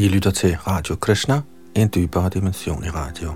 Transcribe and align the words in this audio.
I 0.00 0.08
lytter 0.08 0.30
til 0.30 0.56
Radio 0.56 0.96
Krishna, 0.96 1.40
en 1.74 1.90
dybere 1.94 2.28
dimension 2.28 2.84
i 2.84 2.88
radio. 2.88 3.32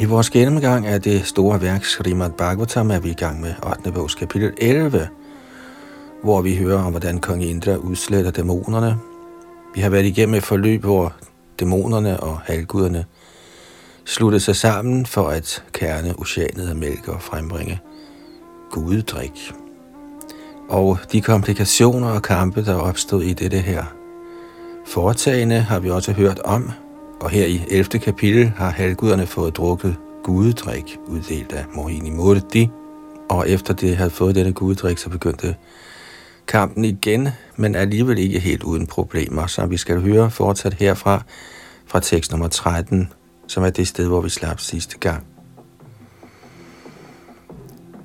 I 0.00 0.04
vores 0.04 0.30
gennemgang 0.30 0.86
af 0.86 1.02
det 1.02 1.26
store 1.26 1.60
værk 1.60 1.84
Srimad 1.84 2.30
Bhagavatam 2.30 2.90
er 2.90 3.00
vi 3.00 3.10
i 3.10 3.14
gang 3.14 3.40
med 3.40 3.54
8. 3.66 3.92
bogs 3.92 4.14
kapitel 4.14 4.52
11, 4.58 5.08
hvor 6.22 6.42
vi 6.42 6.56
hører 6.56 6.82
om, 6.82 6.90
hvordan 6.90 7.18
kong 7.18 7.44
Indra 7.44 7.76
udsletter 7.76 8.30
dæmonerne. 8.30 8.98
Vi 9.74 9.80
har 9.80 9.90
været 9.90 10.04
igennem 10.04 10.34
et 10.34 10.42
forløb, 10.42 10.80
hvor 10.80 11.12
dæmonerne 11.60 12.20
og 12.20 12.38
halvguderne 12.38 13.04
sluttede 14.04 14.40
sig 14.40 14.56
sammen 14.56 15.06
for 15.06 15.28
at 15.28 15.64
kerne 15.72 16.14
oceanet 16.18 16.68
af 16.68 16.76
mælk 16.76 17.08
og 17.08 17.22
frembringe 17.22 17.80
gudedrik. 18.70 19.52
Og 20.68 20.98
de 21.12 21.20
komplikationer 21.20 22.08
og 22.08 22.22
kampe, 22.22 22.64
der 22.64 22.74
opstod 22.74 23.22
i 23.22 23.32
dette 23.32 23.58
her 23.58 23.84
foretagende, 24.86 25.60
har 25.60 25.78
vi 25.78 25.90
også 25.90 26.12
hørt 26.12 26.38
om, 26.38 26.70
og 27.20 27.30
her 27.30 27.46
i 27.46 27.62
11. 27.70 27.98
kapitel 27.98 28.52
har 28.56 28.70
halvguderne 28.70 29.26
fået 29.26 29.56
drukket 29.56 29.96
gudedrik, 30.24 30.98
uddelt 31.06 31.52
af 31.52 31.64
Mohini 31.74 32.10
Murti, 32.10 32.70
og 33.28 33.50
efter 33.50 33.74
det 33.74 33.96
havde 33.96 34.10
fået 34.10 34.34
denne 34.34 34.52
gudedrik, 34.52 34.98
så 34.98 35.10
begyndte 35.10 35.56
kampen 36.48 36.84
igen, 36.84 37.28
men 37.56 37.74
alligevel 37.74 38.18
ikke 38.18 38.38
helt 38.38 38.62
uden 38.62 38.86
problemer, 38.86 39.46
så 39.46 39.66
vi 39.66 39.76
skal 39.76 40.00
høre 40.00 40.30
fortsat 40.30 40.74
herfra, 40.74 41.22
fra 41.86 42.00
tekst 42.00 42.30
nummer 42.30 42.48
13, 42.48 43.12
som 43.46 43.64
er 43.64 43.70
det 43.70 43.88
sted, 43.88 44.06
hvor 44.06 44.20
vi 44.20 44.28
slap 44.28 44.60
sidste 44.60 44.98
gang. 44.98 45.26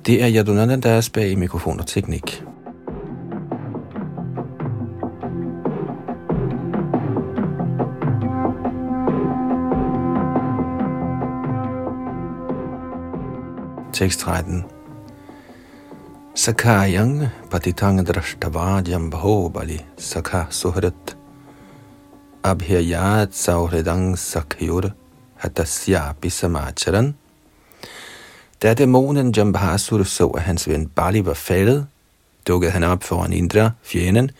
Det 0.06 0.22
er 0.22 0.30
Yadunanda, 0.34 0.76
der 0.76 0.90
er 0.90 1.08
bag 1.14 1.30
i 1.30 1.34
mikrofon 1.34 1.80
og 1.80 1.86
teknik. 1.86 2.42
Tekst 13.92 14.20
13 14.20 14.73
Sakayang 16.34 17.30
patitang 17.46 18.02
drashtavajam 18.02 19.06
bahobali 19.06 19.78
sakha 19.94 20.50
suhrat 20.50 21.14
abhyayat 22.42 23.30
sauhridang 23.30 24.18
sakhyur 24.18 24.90
hatasyapi 25.38 26.26
samacharan. 26.26 27.14
Da 28.58 28.74
dæmonen 28.74 29.30
Jambhasur 29.30 30.02
så, 30.02 30.34
at 30.34 30.42
hans 30.42 30.66
ven 30.66 30.88
Bali 30.88 31.22
var 31.22 31.34
faldet, 31.34 31.86
dukkede 32.46 32.70
han 32.70 32.82
op 32.82 33.04
foran 33.04 33.32
Indra, 33.32 33.70
fjenden, 33.82 34.30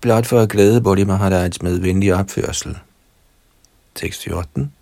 blot 0.00 0.26
for 0.26 0.40
at 0.40 0.48
glæde 0.48 0.80
Bodhi 0.80 1.04
Maharaj 1.04 1.62
med 1.62 1.78
venlig 1.78 2.14
opførsel. 2.14 2.78
Tekst 3.94 4.22
14 4.24 4.72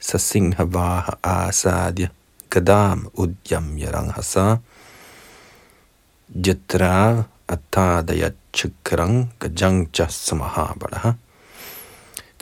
Sasingha 0.00 0.64
vaha 0.64 1.14
asadya 1.22 2.08
gadam 2.50 3.10
udyam 3.14 3.78
yaranghasa 3.78 4.58
Jatra 6.32 7.24
atadaya 7.48 8.32
chakrang 8.52 9.28
gajangcha 9.38 10.08
samahabalaha. 10.08 11.12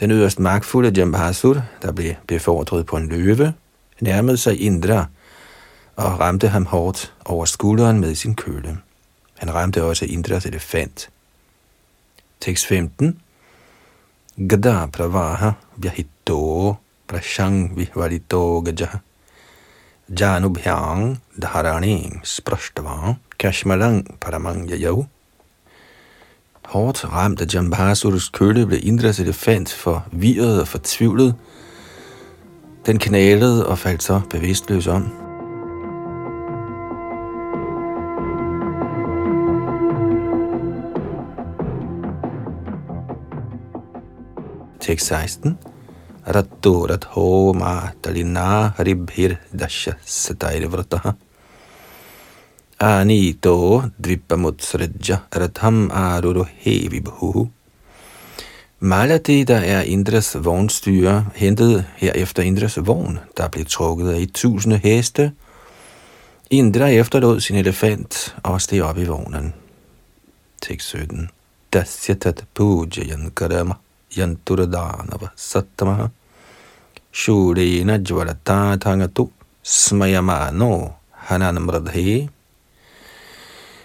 Den 0.01 0.11
yderst 0.11 0.39
magtfulde 0.39 0.93
Jambhasur, 0.97 1.63
der 1.83 1.93
blev 1.93 2.15
befordret 2.27 2.87
på 2.87 2.97
en 2.97 3.09
løve, 3.09 3.55
nærmede 4.01 4.37
sig 4.37 4.61
Indra 4.61 5.07
og 5.97 6.21
ramte 6.21 6.49
ham 6.49 6.67
hårdt 6.67 7.15
over 7.25 7.45
skulderen 7.45 8.01
med 8.01 8.15
sin 8.15 8.35
køle. 8.35 8.79
Han 9.39 9.55
ramte 9.55 9.85
også 9.85 10.05
Indras 10.05 10.47
elefant. 10.47 11.11
Tekst 12.41 12.67
15. 12.67 13.21
Gada 14.49 14.87
pravaha 14.87 15.51
vyahito 15.77 16.75
prashang 17.09 17.77
vihvalito 17.77 18.61
gajaha 18.61 18.99
janubhyang 20.21 21.21
dharani 21.43 22.21
sprashtavang 22.25 23.17
kashmalang 23.43 24.07
paramang 24.21 24.71
yayav. 24.71 25.07
Hårdt 26.71 27.05
ramt 27.13 27.41
af 27.41 27.55
Jambasurs 27.55 28.29
kølle 28.29 28.67
blev 28.67 28.81
Indras 28.83 29.21
elefant 29.21 29.73
forvirret 29.73 30.61
og 30.61 30.69
fortvivlet. 30.69 31.35
Den 32.87 32.99
knalede 32.99 33.67
og 33.67 33.79
faldt 33.79 34.03
så 34.03 34.21
bevidstløs 34.31 34.87
om. 34.87 35.11
Tekst 44.81 45.07
16 45.07 45.59
Rattorat 46.35 47.05
homa 47.05 47.91
talina 48.03 48.71
haribhir 48.79 49.35
dasha 49.59 49.93
satairvrataha 50.05 51.11
Anito 52.83 53.83
dvipamutsrajja 54.03 55.21
ratham 55.31 55.91
aruruhe 55.95 56.89
vibhu. 56.91 57.49
Malati, 58.81 59.45
der 59.45 59.61
er 59.61 59.83
Indras 59.83 60.35
vognstyre, 60.35 61.27
hentede 61.35 61.85
herefter 61.97 62.43
Indras 62.43 62.79
vogn, 62.87 63.19
der 63.37 63.49
blev 63.49 63.65
trukket 63.67 64.11
af 64.11 64.21
i 64.21 64.27
tusinde 64.27 64.81
heste. 64.83 65.33
Indra 66.51 66.89
efterlod 66.89 67.41
sin 67.41 67.57
elefant 67.57 68.35
og 68.43 68.61
steg 68.61 68.83
op 68.83 68.99
i 68.99 69.05
vognen. 69.05 69.55
Tekst 70.63 70.89
17. 70.89 71.31
Dasyatat 71.73 72.45
pujayan 72.55 73.31
karama 73.31 73.79
yanturadanava 74.19 75.31
sattamaha 75.37 76.09
shurena 77.13 77.99
jvalata 77.99 78.77
thangatu 78.77 79.31
smayamano 79.63 80.93
hananamradhe 81.13 82.29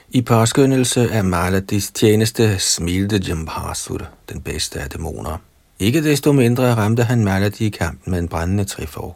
i 0.10 0.22
påskyndelse 0.22 1.12
af 1.12 1.24
Maladis 1.24 1.92
tjeneste 1.92 2.60
smilte 2.60 3.18
Jambhasur, 3.18 4.08
den 4.30 4.42
bedste 4.42 4.80
af 4.80 4.90
dæmoner. 4.90 5.38
Ikke 5.80 6.04
desto 6.04 6.32
mindre 6.32 6.76
ramte 6.76 7.04
han 7.04 7.24
Maladi 7.24 7.66
i 7.66 7.70
kampen 7.70 8.12
med 8.12 8.20
en 8.20 8.28
brændende 8.28 8.64
trifork. 8.64 9.16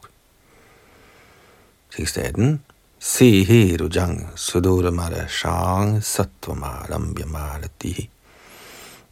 Tekst 1.98 2.18
18. 2.18 2.62
Se 3.00 3.44
herujang 3.44 4.30
sudura 4.36 5.28
shang 5.28 6.04
sattvamadam 6.04 7.16
yamalati. 7.20 8.10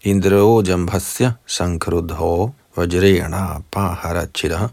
Indro 0.01 0.61
jambhasya 0.61 1.31
sankrudho 1.45 2.51
vajrena 2.75 3.61
paharachira. 3.71 4.69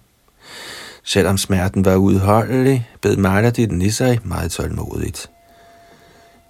Selvom 1.05 1.39
smerten 1.39 1.85
var 1.85 1.97
udholdelig, 1.97 2.91
bed 3.01 3.17
Maladi 3.17 3.67
den 3.67 3.83
i 3.83 3.91
sig 3.91 4.21
meget 4.25 4.53
tålmodigt. 4.53 5.31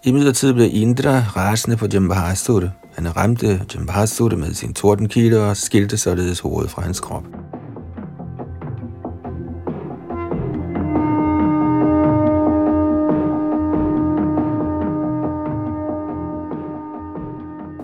I 0.07 0.13
midlertid 0.13 0.53
blev 0.55 0.71
Indra 0.73 1.21
rasende 1.37 1.77
på 1.77 1.87
Jambahasur. 1.93 2.71
Han 2.95 3.17
ramte 3.17 3.67
Jambahasur 3.75 4.37
med 4.37 4.55
sin 4.55 4.75
tordenkilde 4.75 5.51
og 5.51 5.57
skilte 5.57 5.97
således 5.97 6.41
hovedet 6.41 6.71
fra 6.71 6.83
hans 6.83 7.01
krop. 7.01 7.25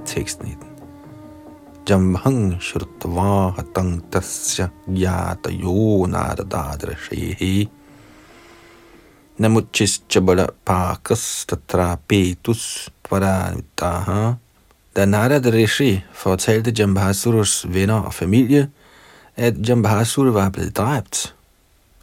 Tekst 0.07 0.43
19. 0.43 0.67
Jambhang 1.91 2.63
Shurtva 2.63 3.51
hatang 3.51 4.13
tasya 4.13 4.69
gyata 4.87 5.51
yo 5.51 6.07
nadadadra 6.07 6.95
shehe 6.95 7.69
Namuchis 9.39 10.01
pakas 10.65 11.47
tatra 11.47 11.97
petus 12.09 12.91
tvaravitaha. 13.03 14.37
Da 14.95 15.05
Narad 15.07 15.47
Rishi 15.47 16.05
fortalte 16.13 16.71
Jambhasurus 16.71 17.65
venner 17.69 18.01
og 18.05 18.15
familie, 18.15 18.71
at 19.37 19.69
Jambhasur 19.69 20.31
var 20.31 20.51
blevet 20.51 20.77
dræbt, 20.77 21.35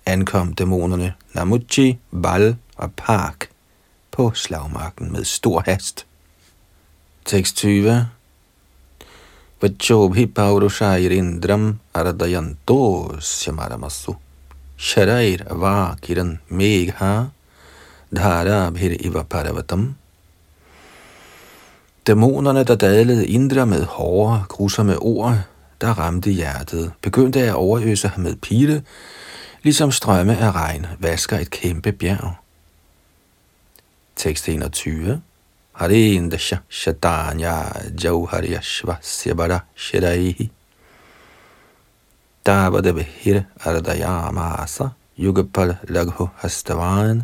ankom 0.06 0.54
dæmonerne 0.54 1.14
Namuchi, 1.34 2.00
Bal 2.24 2.56
og 2.78 2.92
Park 2.98 3.50
på 4.12 4.32
slagmarken 4.36 5.12
med 5.12 5.24
stor 5.24 5.64
hast. 5.66 6.06
Tekst 7.26 7.56
20 7.56 8.08
Vachobhi 9.62 10.26
paurushairindram 10.26 11.80
ardayanto 11.94 13.20
syamaramasu. 13.20 14.16
Sharair 14.80 15.44
va 15.62 15.96
kiran 16.02 16.40
megha 16.50 17.30
dhara 18.16 18.72
bhir 18.72 18.96
iva 19.06 19.24
paravatam. 19.24 19.96
Dæmonerne, 22.08 22.64
der 22.64 22.76
dadlede 22.76 23.28
Indra 23.28 23.66
med 23.66 23.84
hårde, 23.84 24.44
grusomme 24.48 24.98
ord, 24.98 25.38
der 25.82 26.00
ramte 26.00 26.32
hjertet, 26.32 26.92
begyndte 27.02 27.40
at 27.40 27.54
overøse 27.54 28.08
ham 28.08 28.24
med 28.24 28.36
pile, 28.36 28.84
ligesom 29.64 29.92
strømme 29.92 30.38
af 30.38 30.52
regn 30.52 30.88
vasker 31.00 31.38
et 31.38 31.50
kæmpe 31.50 31.92
bjerg. 31.92 32.34
Tekst 34.16 34.50
21 34.50 35.22
Harindasha 35.74 36.56
Shatanya 36.70 37.54
Jauharyashva 38.04 38.96
Sibara 39.02 39.60
Shiraihi 39.76 40.52
Dabadabhir 42.46 43.44
Ardayamasa 43.66 44.90
Yugapal 45.18 45.78
Laghu 45.88 46.28
Hastavan 46.36 47.24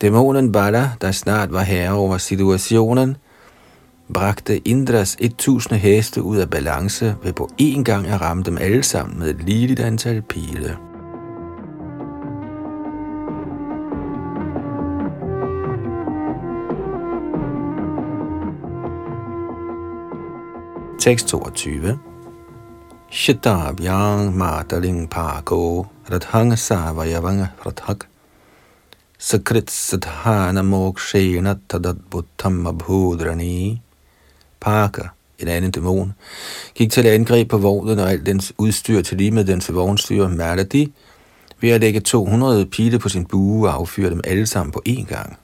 Dæmonen 0.00 0.52
Bala, 0.52 0.90
der 1.00 1.12
snart 1.12 1.52
var 1.52 1.62
herre 1.62 1.92
over 1.92 2.18
situationen, 2.18 3.16
bragte 4.14 4.68
Indras 4.68 5.16
1000 5.20 5.78
heste 5.78 6.22
ud 6.22 6.36
af 6.36 6.50
balance 6.50 7.16
ved 7.22 7.32
på 7.32 7.48
én 7.60 7.82
gang 7.82 8.06
at 8.06 8.20
ramme 8.20 8.42
dem 8.42 8.58
alle 8.58 8.82
sammen 8.82 9.18
med 9.18 9.30
et 9.30 9.42
ligeligt 9.42 9.80
antal 9.80 10.22
pile. 10.22 10.76
Tekst 20.98 21.28
22 21.28 21.98
Shitavyang 23.12 24.32
Madaling 24.32 25.06
pako 25.06 25.86
radhang 26.08 26.56
Savayavanga 26.56 27.52
radhak 27.60 28.06
sakrit 29.18 29.68
sadhana 29.68 30.62
mokshena 30.62 31.58
tadadbuttam 31.68 32.66
abhudrani 32.66 33.80
Parker, 34.60 35.08
en 35.38 35.48
anden 35.48 35.70
dæmon, 35.70 36.14
gik 36.74 36.90
til 36.90 37.06
angreb 37.06 37.48
på 37.48 37.58
vognen 37.58 37.98
og 37.98 38.10
alt 38.10 38.26
dens 38.26 38.52
udstyr 38.58 39.02
til 39.02 39.18
lige 39.18 39.30
med 39.30 39.44
dens 39.44 39.74
vognstyr 39.74 40.28
Maladi, 40.28 40.92
ved 41.60 41.70
at 41.70 41.80
lægge 41.80 42.00
200 42.00 42.66
pile 42.66 42.98
på 42.98 43.08
sin 43.08 43.24
bue 43.24 43.68
og 43.68 43.74
affyre 43.74 44.10
dem 44.10 44.20
alle 44.24 44.46
sammen 44.46 44.72
på 44.72 44.82
én 44.88 45.04
gang. 45.04 45.38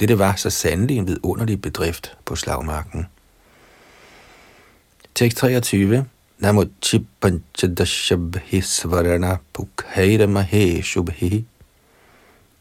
Dette 0.00 0.18
var 0.18 0.36
så 0.36 0.50
sandelig 0.50 0.98
en 0.98 1.06
vidunderlig 1.06 1.62
bedrift 1.62 2.16
på 2.24 2.36
slagmarken. 2.36 3.06
Tekst 5.14 5.38
23. 5.38 6.06
Namo 6.40 6.64
chipanchadashabhi 6.80 8.62
svarana 8.62 9.40
pukhaira 9.52 10.26
mahe 10.26 10.80
shubhi 10.80 11.44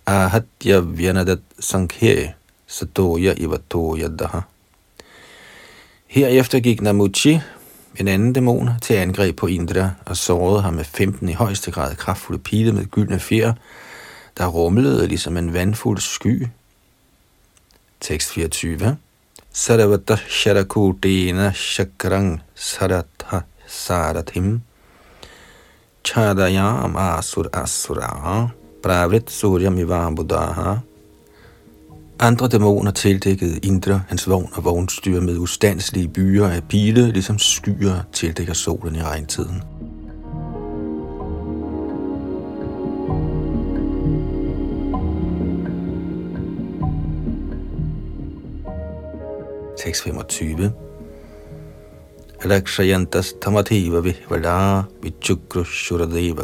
ahatya 0.05 0.81
vyanadat 0.83 1.39
sankhe 1.59 2.35
satoya 2.67 3.33
ivatoya 3.39 4.09
daha. 4.09 4.43
Herefter 6.07 6.59
gik 6.59 6.81
Namuchi, 6.81 7.39
en 7.95 8.07
anden 8.07 8.33
dæmon, 8.33 8.69
til 8.81 8.93
angreb 8.93 9.37
på 9.37 9.47
Indra 9.47 9.91
og 10.05 10.17
sårede 10.17 10.61
ham 10.61 10.73
med 10.73 10.83
15 10.83 11.29
i 11.29 11.33
højeste 11.33 11.71
grad 11.71 11.95
kraftfulde 11.95 12.39
pile 12.39 12.71
med 12.71 12.85
gyldne 12.85 13.19
fjer, 13.19 13.53
der 14.37 14.47
rumlede 14.47 15.07
ligesom 15.07 15.37
en 15.37 15.53
vandfuld 15.53 15.99
sky. 15.99 16.47
Tekst 18.01 18.31
24. 18.31 18.97
Saravata 19.53 20.17
Sharakudena 20.27 21.51
Shakrang 21.53 22.41
Saratha 22.55 23.39
Sarathim 23.69 24.61
Chadayam 26.03 26.95
Asur 26.95 27.49
Asura. 27.53 28.49
Pravrit 28.83 29.29
Suryam 29.31 29.77
Ivambudaha 29.77 30.75
andre 32.21 32.47
dæmoner 32.47 32.91
tildækkede 32.91 33.59
Indra, 33.63 34.01
hans 34.07 34.29
vogn 34.29 34.49
og 34.53 34.65
vognstyr 34.65 35.21
med 35.21 35.37
ustandslige 35.37 36.07
byer 36.07 36.47
af 36.47 36.63
pile, 36.63 37.11
ligesom 37.11 37.39
skyer 37.39 38.01
tildækker 38.13 38.53
solen 38.53 38.95
i 38.95 39.01
regntiden. 39.03 39.63
Tekst 49.77 50.03
25 50.03 50.71
Alakshayantas 52.43 53.33
tamativa 53.41 53.99
vihvala 53.99 54.85
vichukru 55.03 55.63
shuradeva 55.65 56.43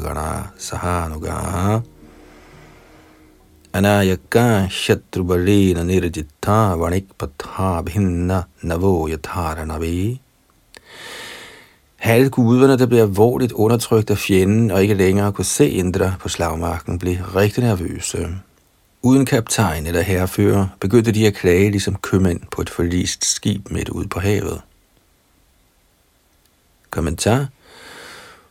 ಶತ್ರುಬಲೀನ 4.84 5.80
ನಿರ್ಜಿತ್ತ 5.82 6.48
ವಣಿಕ್ಪಥಾಭಿನ್ನ 6.82 8.32
ನವೋ 8.70 9.08
Nirjita 9.08 9.20
Vanikpatha 9.22 9.40
Bhinna 9.48 9.48
Navo 12.04 12.78
der 12.78 12.86
blev 12.86 13.02
alvorligt 13.02 13.52
undertrykt 13.52 14.10
af 14.10 14.18
fjenden 14.18 14.72
og 14.72 14.82
ikke 14.82 14.94
længere 14.94 15.32
kunne 15.34 15.46
se 15.46 15.70
Indra 15.70 16.14
på 16.20 16.30
slagmarken, 16.30 17.00
blev 17.00 17.16
rigtig 17.36 17.64
nervøse. 17.64 18.30
Uden 19.02 19.26
kaptajn 19.26 19.86
eller 19.88 20.02
herrefører 20.02 20.68
begyndte 20.80 21.12
de 21.12 21.28
at 21.28 21.34
klage 21.34 21.72
ligesom 21.72 21.96
købmænd 21.96 22.40
på 22.52 22.62
et 22.62 22.70
forlist 22.70 23.26
skib 23.26 23.72
midt 23.72 23.90
ude 23.90 24.08
på 24.08 24.20
havet. 24.20 24.62
Kommentar 26.96 27.48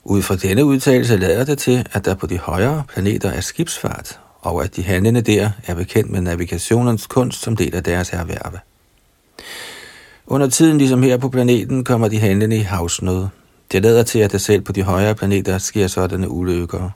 ud 0.04 0.22
fra 0.22 0.36
denne 0.36 0.64
udtalelse 0.64 1.16
lader 1.16 1.44
det 1.44 1.58
til, 1.58 1.86
at 1.92 2.04
der 2.04 2.14
på 2.14 2.26
de 2.26 2.38
højere 2.38 2.82
planeter 2.88 3.30
er 3.30 3.40
skibsfart, 3.40 4.20
og 4.40 4.64
at 4.64 4.76
de 4.76 4.82
handlende 4.82 5.20
der 5.20 5.50
er 5.66 5.74
bekendt 5.74 6.10
med 6.10 6.20
navigationens 6.20 7.06
kunst 7.06 7.42
som 7.42 7.56
del 7.56 7.74
af 7.74 7.84
deres 7.84 8.10
erhverve. 8.10 8.58
Under 10.26 10.48
tiden, 10.48 10.78
ligesom 10.78 11.02
her 11.02 11.16
på 11.16 11.28
planeten, 11.28 11.84
kommer 11.84 12.08
de 12.08 12.18
handlende 12.18 12.56
i 12.56 12.60
havsnød. 12.60 13.26
Det 13.72 13.82
lader 13.82 14.02
til, 14.02 14.18
at 14.18 14.32
der 14.32 14.38
selv 14.38 14.62
på 14.62 14.72
de 14.72 14.82
højere 14.82 15.14
planeter 15.14 15.58
sker 15.58 15.86
sådanne 15.86 16.28
ulykker. 16.28 16.90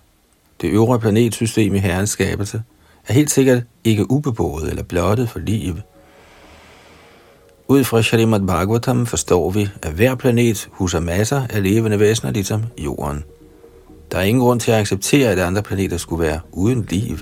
Det 0.60 0.70
øvre 0.70 1.00
planetsystem 1.00 1.74
i 1.74 1.78
herrens 1.78 2.10
skabelse 2.10 2.62
er 3.06 3.12
helt 3.12 3.30
sikkert 3.30 3.62
ikke 3.84 4.10
ubeboet 4.10 4.70
eller 4.70 4.82
blottet 4.82 5.30
for 5.30 5.38
liv. 5.38 5.74
Ud 7.70 7.84
fra 7.84 8.02
Shalimad 8.02 8.40
Bhagavatam 8.40 9.06
forstår 9.06 9.50
vi, 9.50 9.68
at 9.82 9.92
hver 9.92 10.14
planet 10.14 10.68
huser 10.72 11.00
masser 11.00 11.42
af 11.50 11.62
levende 11.62 12.00
væsener, 12.00 12.32
ligesom 12.32 12.64
jorden. 12.78 13.24
Der 14.12 14.18
er 14.18 14.22
ingen 14.22 14.40
grund 14.40 14.60
til 14.60 14.70
at 14.70 14.78
acceptere, 14.78 15.30
at 15.30 15.38
andre 15.38 15.62
planeter 15.62 15.96
skulle 15.96 16.26
være 16.26 16.40
uden 16.52 16.86
liv. 16.90 17.18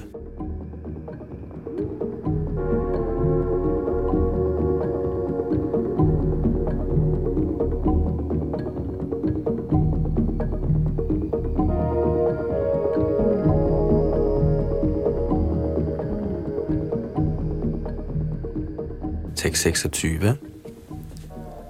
Tekst 19.62 19.82
26. 19.82 20.36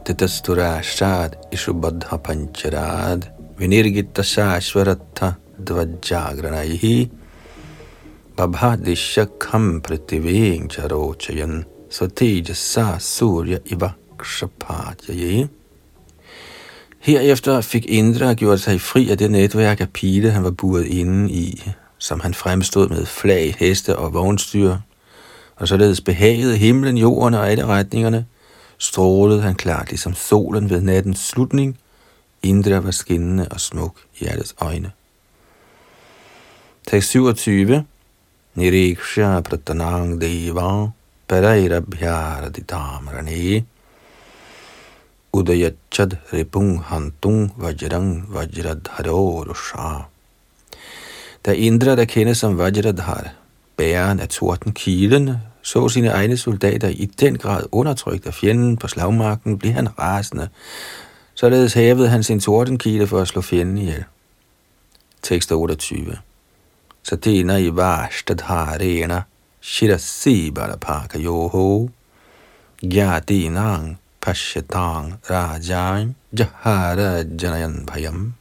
Tatasturashad 0.05 1.31
ishubadha 1.53 2.17
pancharad 2.19 3.23
vinirgita 3.59 4.23
shashvaratha 4.23 5.35
dvajagranaihi 5.59 7.11
babhadishakham 8.37 9.81
prativeng 9.81 10.69
charochayan 10.69 11.65
satejasa 11.91 12.99
surya 13.01 13.59
ivakshapatyaye. 13.73 15.49
Herefter 17.01 17.61
fik 17.61 17.87
Indra 17.87 18.35
gjort 18.35 18.61
sig 18.61 18.81
fri 18.81 19.11
af 19.11 19.19
det 19.19 19.31
netværk 19.31 19.81
af 19.81 19.91
pile, 19.91 20.31
han 20.31 20.45
var 20.45 20.51
buret 20.51 20.85
inde 20.85 21.33
i, 21.33 21.63
som 21.99 22.21
han 22.21 22.35
fremstod 22.35 22.89
med 22.89 23.07
flag, 23.07 23.55
heste 23.59 23.97
og 23.97 24.15
vognstyr, 24.15 24.77
og 25.57 25.69
således 25.69 26.01
behagede 26.01 26.57
himlen, 26.57 26.99
jorden 26.99 27.35
og 27.35 27.51
alle 27.51 27.67
retningerne, 27.67 28.27
strålede 28.79 29.43
han 29.43 29.55
klart 29.55 29.89
ligesom 29.89 30.15
solen 30.15 30.71
ved 30.71 30.81
nattens 30.81 31.19
slutning, 31.19 31.79
Indra 32.43 32.79
var 32.79 32.91
skinnende 32.91 33.49
og 33.51 33.61
smuk 33.61 33.97
i 34.21 34.27
alles 34.27 34.55
øjne. 34.61 34.93
Tekst 36.87 37.11
27. 37.11 37.85
Niriksha 38.55 39.41
pratanang 39.41 40.21
deva 40.21 40.91
parairabhyaraditam 41.29 43.09
rane 43.09 43.65
udayachad 45.33 46.17
ripung 46.33 46.81
hantung 46.83 47.53
vajrang 47.57 48.25
vajradharo 48.29 49.45
rusha. 49.49 50.07
Da 51.47 51.53
Indra, 51.53 51.97
der 51.97 52.05
kendes 52.05 52.39
som 52.39 52.59
Vajradhar, 52.59 53.33
bæren 53.77 54.21
af 54.21 54.29
kilen, 54.75 55.31
så 55.63 55.89
sine 55.89 56.09
egne 56.09 56.37
soldater 56.37 56.89
i 56.89 57.05
den 57.05 57.39
grad 57.39 57.63
undertrykt 57.73 58.27
af 58.27 58.35
fjenden 58.35 58.77
på 58.77 58.89
slagmarken, 58.89 59.59
blev 59.59 59.73
han 59.73 59.99
rasende. 59.99 60.49
Således 61.35 61.75
hævede 61.75 62.09
han 62.09 62.23
sin 62.23 62.41
tordenkile 62.41 63.07
for 63.07 63.21
at 63.21 63.29
slå 63.29 63.43
fjenden 63.43 63.79
ihjel. 63.79 64.05
Tekst 65.23 65.53
28. 65.53 66.19
Satena 67.03 67.57
i 67.57 67.77
varstad 67.77 68.41
harena, 68.43 69.23
shirasi 69.61 70.51
balapaka 70.51 71.19
yoho, 71.19 71.89
Gyadinang 72.83 73.97
Pashatang 74.21 75.19
Rajain 75.31 76.15
Jahara 76.33 77.25
Janayan 77.25 77.87
Bhayam. 77.87 78.35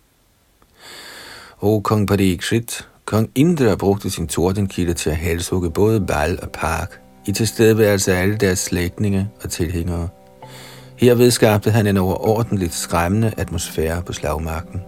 O 1.62 1.80
kong 1.80 2.06
Parikshit, 2.06 2.86
kong 3.06 3.30
Indra 3.36 3.76
brugte 3.76 4.10
sin 4.10 4.28
tordenkilde 4.28 4.94
til 4.94 5.10
at 5.10 5.16
halshugge 5.16 5.72
både 5.72 6.02
Bal 6.02 6.40
og 6.42 6.50
Park 6.52 7.02
i 7.28 7.32
tilstedeværelse 7.32 8.14
af 8.14 8.22
alle 8.22 8.38
deres 8.38 8.60
slægtninge 8.60 9.30
og 9.44 9.50
tilhængere. 9.50 10.10
Herved 10.98 11.32
skabte 11.32 11.72
han 11.72 11.88
en 11.88 11.98
overordentligt 11.98 12.74
skræmmende 12.74 13.34
atmosfære 13.38 14.02
på 14.02 14.14
slagmarken. 14.14 14.82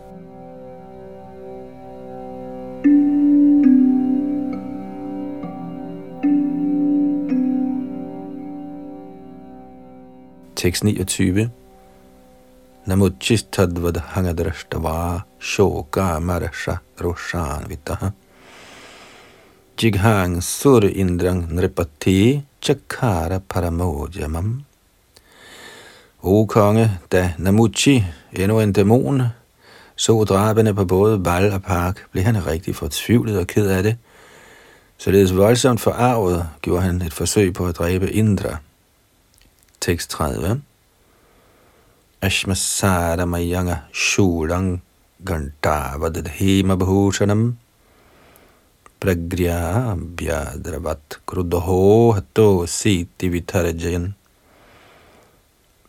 Tekst 10.55 10.83
29 10.83 11.49
Namuchistadvad 12.87 13.97
hangadrashtava 13.97 15.23
shoka 15.39 16.19
marasha 16.19 16.79
roshanvita 16.97 18.13
Jighang 19.77 20.41
sur 20.41 20.81
indrang 20.83 21.51
nripati 21.51 22.43
chakara 22.61 23.39
paramojamam 23.39 24.63
O 26.23 26.45
konge, 26.45 26.99
da 27.11 27.33
Namuchi, 27.37 28.05
endnu 28.33 28.59
en 28.59 28.73
dæmon, 28.73 29.23
så 29.95 30.23
drabene 30.23 30.73
på 30.73 30.85
både 30.85 31.25
Val 31.25 31.53
og 31.53 31.63
Park, 31.63 32.05
blev 32.11 32.23
han 32.23 32.47
rigtig 32.47 32.75
fortvivlet 32.75 33.39
og 33.39 33.47
ked 33.47 33.67
af 33.67 33.83
det. 33.83 33.97
Således 34.97 35.35
voldsomt 35.35 35.81
forarvet 35.81 36.49
gjorde 36.61 36.81
han 36.81 37.01
et 37.01 37.13
forsøg 37.13 37.53
på 37.53 37.67
at 37.67 37.77
dræbe 37.77 38.11
Indra. 38.11 38.57
Tekst 39.81 40.09
30. 40.09 40.61
Ashmasara 42.21 43.25
mayanga 43.25 43.83
shulang 43.93 44.81
gantavadat 45.23 46.27
hema 46.27 46.75
bhushanam 46.75 47.55
pragrya 48.99 49.95
byadravat 49.95 51.19
krudoho 51.27 52.15
hato 52.15 52.65
siti 52.65 53.29
vitarjayan 53.29 54.15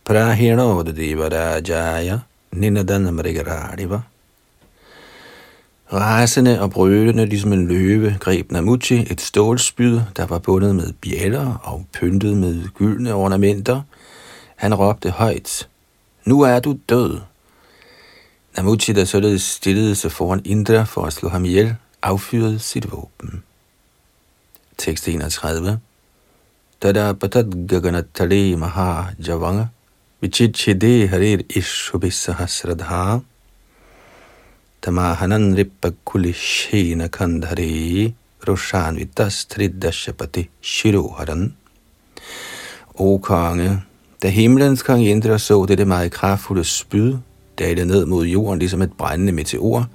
Prahinodadivarajaya 0.09 2.21
Ninadan 2.53 3.13
Mrigaradiva. 3.13 4.01
Rasende 5.93 6.61
og 6.61 6.71
brølende 6.71 7.25
ligesom 7.25 7.53
en 7.53 7.67
løve 7.67 8.17
greb 8.19 8.51
Namuchi 8.51 9.07
et 9.11 9.21
stålspyd, 9.21 9.99
der 10.17 10.25
var 10.25 10.39
bundet 10.39 10.75
med 10.75 10.93
bjæller 11.01 11.61
og 11.63 11.85
pyntet 11.93 12.37
med 12.37 12.67
gyldne 12.73 13.13
ornamenter. 13.13 13.81
Han 14.55 14.73
råbte 14.73 15.09
højt, 15.09 15.68
nu 16.29 16.41
er 16.41 16.59
du 16.59 16.77
død. 16.89 17.19
Namuchi, 18.57 18.93
der 18.93 19.05
således 19.05 19.41
stillede 19.41 19.95
sig 19.95 20.11
foran 20.11 20.41
Indra 20.45 20.83
for 20.83 21.05
at 21.05 21.13
slå 21.13 21.29
ham 21.29 21.45
ihjel, 21.45 21.75
affyrede 22.01 22.59
sit 22.59 22.91
våben. 22.91 23.43
Tekst 24.77 25.07
31 25.07 25.79
Tada 26.81 27.13
patat 27.13 27.45
gaganatale 27.69 28.57
maha 28.57 29.05
javanga 29.27 29.65
Vichichide 30.21 31.07
harir 31.07 31.39
ishubisahasradha 31.49 33.19
Tamahanan 34.81 35.57
ripakulishena 35.57 37.07
kandhare 37.07 38.13
Roshanvitas 38.47 39.45
tridashapati 39.49 40.49
shiroharan 40.61 41.53
O 42.99 43.17
konge, 43.17 43.88
da 44.23 44.27
himlens 44.27 44.83
kong 44.83 45.05
Indra 45.05 45.37
så 45.37 45.65
dette 45.65 45.85
meget 45.85 46.11
kraftfulde 46.11 46.63
spyd, 46.63 47.17
dalede 47.59 47.85
ned 47.85 48.05
mod 48.05 48.25
jorden 48.25 48.59
ligesom 48.59 48.81
et 48.81 48.93
brændende 48.97 49.33
meteor, 49.33 49.87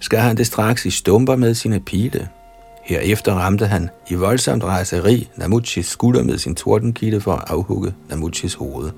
skar 0.00 0.20
han 0.20 0.36
det 0.36 0.46
straks 0.46 0.86
i 0.86 0.90
stumper 0.90 1.36
med 1.36 1.54
sine 1.54 1.80
pile. 1.80 2.28
Herefter 2.84 3.34
ramte 3.34 3.66
han 3.66 3.88
i 4.10 4.14
voldsomt 4.14 4.64
rejseri 4.64 5.28
Namuchis 5.36 5.86
skulder 5.86 6.22
med 6.22 6.38
sin 6.38 6.54
tordenkilde 6.54 7.20
for 7.20 7.32
at 7.32 7.44
afhugge 7.50 7.94
Namuchis 8.08 8.54
hoved. 8.54 8.90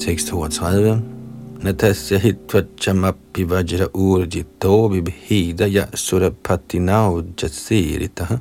Tekst 0.00 0.26
32. 0.26 1.19
Natasya 1.60 2.18
hitvachamapi 2.18 3.44
vajra 3.44 3.86
urjito 3.92 4.88
vibhida 4.88 5.66
ya 5.66 5.86
surapatinau 5.94 7.22
jasiritaha. 7.36 8.40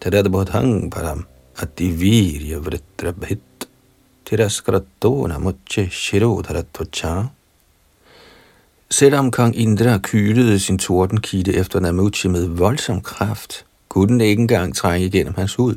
Tadadbodhang 0.00 0.90
param 0.90 1.24
ativirya 1.56 2.60
vritrabhit 2.62 3.66
tiraskratona 4.24 5.40
muche 5.40 5.90
shirodharatvacha. 5.90 7.30
Selvom 8.90 9.30
kong 9.30 9.54
Indra 9.56 9.98
kylede 9.98 10.58
sin 10.60 10.78
tordenkite 10.78 11.52
efter 11.58 11.80
Namuchi 11.80 12.28
med 12.28 12.46
voldsom 12.46 13.00
kraft, 13.00 13.64
kunne 13.88 14.08
den 14.08 14.20
ikke 14.20 14.40
engang 14.42 14.74
trænge 14.74 15.06
igennem 15.06 15.34
hans 15.34 15.54
hud. 15.54 15.76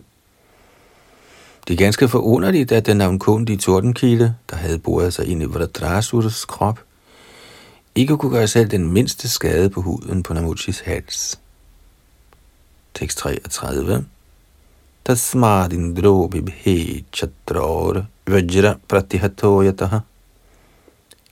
Det 1.68 1.74
er 1.74 1.78
ganske 1.78 2.08
forunderligt, 2.08 2.72
at 2.72 2.86
den 2.86 2.98
navnkundige 2.98 3.58
tordenkilde, 3.58 4.36
der 4.50 4.56
havde 4.56 4.80
boret 4.80 5.14
sig 5.14 5.26
ind 5.26 5.42
i 5.42 5.46
Vradrasurs 5.46 6.46
krop, 6.46 6.80
ikke 7.96 8.18
kunne 8.18 8.32
gøre 8.32 8.48
selv 8.48 8.72
den 8.72 8.92
mindste 8.92 9.30
skade 9.30 9.70
på 9.70 9.82
huden 9.82 10.24
på 10.24 10.34
Namuchis 10.34 10.80
hals. 10.80 11.40
Tekst 12.94 13.18
33 13.18 14.06
Tasmadindro 15.06 16.28
bibhe 16.28 17.04
chatror 17.14 18.06
vajra 18.28 18.76
pratihatoyataha 18.88 20.00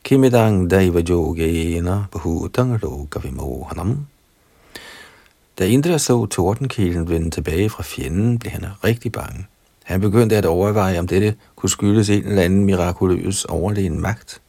kimidang 0.04 0.70
daiva 0.72 1.02
yogena 1.10 2.06
bhutang 2.12 2.80
loka 2.82 3.20
vimohanam 3.20 4.08
Da 5.60 5.66
Indra 5.66 5.98
så 5.98 6.26
tordenkilen 6.26 7.10
vende 7.10 7.30
tilbage 7.30 7.70
fra 7.70 7.84
fjenden, 7.84 8.40
blev 8.40 8.52
han 8.52 8.66
rigtig 8.84 9.12
bange. 9.12 9.46
Han 9.86 10.02
begyndte 10.02 10.38
at 10.38 10.46
overveje, 10.46 11.00
om 11.00 11.08
dette 11.08 11.36
kunne 11.56 11.70
skyldes 11.70 12.10
en 12.10 12.24
eller 12.24 12.42
anden 12.42 12.66
mirakuløs 12.66 13.46
overlegen 13.46 14.02
magt. 14.02 14.42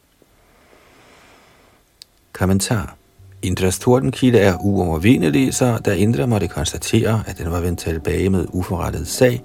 Kommentar. 2.32 2.96
Indras 3.42 3.78
tordenkilde 3.78 4.38
er 4.38 4.56
uovervindelig, 4.60 5.54
så 5.54 5.78
da 5.78 5.94
Indra 5.94 6.26
måtte 6.26 6.48
konstatere, 6.48 7.22
at 7.26 7.38
den 7.38 7.50
var 7.50 7.60
vendt 7.60 7.80
tilbage 7.80 8.30
med 8.30 8.46
uforrettet 8.48 9.08
sag, 9.08 9.44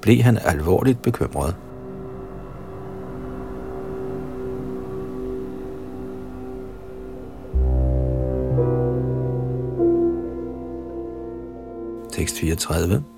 blev 0.00 0.22
han 0.22 0.38
alvorligt 0.44 1.02
bekymret. 1.02 1.56
Tekst 12.12 12.38
34 12.38 13.15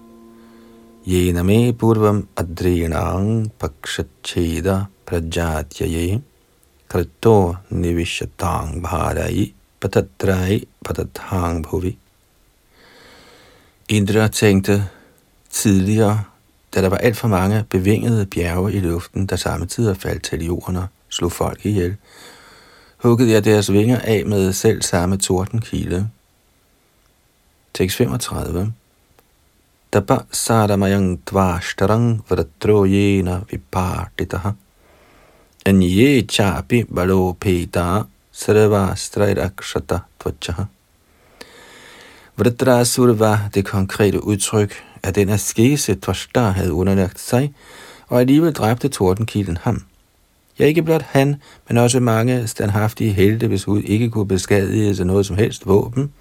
येन 1.07 1.37
मे 1.47 1.59
पूर्वम् 1.79 2.21
अद्रीणां 2.41 3.25
पक्षच्छेद 3.61 4.67
प्रजात्यये 5.07 6.07
कृतो 6.91 7.35
निविशतां 7.81 8.65
भारै 8.87 9.45
patatrai 9.83 10.59
patathang 10.85 11.61
bhuvi. 11.63 11.97
Indra 13.89 14.27
tænkte 14.27 14.89
tidligere, 15.49 16.23
da 16.75 16.81
der 16.81 16.89
var 16.89 16.97
alt 16.97 17.17
for 17.17 17.27
mange 17.27 17.65
bevingede 17.69 18.25
bjerge 18.25 18.73
i 18.73 18.79
luften, 18.79 19.25
der 19.25 19.35
samtidig 19.35 19.97
faldt 19.97 20.23
til 20.23 20.45
jorden 20.45 20.75
og 20.75 20.87
slog 21.09 21.31
folk 21.31 21.65
ihjel, 21.65 21.95
huggede 22.97 23.31
jeg 23.31 23.45
deres 23.45 23.71
vinger 23.71 23.99
af 23.99 24.25
med 24.25 24.53
selv 24.53 24.81
samme 24.81 25.17
tordenkile. 25.17 26.09
Tekst 27.73 27.97
35 27.97 28.73
Tapa 29.90 30.26
saramayang 30.30 31.16
tvashtarang 31.24 32.20
vratroyena 32.28 33.40
vipartitaha. 33.48 34.52
Anye 35.64 36.26
chapi 36.28 36.84
balopeta 36.84 38.04
sarva 38.30 38.94
straidakshata 38.94 40.00
tvachaha. 40.20 40.66
Vritrasur 42.36 43.12
var 43.12 43.48
det 43.54 43.64
konkrete 43.64 44.24
udtryk, 44.24 44.84
at 45.02 45.14
den 45.14 45.28
askese 45.28 45.94
Tvashta 45.94 46.40
havde 46.40 46.72
underlagt 46.72 47.20
sig, 47.20 47.54
og 48.08 48.20
alligevel 48.20 48.52
dræbte 48.52 48.88
tordenkilden 48.88 49.56
ham. 49.56 49.84
Ja, 50.58 50.64
ikke 50.64 50.82
blot 50.82 51.02
han, 51.02 51.36
men 51.68 51.76
også 51.76 52.00
mange 52.00 52.46
standhaftige 52.46 53.12
helte, 53.12 53.46
hvis 53.46 53.64
hud 53.64 53.82
ikke 53.82 54.10
kunne 54.10 54.28
beskadige 54.28 54.96
sig 54.96 55.06
noget 55.06 55.26
som 55.26 55.36
helst 55.36 55.66
våben, 55.66 56.12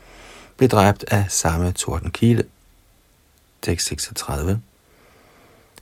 blev 0.57 0.69
dræbt 0.69 1.05
af 1.07 1.25
samme 1.29 1.71
tordenkilde 1.71 2.43
tekst 3.61 3.87
36. 3.87 4.59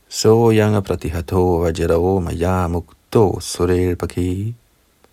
So 0.09 0.51
yanga 0.51 0.81
pratihato 0.81 1.63
vajrao 1.63 2.19
maya 2.19 2.67
mukto 2.67 3.39
surel 3.39 3.95
paki 3.95 4.53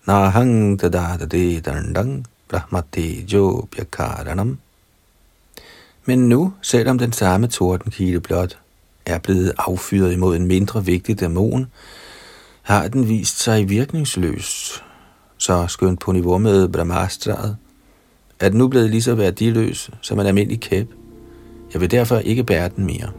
Nahang 0.06 0.78
tadada 0.78 1.26
de 1.26 1.60
dandang 1.60 2.26
brahmati 2.48 3.24
jo 3.32 3.68
pyakaranam. 3.70 4.58
Men 6.06 6.28
nu, 6.28 6.52
selvom 6.62 6.98
den 6.98 7.12
samme 7.12 7.46
tordenkile 7.46 8.20
blot 8.20 8.58
er 9.06 9.18
blevet 9.18 9.52
affyret 9.58 10.12
imod 10.12 10.36
en 10.36 10.46
mindre 10.46 10.84
vigtig 10.84 11.20
dæmon, 11.20 11.66
har 12.62 12.88
den 12.88 13.08
vist 13.08 13.38
sig 13.42 13.68
virkningsløs, 13.68 14.82
så 15.38 15.66
skønt 15.66 16.00
på 16.00 16.12
niveau 16.12 16.38
med 16.38 16.68
Brahmastraet, 16.68 17.56
er 18.40 18.48
den 18.48 18.58
nu 18.58 18.68
blevet 18.68 18.90
lige 18.90 19.02
så 19.02 19.14
værdiløs 19.14 19.90
som 20.00 20.20
en 20.20 20.26
almindelig 20.26 20.60
kæp. 20.60 20.86
Jeg 21.72 21.80
vil 21.80 21.90
derfor 21.90 22.16
ikke 22.16 22.44
bære 22.44 22.68
den 22.68 22.84
mere. 22.86 23.12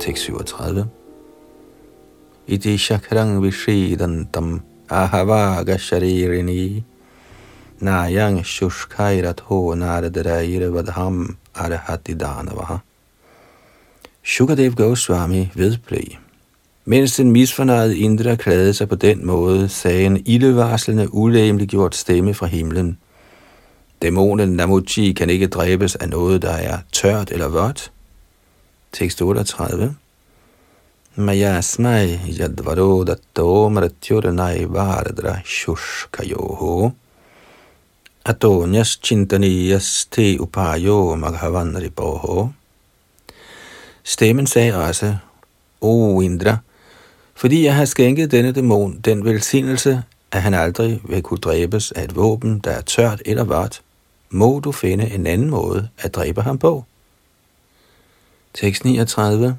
Tekst 0.00 0.24
37 0.24 0.88
Iti 2.46 2.76
shakrang 2.78 3.42
vishidantam 3.42 4.60
ahavaga 4.90 5.78
sharirini 5.78 6.84
nayang 7.80 8.44
shushkairat 8.44 9.40
ho 9.40 9.74
naradaraira 9.74 10.70
vadham 10.70 11.36
arhati. 11.54 12.14
Shukadev 14.22 14.74
Goswami 14.76 15.50
vedblev. 15.54 16.25
Mens 16.88 17.16
den 17.16 17.30
misfornøjede 17.30 17.98
Indra 17.98 18.34
klagede 18.34 18.74
sig 18.74 18.88
på 18.88 18.94
den 18.94 19.26
måde, 19.26 19.68
sagde 19.68 20.04
en 20.04 20.22
ildevarslende, 20.26 21.14
ulæmeliggjort 21.14 21.94
stemme 21.94 22.34
fra 22.34 22.46
himlen. 22.46 22.98
Dæmonen 24.02 24.48
Namuchi 24.48 25.12
kan 25.12 25.30
ikke 25.30 25.46
dræbes 25.46 25.96
af 25.96 26.08
noget, 26.08 26.42
der 26.42 26.50
er 26.52 26.78
tørt 26.92 27.30
eller 27.30 27.48
vådt. 27.48 27.92
Tekst 28.92 29.22
38 29.22 29.94
Maya 31.14 31.60
smai 31.60 32.20
yadvaro 32.40 33.04
datto 33.04 33.68
mratyurnai 33.68 34.64
varadra 34.68 35.40
shushkayoho 35.44 36.90
atonyas 38.24 38.98
chintaniyas 39.02 40.06
te 40.10 40.40
upayo 40.40 41.14
maghavan 41.16 41.76
riboho. 41.82 42.48
Stemmen 44.04 44.46
sagde 44.46 44.74
også, 44.76 45.16
O 45.80 46.20
Indra, 46.20 46.56
fordi 47.36 47.64
jeg 47.64 47.74
har 47.74 47.84
skænket 47.84 48.30
denne 48.30 48.52
dæmon 48.52 49.00
den 49.04 49.24
velsignelse, 49.24 50.02
at 50.32 50.42
han 50.42 50.54
aldrig 50.54 51.00
vil 51.04 51.22
kunne 51.22 51.38
dræbes 51.38 51.92
af 51.92 52.04
et 52.04 52.16
våben, 52.16 52.58
der 52.58 52.70
er 52.70 52.80
tørt 52.80 53.22
eller 53.26 53.44
vart, 53.44 53.82
må 54.30 54.60
du 54.60 54.72
finde 54.72 55.10
en 55.10 55.26
anden 55.26 55.50
måde 55.50 55.88
at 55.98 56.14
dræbe 56.14 56.42
ham 56.42 56.58
på. 56.58 56.84
Tekst 58.54 58.84
39 58.84 59.58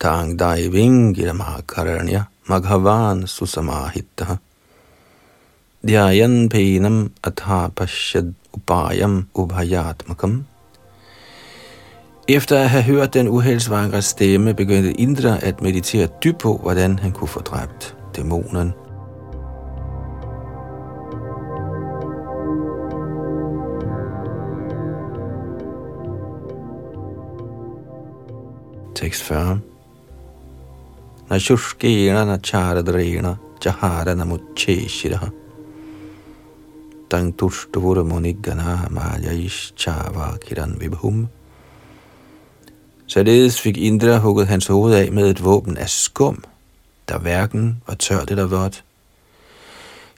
Tang 0.00 0.38
dai 0.38 0.68
vingir 0.68 1.32
makaranya 1.32 2.24
maghavan 2.44 3.26
susamahitta 3.26 4.36
Dhyayan 5.80 6.48
penam 6.48 7.12
atha 7.24 7.68
pashad 7.68 8.34
upayam 8.52 9.28
ubhayatmakam 9.34 10.44
efter 12.28 12.58
at 12.58 12.70
have 12.70 12.84
hørt 12.84 13.14
den 13.14 13.28
uheldsvangre 13.28 14.02
stemme, 14.02 14.54
begyndte 14.54 14.92
Indra 14.92 15.38
at 15.42 15.62
meditere 15.62 16.08
dybt 16.24 16.38
på, 16.38 16.56
hvordan 16.56 16.98
han 16.98 17.12
kunne 17.12 17.28
få 17.28 17.40
dræbt 17.40 17.96
dæmonen. 18.16 18.72
Tekst 28.94 29.22
40 29.22 29.60
Nashushkena 31.30 32.24
nacharadrena 32.24 33.36
jahara 33.64 34.14
namucheshiraha 34.14 35.28
Tang 37.10 37.38
tushtvura 37.38 38.02
munigana 38.02 38.88
maljaish 38.90 39.74
chava 39.76 40.36
kiran 40.40 40.76
vibhum. 40.80 41.28
Således 43.14 43.60
fik 43.60 43.76
Indra 43.76 44.18
hugget 44.18 44.46
hans 44.46 44.66
hoved 44.66 44.94
af 44.94 45.12
med 45.12 45.30
et 45.30 45.44
våben 45.44 45.76
af 45.76 45.88
skum, 45.88 46.44
der 47.08 47.18
hverken 47.18 47.82
var 47.86 47.94
tørt 47.94 48.30
eller 48.30 48.46
vådt. 48.46 48.84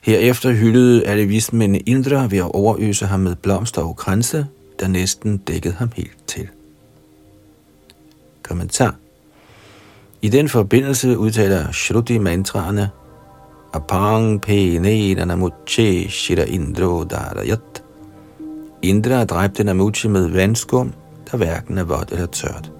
Herefter 0.03 0.51
hyldede 0.51 1.05
alle 1.05 1.25
vismændene 1.25 1.79
Indra 1.79 2.27
ved 2.27 2.37
at 2.37 2.51
overøse 2.55 3.05
ham 3.05 3.19
med 3.19 3.35
blomster 3.35 3.81
og 3.81 3.95
kranse, 3.95 4.47
der 4.79 4.87
næsten 4.87 5.37
dækkede 5.37 5.73
ham 5.73 5.91
helt 5.95 6.27
til. 6.27 6.47
Kommentar 8.43 8.95
I 10.21 10.29
den 10.29 10.49
forbindelse 10.49 11.17
udtaler 11.17 11.71
Shruti 11.71 12.17
mantraerne 12.17 12.89
Apang 13.73 14.41
pene 14.41 14.79
nedana 14.79 15.49
shira 16.09 16.43
indro 16.43 17.03
darayat. 17.03 17.83
Indra 18.81 19.25
dræbte 19.25 19.63
Namuchi 19.63 20.07
med 20.07 20.27
vandskum, 20.27 20.93
der 21.31 21.37
hverken 21.37 21.77
er 21.77 21.83
vådt 21.83 22.11
eller 22.11 22.25
tørt. 22.25 22.71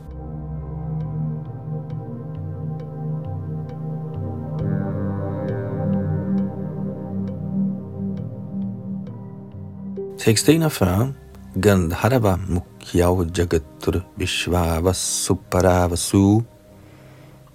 Tekst 10.17 10.49
41. 10.49 11.13
Gandharva 11.61 12.39
Mukhyau 12.49 13.23
Jagatur 13.37 14.03
Vishvava 14.17 14.91
Devadundu 14.91 16.43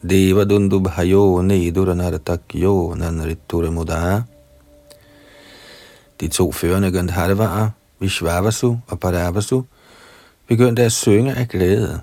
Deva 0.00 0.44
Dundubhayo 0.44 1.42
Neduranarakyo 1.42 2.94
Nanritura 2.94 3.70
Muda 3.70 4.24
De 6.20 6.28
to 6.28 6.52
førende 6.52 6.92
Gandharvaer, 6.92 7.70
Vishvavasu 7.98 8.76
og 8.88 9.00
Paravasu, 9.00 9.62
begyndte 10.46 10.82
at 10.82 10.92
synge 10.92 11.34
af 11.34 11.48
glæde. 11.48 12.00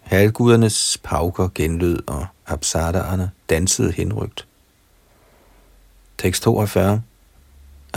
Halvgudernes 0.00 0.98
pauker 1.02 1.48
genlød, 1.54 1.98
og 2.06 2.26
apsadaerne 2.46 3.30
dansede 3.50 3.92
henrygt. 3.92 4.46
Tekst 6.18 6.42
42 6.42 7.02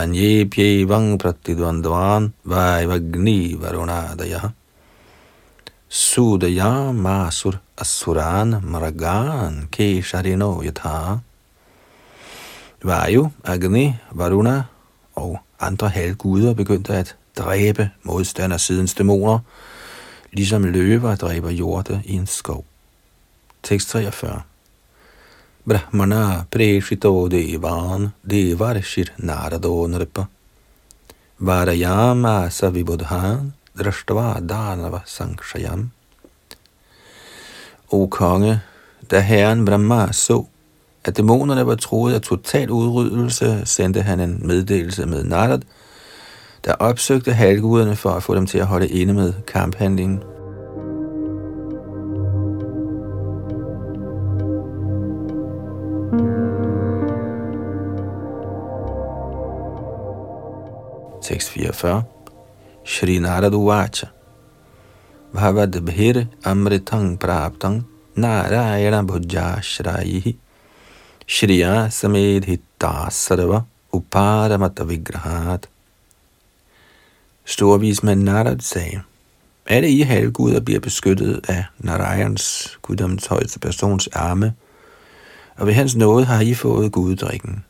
अन्येऽप्येवं 0.01 1.05
प्रतिद्वन्द्वान् 1.17 2.31
वायवग्नि 2.45 3.39
वरुणादयः 3.61 4.45
सुदयामासुर 5.91 7.55
asuran 7.81 8.61
maragan 8.63 9.67
kesharino 9.69 10.63
yatha. 10.63 11.19
Vayu, 12.83 13.31
Agni, 13.43 13.93
Varuna 14.11 14.63
og 15.15 15.39
andre 15.59 15.89
halvguder 15.89 16.53
begyndte 16.53 16.93
at 16.93 17.15
dræbe 17.37 17.89
modstandersidens 18.03 18.93
dæmoner, 18.93 19.39
ligesom 20.33 20.63
løver 20.63 21.15
dræber 21.15 21.49
hjorte 21.49 22.01
i 22.05 22.13
en 22.13 22.27
skov. 22.27 22.65
Tekst 23.63 23.89
43 23.89 24.41
Brahmana 25.66 26.46
preshito 26.48 27.28
devan 27.28 28.12
devarshir 28.24 29.08
narado 29.18 29.88
nripa 29.88 30.28
varayama 31.42 32.48
savibudhan 32.50 33.52
drashtva 33.76 34.40
danava 34.46 35.02
sankshayam. 35.04 35.90
O 37.90 38.06
konge, 38.06 38.60
da 39.10 39.20
herren 39.20 39.64
Brahma 39.64 40.12
så, 40.12 40.44
at 41.04 41.16
dæmonerne 41.16 41.66
var 41.66 41.74
troet 41.74 42.14
af 42.14 42.20
total 42.20 42.70
udryddelse, 42.70 43.62
sendte 43.64 44.02
han 44.02 44.20
en 44.20 44.46
meddelelse 44.46 45.06
med 45.06 45.24
Narad, 45.24 45.60
der 46.64 46.74
opsøgte 46.74 47.32
halvguderne 47.32 47.96
for 47.96 48.10
at 48.10 48.22
få 48.22 48.34
dem 48.34 48.46
til 48.46 48.58
at 48.58 48.66
holde 48.66 48.88
inde 48.88 49.14
med 49.14 49.32
kamphandlingen. 49.46 50.22
Tekst 61.26 61.50
44. 61.50 62.04
Shri 62.84 63.18
Narad 63.18 63.50
Uvacha. 63.50 64.12
Bhavad 65.34 65.72
bhir 65.82 66.28
amritang 66.44 67.18
praptang 67.18 67.82
narayana 68.16 69.02
bhujashrayihi 69.02 70.36
shriya 71.26 71.90
samedhita 71.90 73.10
sarva 73.10 73.64
uparamata 73.92 74.86
vigrahat. 74.86 75.66
Storvismand 77.44 78.22
Narad 78.22 78.60
sagde, 78.60 79.02
alle 79.66 79.90
I 79.90 80.02
halvguder 80.02 80.60
bliver 80.60 80.80
beskyttet 80.80 81.40
af 81.48 81.64
Narayans, 81.78 82.78
guddoms 82.82 83.26
højeste 83.26 83.58
persons 83.58 84.06
arme, 84.06 84.54
og 85.56 85.66
ved 85.66 85.74
hans 85.74 85.96
nåde 85.96 86.24
har 86.24 86.40
I 86.40 86.54
fået 86.54 86.92
guddrikken. 86.92 87.64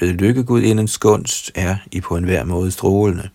Ved 0.00 0.12
lykkegudindens 0.12 0.98
gunst 0.98 1.50
er 1.54 1.76
I 1.92 2.00
på 2.00 2.16
enhver 2.16 2.44
måde 2.44 2.70
strålende. 2.70 3.28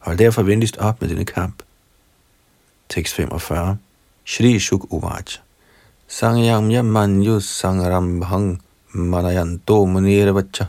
Hold 0.00 0.18
derfor 0.18 0.42
venligst 0.42 0.76
op 0.76 1.00
med 1.00 1.08
denne 1.08 1.24
kamp. 1.24 1.62
Tekst 2.88 3.14
45. 3.14 3.76
Shri 4.26 4.58
Shuk 4.58 4.92
Uvaj. 4.92 5.24
Sangyam 6.08 6.70
yamanyu 6.70 7.40
sangrambhang 7.40 8.62
manayanto 8.92 9.84
munirvacha 9.84 10.64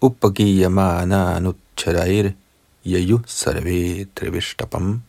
upagiyamana 0.00 1.40
Nutcharair 1.40 2.32
yayu 2.84 3.20
sarve 3.26 4.06
trivishtapam. 4.16 5.02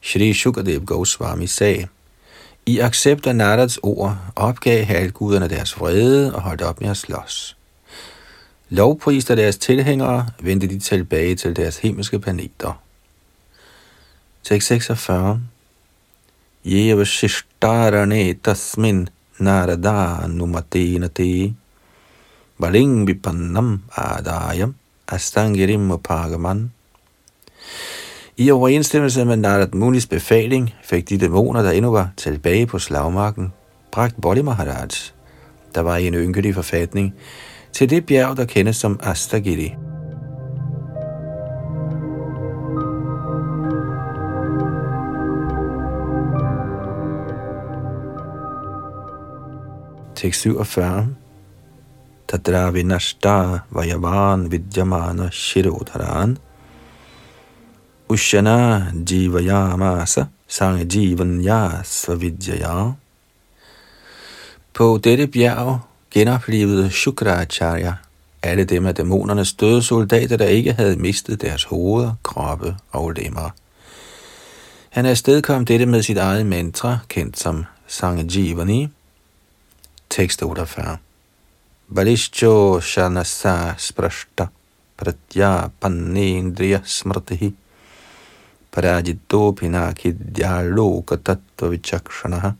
Shri 0.00 0.32
Shukadev 0.32 0.84
Goswami 0.84 1.46
sagde, 1.46 1.88
I 2.66 2.78
accept 2.80 3.26
af 3.26 3.36
Narads 3.36 3.78
ord 3.82 4.16
opgav 4.36 4.84
halvguderne 4.84 5.48
deres 5.48 5.80
vrede 5.80 6.34
og 6.34 6.42
holdt 6.42 6.62
op 6.62 6.80
med 6.80 6.90
at 6.90 6.96
slås. 6.96 7.57
Lovpriste 8.70 9.36
deres 9.36 9.58
tilhængere 9.58 10.26
vendte 10.40 10.66
de 10.66 10.78
tilbage 10.78 11.34
til 11.34 11.56
deres 11.56 11.78
himmelske 11.78 12.18
planeter. 12.18 12.82
Tekst 14.44 14.68
46 14.68 15.40
Jeva 16.64 17.04
shishtarane 17.04 18.34
tasmin 18.34 19.08
narada 19.38 20.26
numatena 20.26 21.08
te 21.08 21.54
baling 22.60 23.06
vipannam 23.06 23.82
adayam 23.96 24.74
astangirim 25.08 25.90
upagaman. 25.90 26.72
I 28.36 28.50
overensstemmelse 28.50 29.24
med 29.24 29.36
Narad 29.36 29.72
Munis 29.72 30.06
befaling 30.06 30.74
fik 30.82 31.08
de 31.08 31.18
dæmoner, 31.18 31.62
der 31.62 31.70
endnu 31.70 31.90
var 31.90 32.10
tilbage 32.16 32.66
på 32.66 32.78
slagmarken, 32.78 33.52
bragt 33.92 34.20
Bodhi 34.22 34.42
Maharaj, 34.42 34.88
der 35.74 35.80
var 35.80 35.96
i 35.96 36.06
en 36.06 36.14
ynkelig 36.14 36.54
forfatning, 36.54 37.14
til 37.72 37.90
det 37.90 38.06
bjerg, 38.06 38.36
der 38.36 38.44
kendes 38.44 38.76
som 38.76 39.00
Astagiri. 39.02 39.74
Tekst 50.14 50.40
47 50.40 51.14
Tadra 52.26 52.70
vinashta 52.70 53.62
vayavan 53.70 54.50
vidyamana 54.50 55.30
shirodharan 55.30 56.38
Ushana 58.08 58.90
Jivayamasa 58.92 60.28
Sang 60.48 60.88
Jivanya 60.88 61.84
Svavidyaya. 61.84 62.94
På 64.72 64.98
dette 64.98 65.26
bjerg 65.26 65.87
genoplevede 66.10 66.90
Shukracharya 66.90 67.94
alle 68.42 68.64
dem 68.64 68.86
af 68.86 68.94
dæmonernes 68.94 69.52
døde 69.52 69.82
soldater, 69.82 70.36
der 70.36 70.46
ikke 70.46 70.72
havde 70.72 70.96
mistet 70.96 71.42
deres 71.42 71.64
hoveder, 71.64 72.14
kroppe 72.22 72.76
og 72.90 73.10
lemmer. 73.10 73.50
Han 74.90 75.06
afstedkom 75.06 75.64
dette 75.64 75.86
med 75.86 76.02
sit 76.02 76.16
eget 76.16 76.46
mantra, 76.46 76.98
kendt 77.08 77.38
som 77.38 77.64
Sangjivani. 77.86 78.88
Tekst 80.10 80.42
48. 80.42 80.96
Balishcho 81.94 82.80
Shanasa 82.80 83.74
Sprashta 83.78 84.46
Pratya 84.96 85.68
Panendriya 85.80 86.80
Smrtihi 86.84 87.54
Parajito 88.72 89.52
Pinakidhyaloka 89.52 91.16
Tattva 91.16 91.68
Vichakshanaha. 91.68 92.50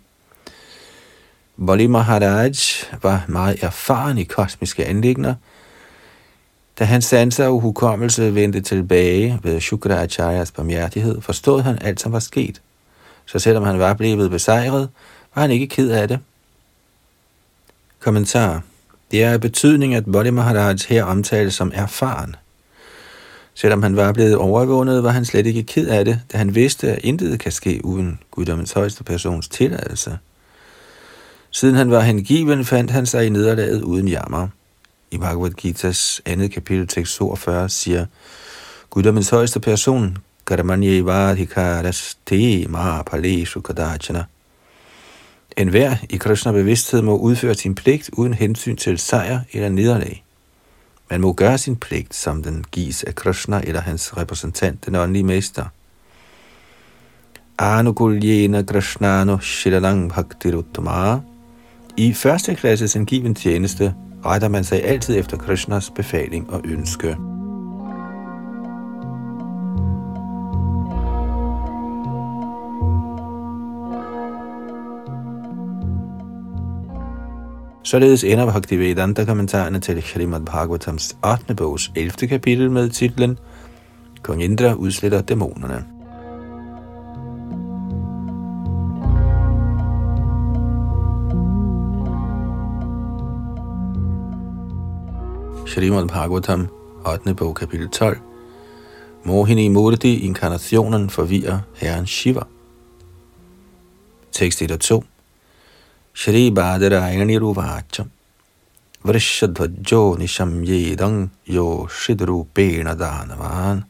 Bali 1.66 1.86
Maharaj 1.86 2.52
var 3.02 3.24
meget 3.28 3.62
erfaren 3.62 4.18
i 4.18 4.24
kosmiske 4.24 4.84
anlægner. 4.86 5.34
Da 6.78 6.84
hans 6.84 7.04
sanser 7.04 7.46
og 7.46 7.60
hukommelse 7.60 8.34
vendte 8.34 8.60
tilbage 8.60 9.40
ved 9.42 9.60
Shukracharyas 9.60 10.52
barmhjertighed, 10.52 11.20
forstod 11.20 11.62
han 11.62 11.78
alt, 11.80 12.00
som 12.00 12.12
var 12.12 12.18
sket. 12.18 12.62
Så 13.26 13.38
selvom 13.38 13.64
han 13.64 13.78
var 13.78 13.94
blevet 13.94 14.30
besejret, 14.30 14.88
var 15.34 15.42
han 15.42 15.50
ikke 15.50 15.66
ked 15.66 15.90
af 15.90 16.08
det. 16.08 16.18
Kommentar. 18.00 18.62
Det 19.10 19.24
er 19.24 19.30
af 19.30 19.40
betydning, 19.40 19.94
at 19.94 20.04
Vali 20.06 20.30
Maharaj 20.30 20.76
her 20.88 21.04
omtales 21.04 21.54
som 21.54 21.72
erfaren– 21.74 22.36
Selvom 23.60 23.82
han 23.82 23.96
var 23.96 24.12
blevet 24.12 24.36
overvundet, 24.36 25.02
var 25.02 25.10
han 25.10 25.24
slet 25.24 25.46
ikke 25.46 25.62
ked 25.62 25.88
af 25.88 26.04
det, 26.04 26.20
da 26.32 26.38
han 26.38 26.54
vidste, 26.54 26.92
at 26.92 26.98
intet 27.02 27.40
kan 27.40 27.52
ske 27.52 27.80
uden 27.84 28.18
guddommens 28.30 28.72
højeste 28.72 29.04
persons 29.04 29.48
tilladelse. 29.48 30.18
Siden 31.50 31.74
han 31.74 31.90
var 31.90 32.00
hengiven, 32.00 32.64
fandt 32.64 32.90
han 32.90 33.06
sig 33.06 33.26
i 33.26 33.28
nederlaget 33.28 33.82
uden 33.82 34.08
jammer. 34.08 34.48
I 35.10 35.18
Bhagavad 35.18 35.50
Gita's 35.64 36.20
andet 36.26 36.52
kapitel, 36.52 36.86
tekst 36.86 37.16
42, 37.16 37.68
siger 37.68 38.06
Guddommens 38.90 39.30
højeste 39.30 39.60
person, 39.60 40.18
Karamanye 40.46 41.04
Vadhikaras 41.04 42.18
Te 42.26 42.66
Mahapaleshu 42.68 43.60
Kadachana. 43.60 44.24
En 45.56 45.68
hver 45.68 45.96
i 46.10 46.16
Krishna 46.16 46.52
bevidsthed 46.52 47.02
må 47.02 47.16
udføre 47.16 47.54
sin 47.54 47.74
pligt 47.74 48.10
uden 48.12 48.34
hensyn 48.34 48.76
til 48.76 48.98
sejr 48.98 49.40
eller 49.52 49.68
nederlag. 49.68 50.24
Man 51.10 51.20
må 51.20 51.32
gøre 51.32 51.58
sin 51.58 51.76
pligt, 51.76 52.14
som 52.14 52.42
den 52.42 52.64
gives 52.70 53.04
af 53.04 53.14
Krishna 53.14 53.60
eller 53.64 53.80
hans 53.80 54.16
repræsentant, 54.16 54.86
den 54.86 54.94
åndelige 54.94 55.24
mester. 55.24 55.64
Anukuljena 57.58 58.62
Krishnano 58.62 59.38
Shilalang 59.38 60.12
Bhaktiruttama. 60.12 61.20
I 61.98 62.12
første 62.12 62.54
klasses 62.54 62.96
angiven 62.96 63.34
tjeneste 63.34 63.94
retter 64.24 64.48
man 64.48 64.64
sig 64.64 64.84
altid 64.84 65.18
efter 65.18 65.36
Krishnas 65.36 65.90
befaling 65.90 66.50
og 66.50 66.60
ønske. 66.64 67.16
Således 77.84 78.24
ender 78.24 78.46
Bhaktivedanta 78.46 79.24
kommentarerne 79.24 79.80
til 79.80 80.02
Srimad 80.02 80.40
Bhagavatams 80.40 81.16
8. 81.32 81.54
bogs 81.54 81.92
11. 81.96 82.28
kapitel 82.28 82.70
med 82.70 82.90
titlen 82.90 83.38
Kong 84.22 84.42
Indra 84.42 84.74
udsletter 84.74 85.22
dæmonerne. 85.22 85.97
Srimad 95.67 96.07
Bhagavatam 96.07 96.69
8. 97.05 97.33
bog 97.35 97.55
kapitel 97.59 97.87
12 97.89 98.19
Mohini 99.25 99.69
Murti, 99.69 100.19
inkarnationen 100.27 101.09
forvirrer 101.09 101.63
herren 101.79 102.05
Shiva. 102.05 102.47
Tekst 104.31 104.61
1 104.61 104.71
og 104.71 104.79
2 104.79 105.03
श्रीबादरायणिरुवाच 106.15 107.95
वृषध्वजो 109.05 110.01
निशम्येदं 110.19 111.15
यो 111.55 111.67
शिद्रूपेण 111.99 112.87
दानवान् 113.01 113.81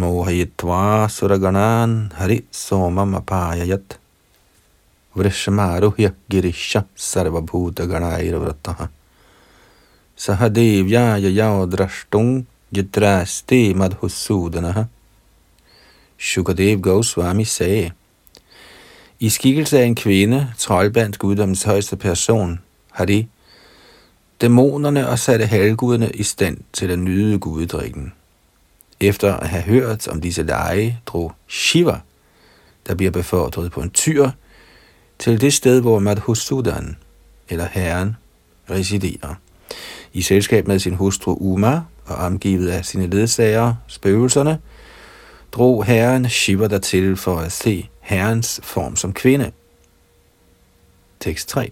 मोहयित्वा 0.00 0.82
सुरगणान् 1.16 1.94
हरिसोममपाययत् 2.18 3.92
वृषमारुह्य 5.18 6.06
गिरिश 6.32 6.72
सर्वभूतगणाैर्वृतः 7.10 8.78
सह 10.16 10.48
देव्या 10.48 11.16
ययौ 11.16 11.66
द्रष्टुं 11.66 12.28
जित्रास्ते 12.74 13.74
मधुसूदनः 13.74 14.86
Shukadev 16.20 16.80
Goswami 16.80 17.44
sagde, 17.44 17.90
i 19.20 19.28
skikkelse 19.28 19.78
af 19.78 19.84
en 19.84 19.94
kvinde, 19.94 20.52
troldbandt 20.58 21.18
guddommens 21.18 21.62
højeste 21.62 21.96
person, 21.96 22.60
har 22.90 23.04
de 23.04 23.26
dæmonerne 24.40 25.08
og 25.08 25.18
satte 25.18 25.46
halvguderne 25.46 26.10
i 26.10 26.22
stand 26.22 26.58
til 26.72 26.90
at 26.90 26.98
nyde 26.98 27.38
guddrikken. 27.38 28.12
Efter 29.00 29.34
at 29.34 29.48
have 29.48 29.62
hørt 29.62 30.08
om 30.08 30.20
disse 30.20 30.42
lege, 30.42 31.00
drog 31.06 31.32
Shiva, 31.48 32.00
der 32.86 32.94
bliver 32.94 33.10
befordret 33.10 33.72
på 33.72 33.80
en 33.80 33.90
tyr, 33.90 34.30
til 35.18 35.40
det 35.40 35.52
sted, 35.52 35.80
hvor 35.80 35.98
Madhusudan, 35.98 36.96
eller 37.48 37.66
herren, 37.72 38.16
residerer. 38.70 39.34
I 40.13 40.21
selskab 40.21 40.67
med 40.67 40.79
sin 40.79 40.95
hustru 40.95 41.37
Uma 41.39 41.81
og 42.05 42.15
omgivet 42.15 42.69
af 42.69 42.85
sine 42.85 43.07
ledsager, 43.07 43.75
spøgelserne, 43.87 44.59
drog 45.51 45.85
herren 45.85 46.29
Shiva 46.29 46.67
dertil 46.67 47.17
for 47.17 47.37
at 47.37 47.51
se 47.51 47.89
herrens 48.01 48.59
form 48.63 48.95
som 48.95 49.13
kvinde. 49.13 49.51
Tekst 51.19 51.49
3. 51.49 51.71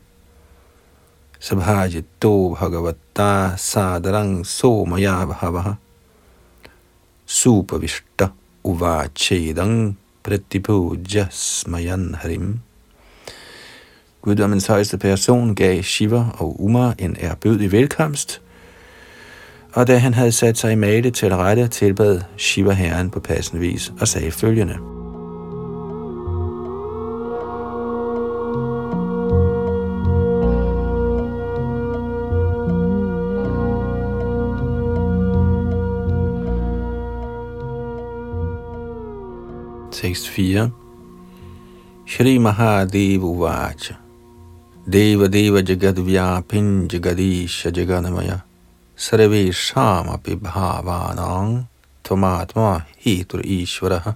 Sabhajito 1.39 2.56
bhagavata 2.60 3.58
sadarang 3.58 4.45
somaya 4.45 5.25
bhavaha 5.25 5.73
supavishta 7.25 8.27
uvachedang 8.63 9.97
pratipuja 10.23 11.27
smayan 11.32 12.15
harim. 12.15 12.60
Guddommens 14.21 14.67
højeste 14.67 14.97
person 14.97 15.55
gav 15.55 15.84
Shiva 15.84 16.25
og 16.38 16.63
Uma 16.63 16.93
en 16.99 17.17
erbødig 17.19 17.71
velkomst, 17.71 18.41
og 19.73 19.88
da 19.88 19.97
han 19.97 20.13
havde 20.13 20.31
sat 20.31 20.57
sig 20.57 20.71
i 20.71 20.75
male 20.75 21.12
til 21.12 21.36
rette, 21.36 21.67
tilbad 21.67 22.21
Shiva 22.38 22.71
herren 22.73 23.10
på 23.10 23.19
passende 23.19 23.62
vis 23.62 23.93
og 23.99 24.07
sagde 24.07 24.31
følgende. 24.31 24.77
Tekst 39.91 40.29
4 40.29 40.69
Shri 42.07 42.38
Mahadev 42.38 43.23
Uvacha 43.23 44.00
Deva 44.89 45.27
Deva 45.27 45.61
Jagadvyapin 45.61 46.87
Jagadisha 46.87 47.71
Jaganamaya 47.71 48.41
Sarve 48.95 49.53
Shama 49.53 50.17
Bhavanang 50.17 51.67
Tomatma 52.03 52.81
Hitur 52.97 53.41
Ishvara. 53.45 54.15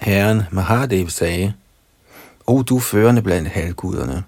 Herren 0.00 0.42
Mahadev 0.50 1.08
sagde, 1.08 1.54
O 2.46 2.62
du 2.62 2.80
førende 2.80 3.22
blandt 3.22 3.48
halvguderne, 3.48 4.24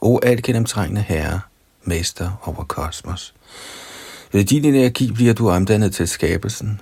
o 0.00 0.18
alt 0.22 0.42
gennemtrængende 0.42 1.02
herre, 1.02 1.40
mester 1.84 2.30
over 2.44 2.64
kosmos. 2.64 3.34
Ved 4.32 4.44
din 4.44 4.64
energi 4.64 5.12
bliver 5.12 5.34
du 5.34 5.50
omdannet 5.50 5.94
til 5.94 6.08
skabelsen. 6.08 6.80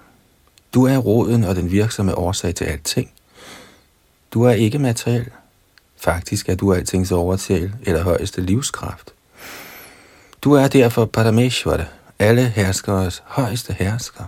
Du 0.74 0.86
er 0.86 0.98
roden 0.98 1.44
og 1.44 1.56
den 1.56 1.70
virksomme 1.70 2.14
årsag 2.14 2.54
til 2.54 2.64
alting. 2.64 3.10
Du 4.34 4.42
er 4.42 4.52
ikke 4.52 4.78
materiel. 4.78 5.30
Faktisk 5.96 6.48
er 6.48 6.54
du 6.54 6.72
altings 6.72 7.12
overtal 7.12 7.72
eller 7.86 8.02
højeste 8.02 8.40
livskraft. 8.40 9.12
Du 10.44 10.52
er 10.52 10.68
derfor 10.68 11.04
Parameshwara, 11.04 11.84
alle 12.18 12.48
herskeres 12.48 13.22
højeste 13.26 13.72
hersker. 13.72 14.24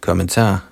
Kommentar 0.00 0.64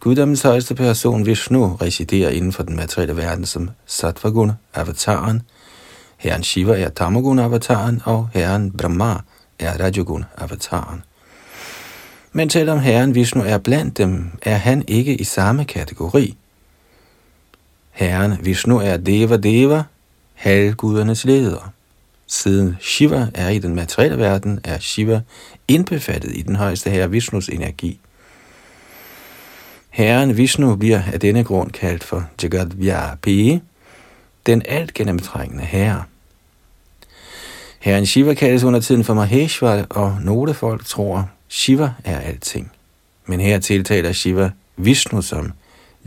Guddommens 0.00 0.42
højeste 0.42 0.74
person 0.74 1.26
Vishnu 1.26 1.76
residerer 1.76 2.30
inden 2.30 2.52
for 2.52 2.62
den 2.62 2.76
materielle 2.76 3.16
verden 3.16 3.46
som 3.46 3.70
Satvaguna, 3.86 4.54
avataren, 4.74 5.42
herren 6.16 6.42
Shiva 6.42 6.78
er 6.80 6.88
Tamaguna 6.88 7.44
avataren 7.44 8.02
og 8.04 8.28
herren 8.32 8.72
Brahma 8.72 9.14
er 9.58 9.84
Rajaguna 9.84 10.24
avataren. 10.36 11.02
Men 12.32 12.50
selvom 12.50 12.78
herren 12.78 13.14
Vishnu 13.14 13.42
er 13.42 13.58
blandt 13.58 13.98
dem, 13.98 14.30
er 14.42 14.56
han 14.56 14.84
ikke 14.88 15.14
i 15.14 15.24
samme 15.24 15.64
kategori. 15.64 16.36
Herren 17.98 18.44
Vishnu 18.44 18.76
er 18.76 18.96
Deva 18.96 19.36
Deva, 19.36 19.82
halvgudernes 20.34 21.24
leder. 21.24 21.72
Siden 22.26 22.76
Shiva 22.80 23.26
er 23.34 23.48
i 23.48 23.58
den 23.58 23.74
materielle 23.74 24.18
verden, 24.18 24.60
er 24.64 24.78
Shiva 24.78 25.20
indbefattet 25.68 26.36
i 26.36 26.42
den 26.42 26.56
højeste 26.56 26.90
herre 26.90 27.10
Vishnus 27.10 27.48
energi. 27.48 28.00
Herren 29.90 30.36
Vishnu 30.36 30.76
bliver 30.76 31.02
af 31.12 31.20
denne 31.20 31.44
grund 31.44 31.70
kaldt 31.70 32.04
for 32.04 32.28
Jagat 32.42 32.80
Vyapi, 32.80 33.60
den 34.46 34.62
alt 34.68 34.94
gennemtrængende 34.94 35.64
herre. 35.64 36.04
Herren 37.78 38.06
Shiva 38.06 38.34
kaldes 38.34 38.64
under 38.64 38.80
tiden 38.80 39.04
for 39.04 39.14
Maheshwar, 39.14 39.86
og 39.90 40.18
nogle 40.22 40.54
folk 40.54 40.86
tror, 40.86 41.30
Shiva 41.48 41.92
er 42.04 42.18
alting. 42.18 42.72
Men 43.26 43.40
her 43.40 43.58
tiltaler 43.58 44.12
Shiva 44.12 44.50
Vishnu 44.76 45.22
som 45.22 45.52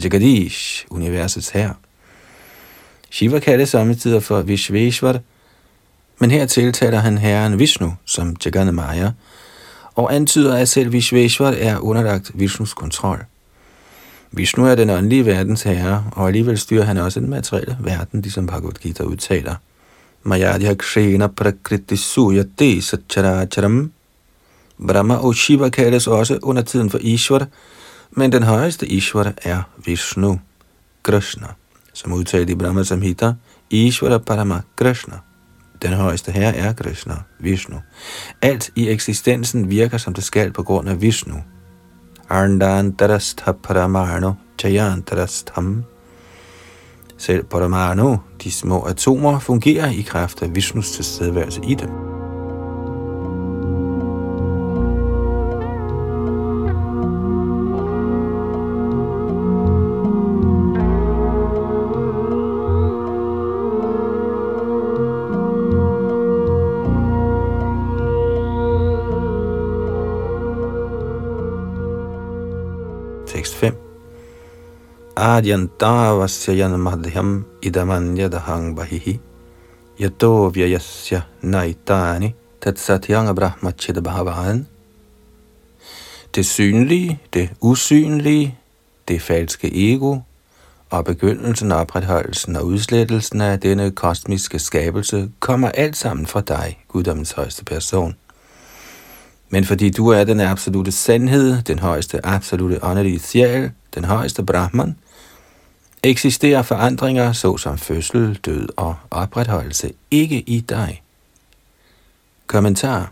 Jagadish, 0.04 0.86
universets 0.90 1.50
herre. 1.50 1.74
Shiva 3.10 3.40
kaldes 3.40 3.70
samtidig 3.70 4.24
for 4.24 4.42
Vishveshwar, 4.42 5.20
men 6.20 6.32
her 6.32 6.46
tiltaler 6.46 7.00
han 7.00 7.18
herren 7.18 7.60
Vishnu 7.60 7.92
som 8.06 8.36
Jagannamaya, 8.46 9.12
og 9.96 10.16
antyder, 10.16 10.56
at 10.56 10.70
selv 10.70 10.94
Vishveshwar 10.94 11.52
er 11.52 11.80
underlagt 11.80 12.32
Vishnus 12.34 12.74
kontrol. 12.74 13.20
Vishnu 14.32 14.66
er 14.66 14.76
den 14.76 14.90
åndelige 14.90 15.26
verdens 15.26 15.64
herre, 15.64 16.06
og 16.12 16.28
alligevel 16.28 16.58
styrer 16.58 16.84
han 16.84 16.98
også 16.98 17.20
den 17.20 17.30
materielle 17.30 17.78
verden, 17.80 18.22
ligesom 18.22 18.48
Bhagavad 18.48 18.74
Gita 18.82 19.04
udtaler. 19.04 19.56
Mayadhya 20.24 20.74
kshena 20.74 21.28
prakriti 21.28 21.96
suyate 21.96 22.82
satcharacharam. 22.82 23.92
Brahma 24.88 25.16
og 25.16 25.36
Shiva 25.36 25.70
kaldes 25.70 26.08
også 26.08 26.40
under 26.42 26.62
tiden 26.62 26.90
for 26.90 26.98
Ishvara, 27.02 27.46
men 28.12 28.32
den 28.32 28.44
højeste 28.44 28.88
Ishvara 28.88 29.32
er 29.44 29.62
Vishnu, 29.86 30.40
Krishna, 31.04 31.48
som 31.94 32.14
udtalt 32.14 32.50
i 32.50 32.56
Brahma 32.56 32.84
Samhita, 32.84 33.34
Ishvara 33.70 34.18
Parama 34.18 34.62
Krishna. 34.76 35.16
Den 35.82 35.94
højeste 35.94 36.32
herre 36.32 36.56
er 36.56 36.74
Krishna, 36.74 37.16
Vishnu. 37.40 37.76
Alt 38.42 38.70
i 38.76 38.90
eksistensen 38.90 39.70
virker 39.70 39.98
som 39.98 40.14
det 40.14 40.24
skal 40.24 40.52
på 40.52 40.64
grund 40.64 40.90
af 40.90 41.02
Vishnu, 41.02 41.44
Arndantarastha 42.30 43.52
Paramano 43.52 44.34
Chayantarastham. 44.60 45.84
Selv 47.18 47.44
Paramano, 47.44 48.18
de 48.44 48.52
små 48.52 48.82
atomer, 48.82 49.40
fungerer 49.40 49.90
i 49.90 50.02
kraft 50.02 50.42
af 50.42 50.56
Vishnus 50.56 50.92
tilstedeværelse 50.92 51.62
i 51.68 51.76
dem. 51.76 52.11
Adyantavasya 75.22 76.68
madhyam 76.82 77.46
idamanyadahang 77.62 78.74
bahihi 78.74 79.20
yato 80.00 80.50
vyayasya 80.50 81.22
naitani 81.44 82.34
tatsatyanga 82.60 83.34
brahmachidabhavahan 83.34 84.66
Det 86.34 86.46
synlige, 86.46 87.20
det 87.34 87.50
usynlige, 87.62 88.58
det 89.08 89.22
falske 89.22 89.94
ego 89.94 90.18
og 90.90 91.06
begyndelsen, 91.06 91.72
opretholdelsen 91.72 92.56
og 92.56 92.66
udslettelsen 92.66 93.42
af 93.42 93.60
denne 93.60 93.92
kosmiske 93.92 94.60
skabelse 94.60 95.32
kommer 95.40 95.70
alt 95.70 95.98
sammen 95.98 96.26
fra 96.26 96.42
dig, 96.42 96.80
guddommens 96.88 97.32
højeste 97.32 97.66
person. 97.66 98.16
Men 99.50 99.66
fordi 99.66 99.90
du 99.90 100.08
er 100.08 100.24
den 100.24 100.40
absolute 100.40 100.92
sandhed, 100.92 101.62
den 101.62 101.80
højeste 101.80 102.26
absolute 102.26 102.84
åndelige 102.84 103.20
sjæl, 103.20 103.72
den 103.96 104.06
højeste 104.06 104.44
Brahman, 104.44 104.96
eksisterer 106.04 106.62
forandringer 106.62 107.34
såsom 107.34 107.78
fødsel, 107.78 108.40
død 108.46 108.68
og 108.78 108.96
opretholdelse 109.12 109.94
ikke 110.12 110.40
i 110.40 110.60
dig. 110.60 111.02
Kommentar 112.48 113.12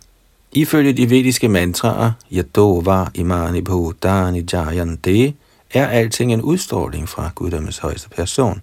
Ifølge 0.52 0.94
de 0.94 1.10
vediske 1.10 1.48
mantraer, 1.48 2.12
Yado 2.32 2.78
var 2.78 3.12
imani 3.14 3.62
bhutani 3.62 4.46
jayante, 4.54 5.34
er 5.74 5.88
alting 5.88 6.34
en 6.34 6.42
udstråling 6.42 7.10
fra 7.10 7.32
Guddommens 7.36 7.78
højeste 7.78 8.10
person. 8.10 8.62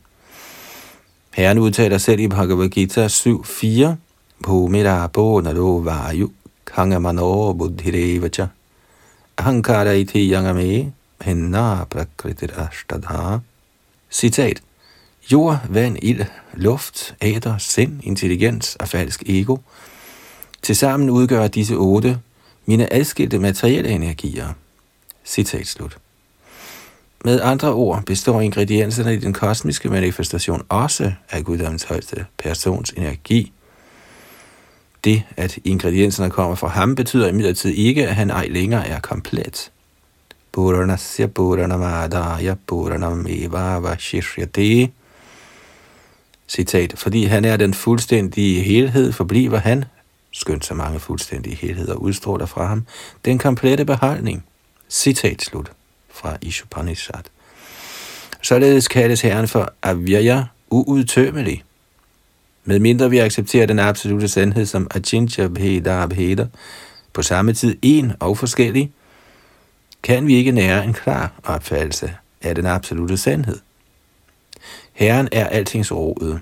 Herren 1.35 1.59
udtaler 1.59 1.99
selv 1.99 2.21
i 2.21 2.29
Bhagavad 2.29 2.69
Gita 2.69 3.07
7.4, 3.07 3.87
Bhumira 4.43 5.07
bo 5.07 5.41
nado 5.41 5.79
vayu 5.79 6.31
Kangamano 6.67 7.53
buddhirevacha 7.53 8.47
ahankara 9.37 9.93
iti 9.93 10.33
yangame 10.33 10.93
henna 11.21 11.85
prakritir 11.85 12.53
ashtadha. 12.59 13.41
Citat. 14.11 14.63
Jord, 15.33 15.59
vand, 15.69 15.97
ild, 16.03 16.25
luft, 16.55 17.15
æder, 17.23 17.59
sind, 17.59 18.01
intelligens 18.03 18.77
og 18.77 18.89
falsk 18.89 19.23
ego. 19.27 19.57
Tilsammen 20.63 21.11
udgør 21.11 21.49
disse 21.49 21.75
otte 21.75 22.19
mine 22.67 22.93
adskilte 22.93 23.39
materielle 23.39 23.91
energier. 23.91 24.49
Citat 25.25 25.67
slut. 25.67 25.99
Med 27.25 27.41
andre 27.41 27.73
ord 27.73 28.03
består 28.03 28.41
ingredienserne 28.41 29.15
i 29.15 29.19
den 29.19 29.33
kosmiske 29.33 29.89
manifestation 29.89 30.63
også 30.69 31.13
af 31.31 31.45
Guddoms 31.45 31.83
højeste 31.83 32.27
persons 32.39 32.91
energi, 32.91 33.53
det, 35.05 35.23
at 35.37 35.59
ingredienserne 35.65 36.31
kommer 36.31 36.55
fra 36.55 36.69
ham, 36.69 36.95
betyder 36.95 37.29
imidlertid 37.29 37.71
ikke, 37.71 38.09
at 38.09 38.15
han 38.15 38.31
ej 38.31 38.47
længere 38.51 38.89
er 38.89 39.01
komplet. 39.01 39.71
Puranasya 40.57 41.27
Puranamadaya 41.27 42.55
Puranameva 42.67 43.79
Vashishyate. 43.79 44.91
Citat, 46.49 46.95
fordi 46.97 47.25
han 47.25 47.45
er 47.45 47.57
den 47.57 47.75
fuldstændige 47.75 48.63
helhed, 48.63 49.13
forbliver 49.13 49.59
han, 49.59 49.85
skønt 50.33 50.65
så 50.65 50.75
mange 50.75 51.01
fuldstændige 51.01 51.57
helheder 51.57 51.95
udstråler 51.95 52.47
fra 52.47 52.67
ham, 52.67 52.87
den 53.25 53.39
komplette 53.39 53.85
beholdning. 53.85 54.45
Citat 54.91 55.43
slut 55.43 55.73
fra 56.11 56.37
Ishupanishad. 56.43 57.23
Således 58.43 58.89
kaldes 58.89 59.21
herren 59.21 59.49
for 59.49 59.73
Avyaya, 59.83 60.45
uudtømmelig. 60.71 61.65
Med 62.65 62.79
mindre 62.79 63.11
vi 63.11 63.19
accepterer 63.19 63.67
den 63.67 63.79
absolute 63.79 64.29
sandhed 64.29 64.67
som 64.67 64.87
Achintya 64.91 65.49
Bheda 65.49 66.07
Bheda, 66.07 66.47
på 67.13 67.23
samme 67.23 67.53
tid 67.53 67.77
en 67.83 68.13
og 68.21 68.39
forskellig, 68.39 68.93
kan 70.03 70.27
vi 70.27 70.35
ikke 70.35 70.53
nære 70.53 70.85
en 70.85 70.93
klar 70.93 71.33
opfattelse 71.45 72.15
af 72.43 72.55
den 72.55 72.67
absolute 72.67 73.17
sandhed. 73.17 73.59
Herren 74.93 75.29
er 75.33 75.47
altings 75.47 75.93
rod. 75.93 76.39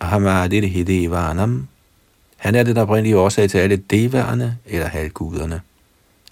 Ahamadit 0.00 0.70
Hidevanam. 0.70 1.68
Han 2.36 2.54
er 2.54 2.62
den 2.62 2.76
oprindelige 2.76 3.18
årsag 3.18 3.50
til 3.50 3.58
alle 3.58 3.76
devaerne 3.76 4.58
eller 4.66 4.86
halvguderne. 4.86 5.60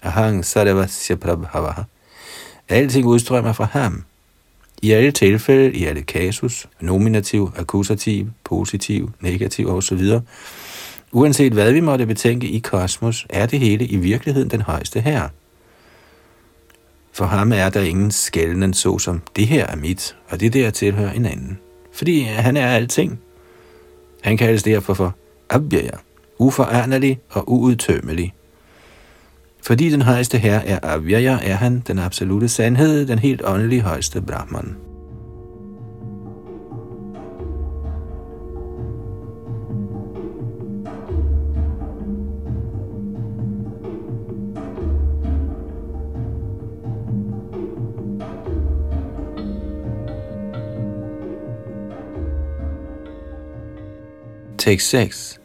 Ahang 0.01 0.45
Sadavasya 0.45 1.15
Prabhavaha. 1.15 1.81
Alting 2.69 3.05
udstrømmer 3.05 3.53
fra 3.53 3.65
ham. 3.71 4.03
I 4.81 4.91
alle 4.91 5.11
tilfælde, 5.11 5.73
i 5.73 5.85
alle 5.85 6.01
kasus, 6.01 6.67
nominativ, 6.81 7.51
akkusativ, 7.55 8.27
positiv, 8.43 9.11
negativ 9.19 9.69
osv., 9.69 10.01
uanset 11.11 11.53
hvad 11.53 11.71
vi 11.71 11.79
måtte 11.79 12.05
betænke 12.05 12.47
i 12.47 12.59
kosmos, 12.59 13.25
er 13.29 13.45
det 13.45 13.59
hele 13.59 13.85
i 13.85 13.95
virkeligheden 13.95 14.49
den 14.49 14.61
højeste 14.61 15.01
herre. 15.01 15.29
For 17.19 17.25
ham 17.25 17.51
er 17.51 17.69
der 17.69 17.81
ingen 17.81 18.11
skældende 18.11 18.73
såsom, 18.73 19.21
det 19.35 19.47
her 19.47 19.67
er 19.67 19.75
mit, 19.75 20.15
og 20.29 20.39
det 20.39 20.53
der 20.53 20.69
tilhører 20.69 21.11
en 21.11 21.25
anden. 21.25 21.59
Fordi 21.93 22.21
han 22.21 22.57
er 22.57 22.67
alting. 22.67 23.19
Han 24.21 24.37
kaldes 24.37 24.63
derfor 24.63 24.93
for 24.93 25.15
Abhyaya, 25.49 25.97
uforanderlig 26.37 27.19
og 27.29 27.51
uudtømmelig. 27.51 28.33
Fordi 29.63 29.89
den 29.89 30.01
højeste 30.01 30.37
her 30.37 30.59
er 30.59 30.79
Avyaya, 30.83 31.39
er 31.43 31.55
han 31.55 31.83
den 31.87 31.99
absolute 31.99 32.49
sandhed, 32.49 33.07
den 33.07 33.19
helt 33.19 33.41
åndelige 33.45 33.81
højeste 33.81 34.21
Brahman. 34.21 34.88
Tekst 54.59 54.89
6. 54.89 55.39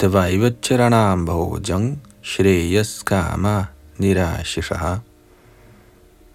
Devaiva 0.00 0.50
charanam 0.62 1.26
bhojang 1.26 2.00
Shreyas 2.22 3.04
Kama 3.04 3.66
Nirashishaha 3.98 4.98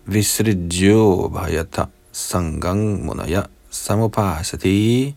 Visridjo 0.06 1.28
Bhayata 1.28 1.88
Sangang 2.14 3.06
Munaya 3.06 3.44
Samupasati 3.70 5.16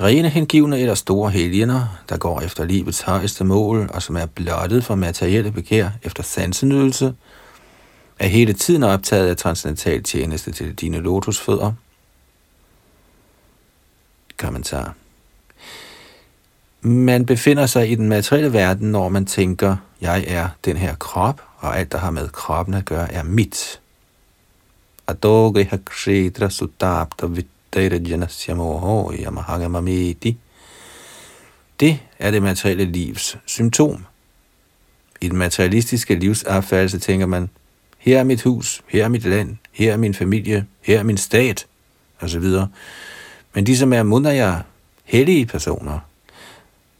Rene 0.00 0.28
hengivne 0.28 0.78
eller 0.80 0.94
store 0.94 1.30
helgener, 1.30 2.02
der 2.08 2.16
går 2.16 2.40
efter 2.40 2.64
livets 2.64 3.00
højeste 3.00 3.44
mål, 3.44 3.90
og 3.94 4.02
som 4.02 4.16
er 4.16 4.26
blottet 4.26 4.84
for 4.84 4.94
materielle 4.94 5.52
begær 5.52 5.90
efter 6.02 6.22
sansenydelse, 6.22 7.14
er 8.18 8.26
hele 8.26 8.52
tiden 8.52 8.82
optaget 8.82 9.28
af 9.28 9.36
transcendental 9.36 10.02
tjeneste 10.02 10.52
til 10.52 10.74
dine 10.74 10.98
lotusfødder. 10.98 11.72
Kommentar 14.36 14.94
man 16.86 17.26
befinder 17.26 17.66
sig 17.66 17.90
i 17.90 17.94
den 17.94 18.08
materielle 18.08 18.52
verden, 18.52 18.92
når 18.92 19.08
man 19.08 19.26
tænker, 19.26 19.76
jeg 20.00 20.24
er 20.26 20.48
den 20.64 20.76
her 20.76 20.94
krop, 20.94 21.42
og 21.58 21.78
alt, 21.78 21.92
der 21.92 21.98
har 21.98 22.10
med 22.10 22.28
kroppen 22.28 22.74
at 22.74 22.84
gøre, 22.84 23.12
er 23.12 23.22
mit. 23.22 23.80
Det 31.80 31.98
er 32.18 32.30
det 32.30 32.42
materielle 32.42 32.84
livs 32.84 33.38
symptom. 33.46 34.04
I 35.20 35.28
den 35.28 35.38
materialistiske 35.38 36.14
livsopfattelse 36.14 36.98
tænker 36.98 37.26
man, 37.26 37.50
her 37.98 38.18
er 38.18 38.24
mit 38.24 38.42
hus, 38.42 38.82
her 38.86 39.04
er 39.04 39.08
mit 39.08 39.24
land, 39.24 39.56
her 39.72 39.92
er 39.92 39.96
min 39.96 40.14
familie, 40.14 40.66
her 40.80 40.98
er 40.98 41.02
min 41.02 41.16
stat, 41.16 41.66
osv. 42.20 42.44
Men 43.54 43.66
de, 43.66 43.76
som 43.76 43.92
er 43.92 44.02
mundaja, 44.02 44.54
hellige 45.04 45.46
personer, 45.46 45.98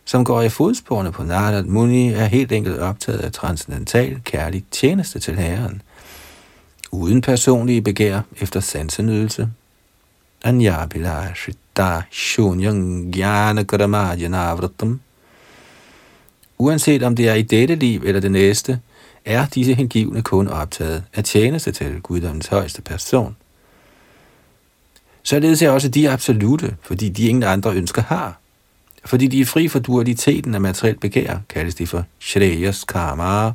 som 0.06 0.24
går 0.24 0.42
i 0.42 0.48
fodsporene 0.48 1.12
på 1.12 1.22
Narad 1.22 1.64
Muni, 1.64 2.12
er 2.12 2.24
helt 2.24 2.52
enkelt 2.52 2.78
optaget 2.78 3.18
af 3.18 3.32
transcendental 3.32 4.20
kærlig 4.24 4.64
tjeneste 4.70 5.18
til 5.18 5.36
Herren, 5.36 5.82
uden 6.92 7.20
personlige 7.20 7.82
begær 7.82 8.20
efter 8.40 8.60
sansenydelse. 8.60 9.48
Anyabila 10.44 11.34
Shita 11.34 12.02
Shunyang 12.12 13.12
Gyana 13.14 13.62
Karamajana 13.62 14.54
Uanset 16.58 17.02
om 17.02 17.16
det 17.16 17.28
er 17.28 17.34
i 17.34 17.42
dette 17.42 17.74
liv 17.74 18.02
eller 18.04 18.20
det 18.20 18.30
næste, 18.32 18.80
er 19.24 19.46
disse 19.46 19.74
hengivne 19.74 20.22
kun 20.22 20.48
optaget 20.48 21.04
af 21.14 21.24
tjeneste 21.24 21.72
til 21.72 22.00
guddommens 22.00 22.46
højeste 22.46 22.82
person. 22.82 23.36
Således 25.22 25.62
er 25.62 25.70
også 25.70 25.88
de 25.88 26.10
absolute, 26.10 26.76
fordi 26.82 27.08
de 27.08 27.28
ingen 27.28 27.42
andre 27.42 27.74
ønsker 27.74 28.02
har– 28.02 28.38
fordi 29.06 29.26
de 29.26 29.40
er 29.40 29.44
fri 29.44 29.68
for 29.68 29.78
dualiteten 29.78 30.54
af 30.54 30.60
materielt 30.60 31.00
begær, 31.00 31.38
kaldes 31.48 31.74
de 31.74 31.86
for 31.86 32.04
Shreyas 32.20 32.84
Karma. 32.84 33.52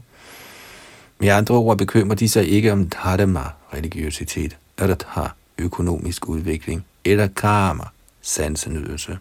Med 1.20 1.30
andre 1.30 1.56
ord 1.56 1.78
bekymrer 1.78 2.16
de 2.16 2.30
sig 2.30 2.50
ikke 2.50 2.72
om 2.72 2.90
dharma, 2.90 3.44
religiøsitet, 3.74 4.58
eller 4.80 4.96
har 5.08 5.36
økonomisk 5.58 6.30
udvikling, 6.30 6.86
eller 7.06 7.28
karma, 7.28 7.84
sansenydelse. 8.22 9.18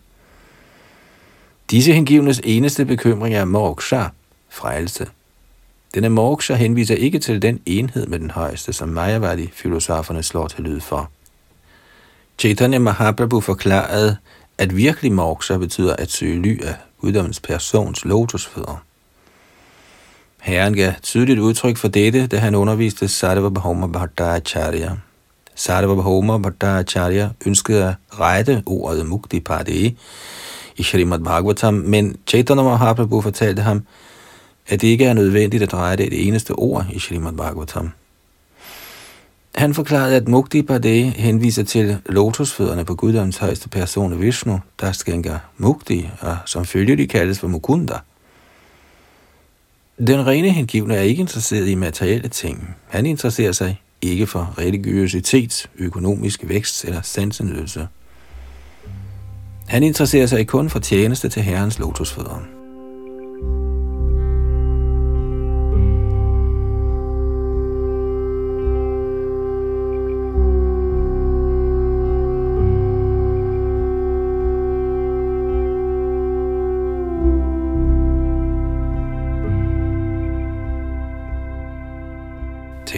Disse 1.71 1.93
hengivnes 1.93 2.41
eneste 2.45 2.85
bekymring 2.85 3.35
er 3.35 3.45
moksha, 3.45 4.05
frelse. 4.49 5.07
Denne 5.95 6.09
moksha 6.09 6.55
henviser 6.55 6.95
ikke 6.95 7.19
til 7.19 7.43
den 7.43 7.61
enhed 7.67 8.07
med 8.07 8.19
den 8.19 8.31
højeste, 8.31 8.73
som 8.73 8.89
Mayavadi-filosoferne 8.89 10.23
slår 10.23 10.49
til 10.49 10.65
lyd 10.65 10.81
for. 10.81 11.11
Chaitanya 12.39 12.79
Mahaprabhu 12.79 13.41
forklarede, 13.41 14.17
at 14.61 14.77
virkelig 14.77 15.13
moksha 15.13 15.57
betyder 15.57 15.97
at 15.97 16.11
søge 16.11 16.43
ly 16.43 16.63
af 16.65 16.75
guddommens 17.01 17.41
persons 17.41 18.05
lotusfødder. 18.05 18.83
Herren 20.41 20.75
gav 20.75 20.93
tydeligt 21.03 21.39
udtryk 21.39 21.77
for 21.77 21.89
dette, 21.89 22.27
da 22.27 22.37
han 22.37 22.55
underviste 22.55 23.09
Sarvabhauma 23.09 23.87
Bhattacharya. 23.87 24.91
Sarvabhauma 25.55 26.39
Bhattacharya 26.39 27.29
ønskede 27.47 27.89
at 27.89 27.95
rette 28.21 28.63
ordet 28.67 29.07
Mukti 29.07 29.41
Pade 29.41 29.95
i 30.77 30.83
Srimad 30.83 31.19
Bhagavatam, 31.19 31.75
men 31.75 32.17
Chaitanya 32.27 32.63
Mahaprabhu 32.63 33.21
fortalte 33.21 33.63
ham, 33.63 33.83
at 34.69 34.81
det 34.81 34.89
ikke 34.89 35.05
er 35.05 35.13
nødvendigt 35.13 35.63
at 35.63 35.75
rette 35.75 36.07
et 36.07 36.27
eneste 36.27 36.51
ord 36.51 36.87
i 36.93 36.99
Srimad 36.99 37.33
Bhagavatam. 37.33 37.91
Han 39.55 39.75
forklarede, 39.75 40.17
at 40.17 40.29
Mukti 40.29 40.63
Bade 40.63 41.11
henviser 41.11 41.63
til 41.63 41.99
lotusfødderne 42.07 42.85
på 42.85 42.95
guddommens 42.95 43.37
højeste 43.37 43.69
person 43.69 44.21
Vishnu, 44.21 44.61
der 44.81 44.93
skænker 44.93 45.39
Mukti, 45.57 46.09
og 46.21 46.37
som 46.47 46.65
de 46.65 47.07
kaldes 47.07 47.41
for 47.41 47.49
Mukunda. 47.49 47.95
Den 49.99 50.27
rene 50.27 50.51
hengivne 50.51 50.95
er 50.95 51.03
ikke 51.03 51.21
interesseret 51.21 51.69
i 51.69 51.75
materielle 51.75 52.29
ting. 52.29 52.77
Han 52.89 53.07
interesserer 53.07 53.53
sig 53.53 53.81
ikke 54.03 54.27
for 54.27 54.55
religiøsitet, 54.59 55.71
økonomisk 55.79 56.45
vækst 56.49 56.85
eller 56.85 57.03
sansenydelse. 57.03 57.89
Han 59.67 59.83
interesserer 59.83 60.27
sig 60.27 60.47
kun 60.47 60.71
for 60.71 60.79
tjeneste 60.79 61.29
til 61.29 61.43
Herrens 61.43 61.79
lotusfødder. 61.79 62.60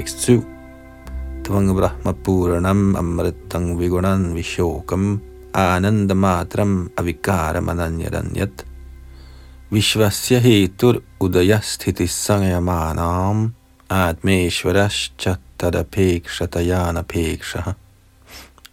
Tekst 0.03 0.18
7. 0.18 0.42
Tvang 1.46 1.76
Brahma 1.76 2.12
Puranam 2.12 2.96
Amritang 2.96 3.78
Vigunan 3.78 4.34
Vishokam 4.34 5.20
Anandamatram 5.55 6.90
Avikaram 6.98 7.70
Ananyaranyat 7.70 8.64
Vishvasya 9.70 10.40
Hetur 10.40 11.03
Udayasthiti 11.20 12.09
Sangayamanam 12.09 13.53
Atmeshvarascha 13.88 15.38
Tadapekshatayan 15.57 17.05
Peksha 17.05 17.76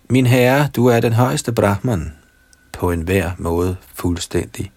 Min 0.10 0.26
herre, 0.26 0.72
du 0.76 0.88
er 0.88 1.00
den 1.02 1.14
højeste 1.14 1.52
Brahman, 1.52 2.14
på 2.74 2.92
enhver 2.92 3.32
måde 3.38 3.76
fuldstændig. 3.94 4.72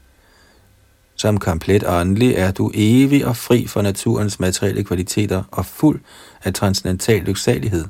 Som 1.22 1.38
komplet 1.38 1.84
åndelig 1.86 2.34
er 2.34 2.50
du 2.50 2.70
evig 2.74 3.26
og 3.26 3.36
fri 3.36 3.66
for 3.66 3.82
naturens 3.82 4.40
materielle 4.40 4.84
kvaliteter 4.84 5.42
og 5.50 5.66
fuld 5.66 6.00
af 6.44 6.54
transcendental 6.54 7.22
lyksalighed. 7.22 7.84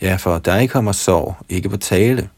Ja, 0.00 0.16
for 0.16 0.38
dig 0.38 0.70
kommer 0.70 0.92
sorg 0.92 1.36
ikke 1.48 1.68
på 1.68 1.76
tale. 1.76 2.28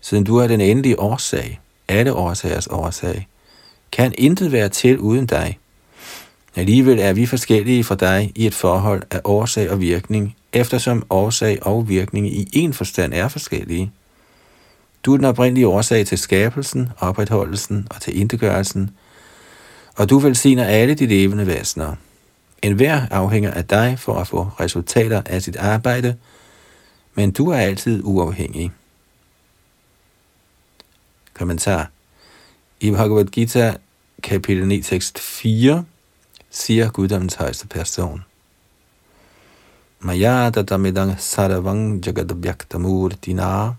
Siden 0.00 0.24
du 0.24 0.36
er 0.36 0.46
den 0.46 0.60
endelige 0.60 1.00
årsag, 1.00 1.60
alle 1.88 2.14
årsagers 2.14 2.66
årsag, 2.66 3.28
kan 3.92 4.14
intet 4.18 4.52
være 4.52 4.68
til 4.68 4.98
uden 4.98 5.26
dig. 5.26 5.58
Alligevel 6.56 6.98
er 6.98 7.12
vi 7.12 7.26
forskellige 7.26 7.84
fra 7.84 7.94
dig 7.94 8.32
i 8.34 8.46
et 8.46 8.54
forhold 8.54 9.02
af 9.10 9.20
årsag 9.24 9.70
og 9.70 9.80
virkning, 9.80 10.36
eftersom 10.52 11.06
årsag 11.10 11.66
og 11.66 11.88
virkning 11.88 12.26
i 12.26 12.48
en 12.52 12.72
forstand 12.72 13.14
er 13.14 13.28
forskellige. 13.28 13.92
Du 15.04 15.12
er 15.12 15.16
den 15.16 15.24
oprindelige 15.24 15.68
årsag 15.68 16.06
til 16.06 16.18
skabelsen, 16.18 16.88
opretholdelsen 16.98 17.86
og 17.90 18.00
til 18.00 18.20
indegørelsen, 18.20 18.90
og 19.96 20.10
du 20.10 20.18
velsigner 20.18 20.64
alle 20.64 20.94
de 20.94 21.06
levende 21.06 21.46
væsener. 21.46 21.94
En 22.62 22.72
hver 22.72 23.06
afhænger 23.10 23.50
af 23.50 23.64
dig 23.64 23.98
for 23.98 24.14
at 24.14 24.28
få 24.28 24.50
resultater 24.60 25.22
af 25.26 25.42
sit 25.42 25.56
arbejde, 25.56 26.16
men 27.14 27.30
du 27.30 27.50
er 27.50 27.56
altid 27.56 28.00
uafhængig. 28.04 28.72
Kommentar. 31.34 31.90
I 32.80 32.90
Bhagavad 32.90 33.24
Gita, 33.24 33.76
kapitel 34.22 34.66
9, 34.66 34.82
tekst 34.82 35.18
4, 35.18 35.84
siger 36.50 36.90
Guddommens 36.90 37.34
højeste 37.34 37.66
person. 37.66 38.24
Maya 40.00 40.50
saravang 40.50 41.20
sarvang 41.20 42.06
jagadabhyaktamurtina 42.06 43.72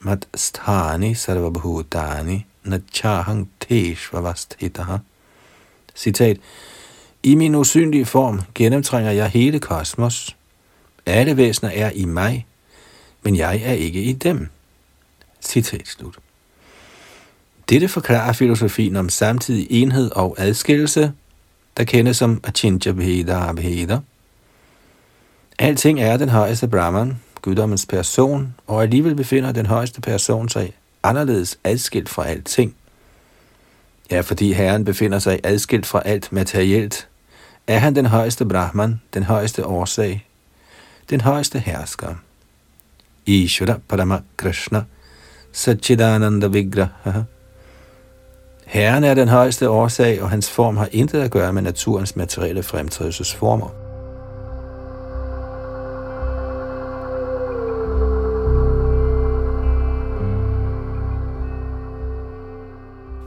mat 0.00 0.28
sthani 0.34 1.14
sarvabhutani 1.14 2.46
nachahang 2.64 3.48
teshvavasthitaha. 3.60 4.98
Citat. 5.96 6.36
I 7.22 7.34
min 7.34 7.54
usynlige 7.54 8.06
form 8.06 8.40
gennemtrænger 8.54 9.10
jeg 9.10 9.28
hele 9.28 9.58
kosmos. 9.58 10.36
Alle 11.06 11.36
væsener 11.36 11.70
er 11.74 11.90
i 11.90 12.04
mig, 12.04 12.46
men 13.22 13.36
jeg 13.36 13.60
er 13.64 13.72
ikke 13.72 14.02
i 14.02 14.12
dem. 14.12 14.48
Citat 15.40 15.88
slut. 15.88 16.18
Dette 17.68 17.88
forklarer 17.88 18.32
filosofien 18.32 18.96
om 18.96 19.08
samtidig 19.08 19.66
enhed 19.70 20.10
og 20.10 20.34
adskillelse, 20.38 21.12
der 21.76 21.84
kendes 21.84 22.16
som 22.16 22.40
Achincha 22.44 22.92
Bheda 22.92 23.48
Abheda. 23.48 23.98
Alting 25.58 26.00
er 26.00 26.16
den 26.16 26.28
højeste 26.28 26.68
Brahman, 26.68 27.20
guddommens 27.42 27.86
person, 27.86 28.54
og 28.66 28.82
alligevel 28.82 29.14
befinder 29.14 29.52
den 29.52 29.66
højeste 29.66 30.00
person 30.00 30.48
sig 30.48 30.72
anderledes 31.02 31.58
adskilt 31.64 32.08
fra 32.08 32.26
alting. 32.26 32.74
Ja, 34.10 34.20
fordi 34.20 34.52
Herren 34.52 34.84
befinder 34.84 35.18
sig 35.18 35.40
adskilt 35.44 35.86
fra 35.86 36.02
alt 36.04 36.32
materielt, 36.32 37.08
er 37.66 37.78
han 37.78 37.94
den 37.94 38.06
højeste 38.06 38.46
Brahman, 38.46 39.00
den 39.14 39.22
højeste 39.22 39.66
årsag, 39.66 40.26
den 41.10 41.20
højeste 41.20 41.58
hersker. 41.58 42.14
Ishvara 43.26 43.78
Parama 43.88 44.20
Krishna 44.36 44.84
Satchidananda 45.52 46.46
Vigraha 46.46 47.22
Herren 48.66 49.04
er 49.04 49.14
den 49.14 49.28
højeste 49.28 49.70
årsag, 49.70 50.22
og 50.22 50.30
hans 50.30 50.50
form 50.50 50.76
har 50.76 50.88
intet 50.92 51.20
at 51.20 51.30
gøre 51.30 51.52
med 51.52 51.62
naturens 51.62 52.16
materielle 52.16 52.62
fremtrædelsesformer. 52.62 53.79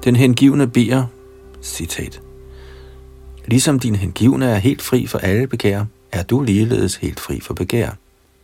Den 0.03 0.15
hengivne 0.15 0.67
beder, 0.67 1.05
citat, 1.61 2.21
Ligesom 3.45 3.79
din 3.79 3.95
hengivne 3.95 4.45
er 4.45 4.57
helt 4.57 4.81
fri 4.81 5.07
for 5.07 5.19
alle 5.19 5.47
begær, 5.47 5.85
er 6.11 6.23
du 6.23 6.41
ligeledes 6.41 6.95
helt 6.95 7.19
fri 7.19 7.39
for 7.39 7.53
begær. 7.53 7.89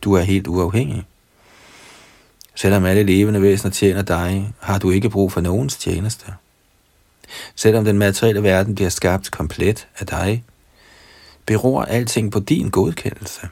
Du 0.02 0.12
er 0.12 0.20
helt 0.20 0.46
uafhængig. 0.46 1.04
Selvom 2.54 2.84
alle 2.84 3.02
levende 3.02 3.42
væsener 3.42 3.72
tjener 3.72 4.02
dig, 4.02 4.52
har 4.58 4.78
du 4.78 4.90
ikke 4.90 5.10
brug 5.10 5.32
for 5.32 5.40
nogens 5.40 5.76
tjeneste. 5.76 6.26
Selvom 7.54 7.84
den 7.84 7.98
materielle 7.98 8.42
verden 8.42 8.74
bliver 8.74 8.90
skabt 8.90 9.30
komplet 9.30 9.88
af 9.98 10.06
dig, 10.06 10.44
beror 11.46 11.82
alting 11.82 12.32
på 12.32 12.40
din 12.40 12.70
godkendelse. 12.70 13.48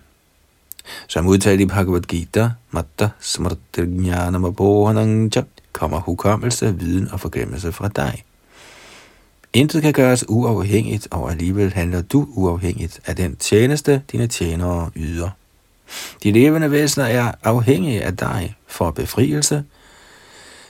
Som 1.06 1.26
udtalt 1.26 1.60
i 1.60 1.66
Bhagavad 1.66 2.02
Gita, 2.02 2.50
Matta 2.70 3.08
Smartirjnanamabohanangja, 3.20 5.42
kommer 5.78 6.00
hukommelse, 6.00 6.78
viden 6.78 7.08
og 7.10 7.20
forglemmelse 7.20 7.72
fra 7.72 7.88
dig. 7.88 8.24
Intet 9.52 9.82
kan 9.82 9.92
gøres 9.92 10.24
uafhængigt, 10.28 11.08
og 11.10 11.30
alligevel 11.30 11.72
handler 11.72 12.02
du 12.02 12.28
uafhængigt 12.30 13.00
af 13.06 13.16
den 13.16 13.36
tjeneste, 13.36 14.02
dine 14.12 14.26
tjenere 14.26 14.90
yder. 14.96 15.30
De 16.22 16.32
levende 16.32 16.70
væsener 16.70 17.06
er 17.06 17.32
afhængige 17.42 18.02
af 18.02 18.16
dig 18.16 18.56
for 18.66 18.90
befrielse, 18.90 19.64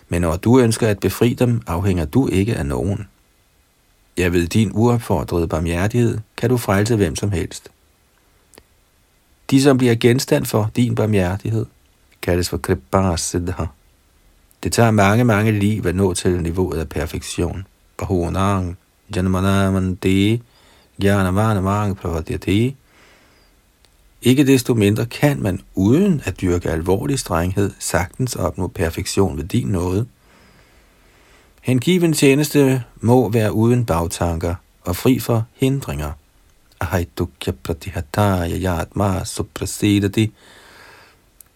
men 0.08 0.22
når 0.22 0.36
du 0.36 0.60
ønsker 0.60 0.88
at 0.88 1.00
befri 1.00 1.34
dem, 1.34 1.62
afhænger 1.66 2.04
du 2.04 2.28
ikke 2.28 2.56
af 2.56 2.66
nogen. 2.66 3.08
Jeg 4.16 4.32
ved 4.32 4.46
din 4.46 4.70
uopfordrede 4.74 5.48
barmhjertighed, 5.48 6.18
kan 6.36 6.50
du 6.50 6.56
frelse 6.56 6.96
hvem 6.96 7.16
som 7.16 7.30
helst. 7.30 7.68
De, 9.50 9.62
som 9.62 9.78
bliver 9.78 9.94
genstand 9.94 10.44
for 10.44 10.70
din 10.76 10.94
barmhjertighed, 10.94 11.66
kaldes 12.22 12.48
for 12.48 12.56
kribbasiddha. 12.56 13.64
Det 14.62 14.72
tager 14.72 14.90
mange, 14.90 15.24
mange 15.24 15.52
liv 15.52 15.86
at 15.86 15.94
nå 15.94 16.14
til 16.14 16.42
niveauet 16.42 16.78
af 16.78 16.88
perfektion. 16.88 17.66
Bahunang, 17.98 18.78
Janmanamante, 19.16 20.40
Janamanamang 21.02 21.96
Pravadyate. 21.96 22.74
Ikke 24.22 24.46
desto 24.46 24.74
mindre 24.74 25.06
kan 25.06 25.42
man 25.42 25.60
uden 25.74 26.22
at 26.24 26.40
dyrke 26.40 26.70
alvorlig 26.70 27.18
strenghed 27.18 27.70
sagtens 27.78 28.36
opnå 28.36 28.66
perfektion 28.66 29.36
ved 29.36 29.44
din 29.44 29.66
nåde. 29.66 30.06
Hengiven 31.60 32.12
tjeneste 32.12 32.82
må 33.00 33.28
være 33.28 33.52
uden 33.52 33.84
bagtanker 33.84 34.54
og 34.84 34.96
fri 34.96 35.18
for 35.18 35.44
hindringer. 35.54 36.12
Ahaitukya 36.80 37.52
pratihataya 37.62 38.58
yatma 38.58 39.24
suprasidati. 39.24 40.32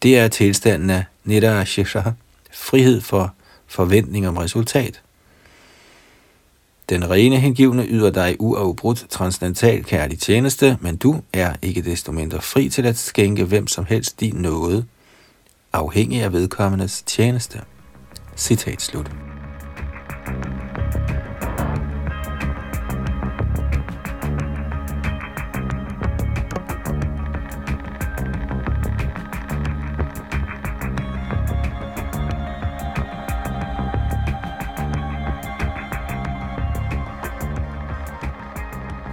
Det 0.02 0.18
er 0.18 0.28
tilstanden 0.28 0.90
af 0.90 1.04
Nidashishah 1.24 2.12
frihed 2.52 3.00
for 3.00 3.34
forventning 3.66 4.28
om 4.28 4.36
resultat. 4.36 5.02
Den 6.88 7.10
rene 7.10 7.38
hengivne 7.38 7.86
yder 7.86 8.10
dig 8.10 8.36
uafbrudt 8.38 9.06
transcendental 9.10 9.84
kærlig 9.84 10.18
tjeneste, 10.18 10.78
men 10.80 10.96
du 10.96 11.22
er 11.32 11.52
ikke 11.62 11.82
desto 11.82 12.12
mindre 12.12 12.42
fri 12.42 12.68
til 12.68 12.86
at 12.86 12.98
skænke 12.98 13.44
hvem 13.44 13.66
som 13.66 13.84
helst 13.84 14.20
din 14.20 14.34
nåde, 14.34 14.84
afhængig 15.72 16.22
af 16.22 16.32
vedkommendes 16.32 17.02
tjeneste. 17.02 17.60
Citat 18.36 18.82
slut. 18.82 19.31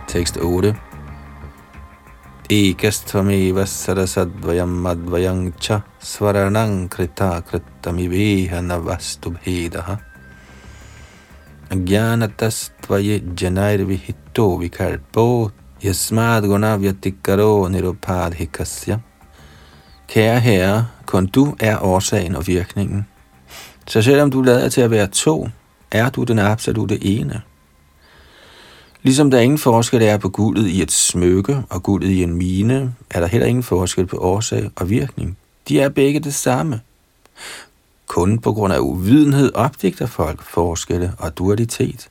Tekst 0.09 0.37
8. 0.37 0.73
Ekastvameva 2.49 3.65
sarasadvayam 3.65 4.85
advayam 4.85 5.53
cha 5.59 5.81
svaranam 6.01 6.89
krita 6.89 7.41
kritamiveha 7.45 8.61
navastubhedaha. 8.61 9.97
Agyanatastvaya 11.69 13.19
janairvihito 13.37 14.57
vikalpo 14.57 15.51
yasmad 15.81 16.43
gunavyatikaro 16.43 17.69
nirupadhikasya. 17.69 18.99
Kære 20.07 20.39
herre, 20.39 20.85
kun 21.05 21.25
du 21.25 21.55
er 21.59 21.83
årsagen 21.83 22.35
og 22.35 22.47
virkningen. 22.47 23.05
Så 23.87 24.01
selvom 24.01 24.31
du 24.31 24.41
lader 24.41 24.69
til 24.69 24.81
at 24.81 24.91
være 24.91 25.07
to, 25.07 25.49
er 25.91 26.09
du 26.09 26.23
den 26.23 26.39
absolute 26.39 27.05
ene. 27.05 27.41
Ligesom 29.03 29.31
der 29.31 29.39
ingen 29.39 29.57
forskel 29.57 30.01
er 30.01 30.17
på 30.17 30.29
guldet 30.29 30.67
i 30.67 30.81
et 30.81 30.91
smykke 30.91 31.63
og 31.69 31.83
guldet 31.83 32.09
i 32.09 32.23
en 32.23 32.33
mine, 32.33 32.95
er 33.09 33.19
der 33.19 33.27
heller 33.27 33.47
ingen 33.47 33.63
forskel 33.63 34.05
på 34.05 34.17
årsag 34.17 34.69
og 34.75 34.89
virkning. 34.89 35.37
De 35.67 35.79
er 35.79 35.89
begge 35.89 36.19
det 36.19 36.33
samme. 36.33 36.81
Kun 38.07 38.39
på 38.39 38.53
grund 38.53 38.73
af 38.73 38.79
uvidenhed 38.79 39.53
opdigter 39.53 40.05
folk 40.05 40.43
forskelle 40.43 41.13
og 41.17 41.37
dualitet. 41.37 42.09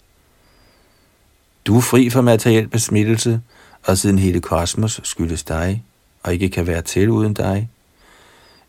Du 1.64 1.76
er 1.76 1.80
fri 1.80 2.11
for 2.11 2.20
materiel 2.20 2.68
besmittelse, 2.68 3.41
og 3.86 3.99
siden 3.99 4.18
hele 4.18 4.41
kosmos 4.41 5.01
skyldes 5.05 5.43
dig, 5.43 5.84
og 6.22 6.32
ikke 6.32 6.49
kan 6.49 6.66
være 6.66 6.82
til 6.82 7.11
uden 7.11 7.34
dig, 7.34 7.68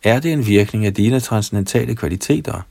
er 0.03 0.19
det 0.19 0.33
en 0.33 0.45
virkning 0.45 0.85
af 0.85 0.93
dine 0.93 1.19
transcendentale 1.19 1.95
kvaliteter. 1.95 2.61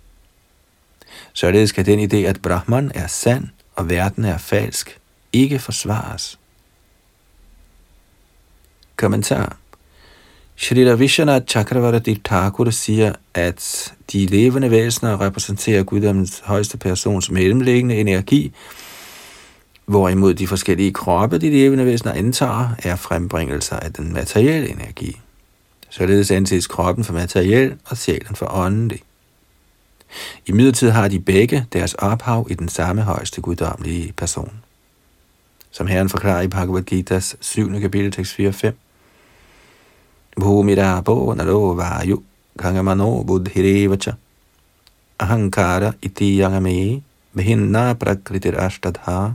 Således 1.33 1.73
kan 1.73 1.87
den 1.87 2.13
idé, 2.13 2.17
at 2.17 2.43
Brahman 2.43 2.93
er 2.95 3.07
sand 3.07 3.49
og 3.77 3.91
verden 3.91 4.25
er 4.25 4.39
falsk, 4.39 4.99
ikke 5.33 5.59
forsvares. 5.59 6.39
Kommentar 8.97 9.57
Shrita 10.57 10.95
Vishwanath 10.95 11.47
Chakravarti 11.47 12.21
Thakur 12.25 12.71
siger, 12.71 13.13
at 13.35 13.95
de 14.13 14.27
levende 14.27 14.71
væsener 14.71 15.21
repræsenterer 15.21 15.83
guddommens 15.83 16.43
højeste 16.45 16.79
persons 16.79 17.31
mellemliggende 17.31 17.97
energi, 17.97 18.53
hvorimod 19.87 20.35
de 20.35 20.47
forskellige 20.47 20.93
kroppe, 20.93 21.39
de 21.39 21.51
levende 21.51 21.87
væsener 21.87 22.15
indtager, 22.15 22.75
er 22.79 22.97
frembringelser 22.97 23.77
af 23.77 23.93
den 23.93 24.13
materielle 24.13 24.69
energi. 24.69 25.21
Således 25.91 26.31
anses 26.31 26.67
kroppen 26.67 27.05
for 27.05 27.13
materiel 27.13 27.77
og 27.85 27.97
sjælen 27.97 28.37
for 28.37 28.47
åndelig. 28.55 29.03
I 30.47 30.53
midlertid 30.53 30.91
har 30.91 31.09
de 31.09 31.21
begge 31.21 31.67
deres 31.73 31.95
ophav 31.95 32.47
i 32.51 32.55
den 32.55 32.69
samme 32.69 33.03
højeste 33.03 33.41
guddommelige 33.41 34.13
person 34.13 34.53
som 35.71 35.87
Herren 35.87 36.09
forklarer 36.09 36.47
i 36.47 36.49
Bhagavad 36.49 36.85
Gita's 36.85 37.37
7. 37.41 37.81
kapitel, 37.81 38.11
tekst 38.13 38.39
4-5. 38.39 38.73
Bhumira 40.39 41.03
bo 41.03 41.35
naro 41.35 41.75
vayu 41.75 42.23
kangamano 42.57 43.25
buddhirevacha 43.25 44.17
ahankara 45.19 45.95
iti 46.03 46.39
yangame 46.39 47.03
vihinna 47.35 47.95
prakritir 47.99 48.55
ashtadha 48.55 49.35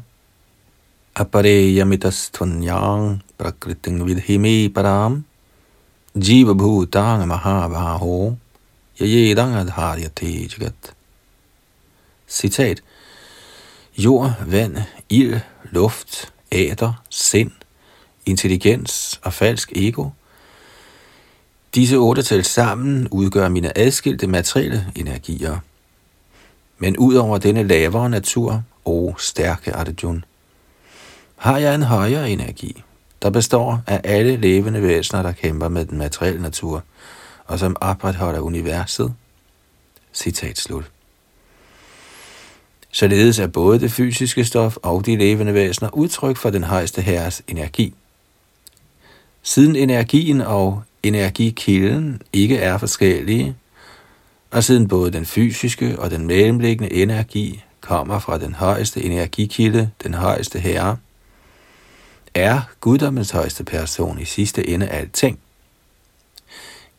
apare 1.15 1.55
yamitasthvanyang 1.77 3.21
prakriting 3.37 3.99
vidhimi 4.07 4.69
param 4.71 5.23
jiva 6.15 6.53
bhutang 6.55 7.27
mahabaho 7.27 8.37
yayedang 8.97 9.59
adharyate 9.59 10.47
jagat. 10.47 10.93
Citat. 12.27 12.81
Jord, 13.95 14.33
vand, 14.49 14.87
ild, 15.09 15.43
luft, 15.73 16.33
æder, 16.51 17.03
sind, 17.09 17.51
intelligens 18.25 19.19
og 19.23 19.33
falsk 19.33 19.71
ego. 19.75 20.09
Disse 21.75 21.95
otte 21.95 22.21
tal 22.23 22.43
sammen 22.43 23.07
udgør 23.07 23.49
mine 23.49 23.77
adskilte 23.77 24.27
materielle 24.27 24.91
energier. 24.95 25.57
Men 26.77 26.97
ud 26.97 27.15
over 27.15 27.37
denne 27.37 27.63
lavere 27.63 28.09
natur, 28.09 28.63
o 28.85 29.13
stærke 29.17 29.75
Arjun, 29.75 30.25
har 31.35 31.57
jeg 31.57 31.75
en 31.75 31.83
højere 31.83 32.29
energi, 32.29 32.83
der 33.21 33.29
består 33.29 33.81
af 33.87 34.01
alle 34.03 34.35
levende 34.35 34.81
væsener, 34.81 35.21
der 35.21 35.31
kæmper 35.31 35.67
med 35.67 35.85
den 35.85 35.97
materielle 35.97 36.41
natur, 36.41 36.83
og 37.45 37.59
som 37.59 37.75
opretholder 37.81 38.39
universet. 38.39 39.13
Citat 40.13 40.57
slut. 40.57 40.91
Således 42.95 43.39
er 43.39 43.47
både 43.47 43.79
det 43.79 43.91
fysiske 43.91 44.45
stof 44.45 44.77
og 44.81 45.05
de 45.05 45.15
levende 45.15 45.53
væsener 45.53 45.89
udtryk 45.93 46.37
for 46.37 46.49
den 46.49 46.63
højeste 46.63 47.01
herres 47.01 47.41
energi. 47.47 47.93
Siden 49.43 49.75
energien 49.75 50.41
og 50.41 50.83
energikilden 51.03 52.21
ikke 52.33 52.57
er 52.57 52.77
forskellige, 52.77 53.55
og 54.51 54.63
siden 54.63 54.87
både 54.87 55.11
den 55.11 55.25
fysiske 55.25 55.99
og 55.99 56.11
den 56.11 56.27
mellemliggende 56.27 56.93
energi 56.93 57.63
kommer 57.81 58.19
fra 58.19 58.37
den 58.37 58.53
højeste 58.53 59.03
energikilde, 59.03 59.89
den 60.03 60.13
højeste 60.13 60.59
herre, 60.59 60.97
er 62.33 62.61
guddommens 62.79 63.31
højeste 63.31 63.63
person 63.63 64.19
i 64.19 64.25
sidste 64.25 64.69
ende 64.69 64.87
alting. 64.87 65.39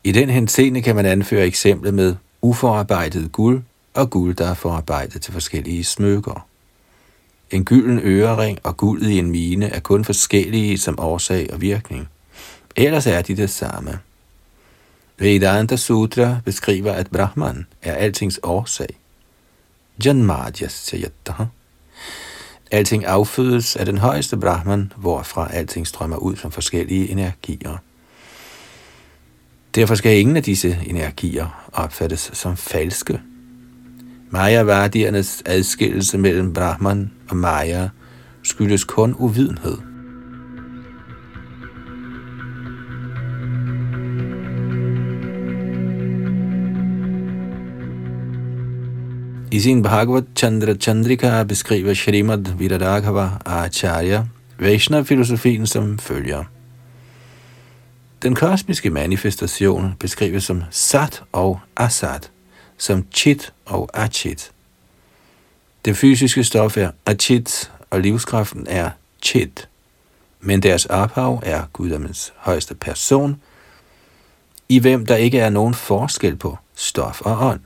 I 0.03 0.11
den 0.11 0.29
henseende 0.29 0.81
kan 0.81 0.95
man 0.95 1.05
anføre 1.05 1.45
eksemplet 1.45 1.93
med 1.93 2.15
uforarbejdet 2.41 3.31
guld 3.31 3.63
og 3.95 4.09
guld, 4.09 4.35
der 4.35 4.47
er 4.47 4.53
forarbejdet 4.53 5.21
til 5.21 5.33
forskellige 5.33 5.83
smykker. 5.83 6.47
En 7.51 7.65
gylden 7.65 7.99
ørering 8.03 8.59
og 8.63 8.77
guldet 8.77 9.09
i 9.09 9.19
en 9.19 9.31
mine 9.31 9.65
er 9.65 9.79
kun 9.79 10.05
forskellige 10.05 10.77
som 10.77 10.99
årsag 10.99 11.53
og 11.53 11.61
virkning. 11.61 12.07
Ellers 12.75 13.07
er 13.07 13.21
de 13.21 13.37
det 13.37 13.49
samme. 13.49 13.99
Vedanta 15.17 15.75
Sutra 15.75 16.37
beskriver, 16.45 16.91
at 16.91 17.11
Brahman 17.11 17.65
er 17.81 17.93
altings 17.93 18.39
årsag. 18.43 18.97
Janmadhyas 20.05 20.71
Sayattaha. 20.71 21.43
Alting 22.71 23.05
affødes 23.05 23.75
af 23.75 23.85
den 23.85 23.97
højeste 23.97 24.37
Brahman, 24.37 24.93
hvorfra 24.95 25.53
alting 25.53 25.87
strømmer 25.87 26.17
ud 26.17 26.35
som 26.35 26.51
forskellige 26.51 27.09
energier. 27.09 27.77
Derfor 29.75 29.95
skal 29.95 30.19
ingen 30.19 30.37
af 30.37 30.43
disse 30.43 30.79
energier 30.85 31.69
opfattes 31.73 32.29
som 32.33 32.57
falske. 32.57 33.21
Mayavardiernes 34.29 35.43
adskillelse 35.45 36.17
mellem 36.17 36.53
Brahman 36.53 37.11
og 37.29 37.37
Maya 37.37 37.89
skyldes 38.43 38.83
kun 38.83 39.15
uvidenhed. 39.17 39.77
I 49.51 49.59
sin 49.59 49.83
Bhagavad 49.83 50.23
Chandra 50.35 50.73
Chandrika 50.73 51.43
beskriver 51.43 51.93
Srimad 51.93 52.57
Viradaghava 52.57 53.29
Acharya 53.45 54.23
Vaishnava-filosofien 54.59 55.67
som 55.67 55.99
følger. 55.99 56.43
Den 58.23 58.35
kosmiske 58.35 58.89
manifestation 58.89 59.93
beskrives 59.99 60.43
som 60.43 60.63
sat 60.71 61.23
og 61.31 61.59
asat, 61.77 62.31
som 62.77 63.05
chit 63.13 63.53
og 63.65 63.89
achit. 63.93 64.51
Det 65.85 65.97
fysiske 65.97 66.43
stof 66.43 66.77
er 66.77 66.91
achit, 67.05 67.71
og 67.89 68.01
livskraften 68.01 68.67
er 68.69 68.89
chit. 69.21 69.69
Men 70.39 70.63
deres 70.63 70.85
ophav 70.85 71.41
er 71.45 71.63
guddommens 71.73 72.33
højeste 72.37 72.75
person, 72.75 73.41
i 74.69 74.79
hvem 74.79 75.05
der 75.05 75.15
ikke 75.15 75.39
er 75.39 75.49
nogen 75.49 75.73
forskel 75.73 76.35
på 76.35 76.57
stof 76.75 77.21
og 77.21 77.47
ånd. 77.47 77.59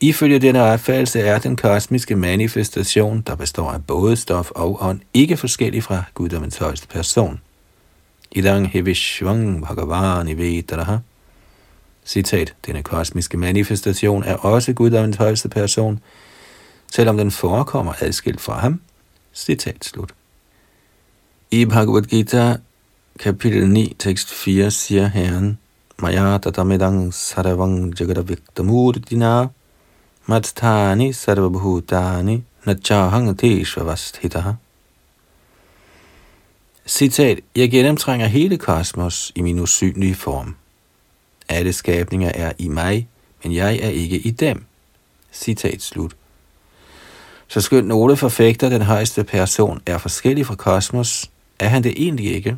Ifølge 0.00 0.38
denne 0.38 0.62
opfattelse 0.62 1.20
er 1.20 1.38
den 1.38 1.56
kosmiske 1.56 2.16
manifestation, 2.16 3.20
der 3.20 3.34
består 3.34 3.70
af 3.70 3.86
både 3.86 4.16
stof 4.16 4.50
og 4.50 4.82
ånd, 4.82 5.00
ikke 5.14 5.36
forskellig 5.36 5.82
fra 5.82 6.02
guddommens 6.14 6.56
højeste 6.56 6.88
person. 6.88 7.40
Idang 8.32 8.70
hevishvang 8.70 9.62
bhagavan 9.62 10.28
i 10.28 10.34
vedaraha. 10.34 10.96
Citat, 12.10 12.54
denne 12.66 12.82
kosmiske 12.82 13.36
manifestation 13.36 14.24
er 14.24 14.34
også 14.34 14.72
guddommens 14.72 15.16
højeste 15.16 15.48
person, 15.48 16.00
selvom 16.92 17.16
den 17.16 17.30
forekommer 17.30 17.92
adskilt 18.00 18.40
fra 18.40 18.58
ham. 18.58 18.80
Citat 19.34 19.84
slut. 19.84 20.14
I 21.50 21.64
Bhagavad 21.64 22.02
Gita, 22.02 22.56
kapitel 23.18 23.68
9, 23.68 23.96
tekst 23.98 24.30
4, 24.30 24.70
siger 24.70 25.06
Herren, 25.06 25.58
Maya 25.98 26.38
tatamidang 26.38 27.14
saravang 27.14 28.00
jagadaviktamurdina 28.00 29.46
Matthani 30.26 31.12
sarvabhutani 31.12 32.42
nachahang 32.64 33.38
teshvavasthitaha. 33.38 34.52
Citat, 36.86 37.40
jeg 37.56 37.70
gennemtrænger 37.70 38.26
hele 38.26 38.58
kosmos 38.58 39.32
i 39.34 39.42
min 39.42 39.58
usynlige 39.58 40.14
form. 40.14 40.54
Alle 41.50 41.72
skabninger 41.72 42.32
er 42.34 42.52
i 42.58 42.68
mig, 42.68 43.08
men 43.42 43.54
jeg 43.54 43.76
er 43.76 43.88
ikke 43.88 44.18
i 44.18 44.30
dem. 44.30 44.64
Citat 45.32 45.82
slut. 45.82 46.16
Så 47.48 47.60
skønt 47.60 47.86
nogle 47.86 48.16
forfægter 48.16 48.68
den 48.68 48.82
højeste 48.82 49.24
person 49.24 49.80
er 49.86 49.98
forskellig 49.98 50.46
fra 50.46 50.54
kosmos, 50.54 51.30
er 51.58 51.68
han 51.68 51.84
det 51.84 51.94
egentlig 51.96 52.34
ikke. 52.34 52.56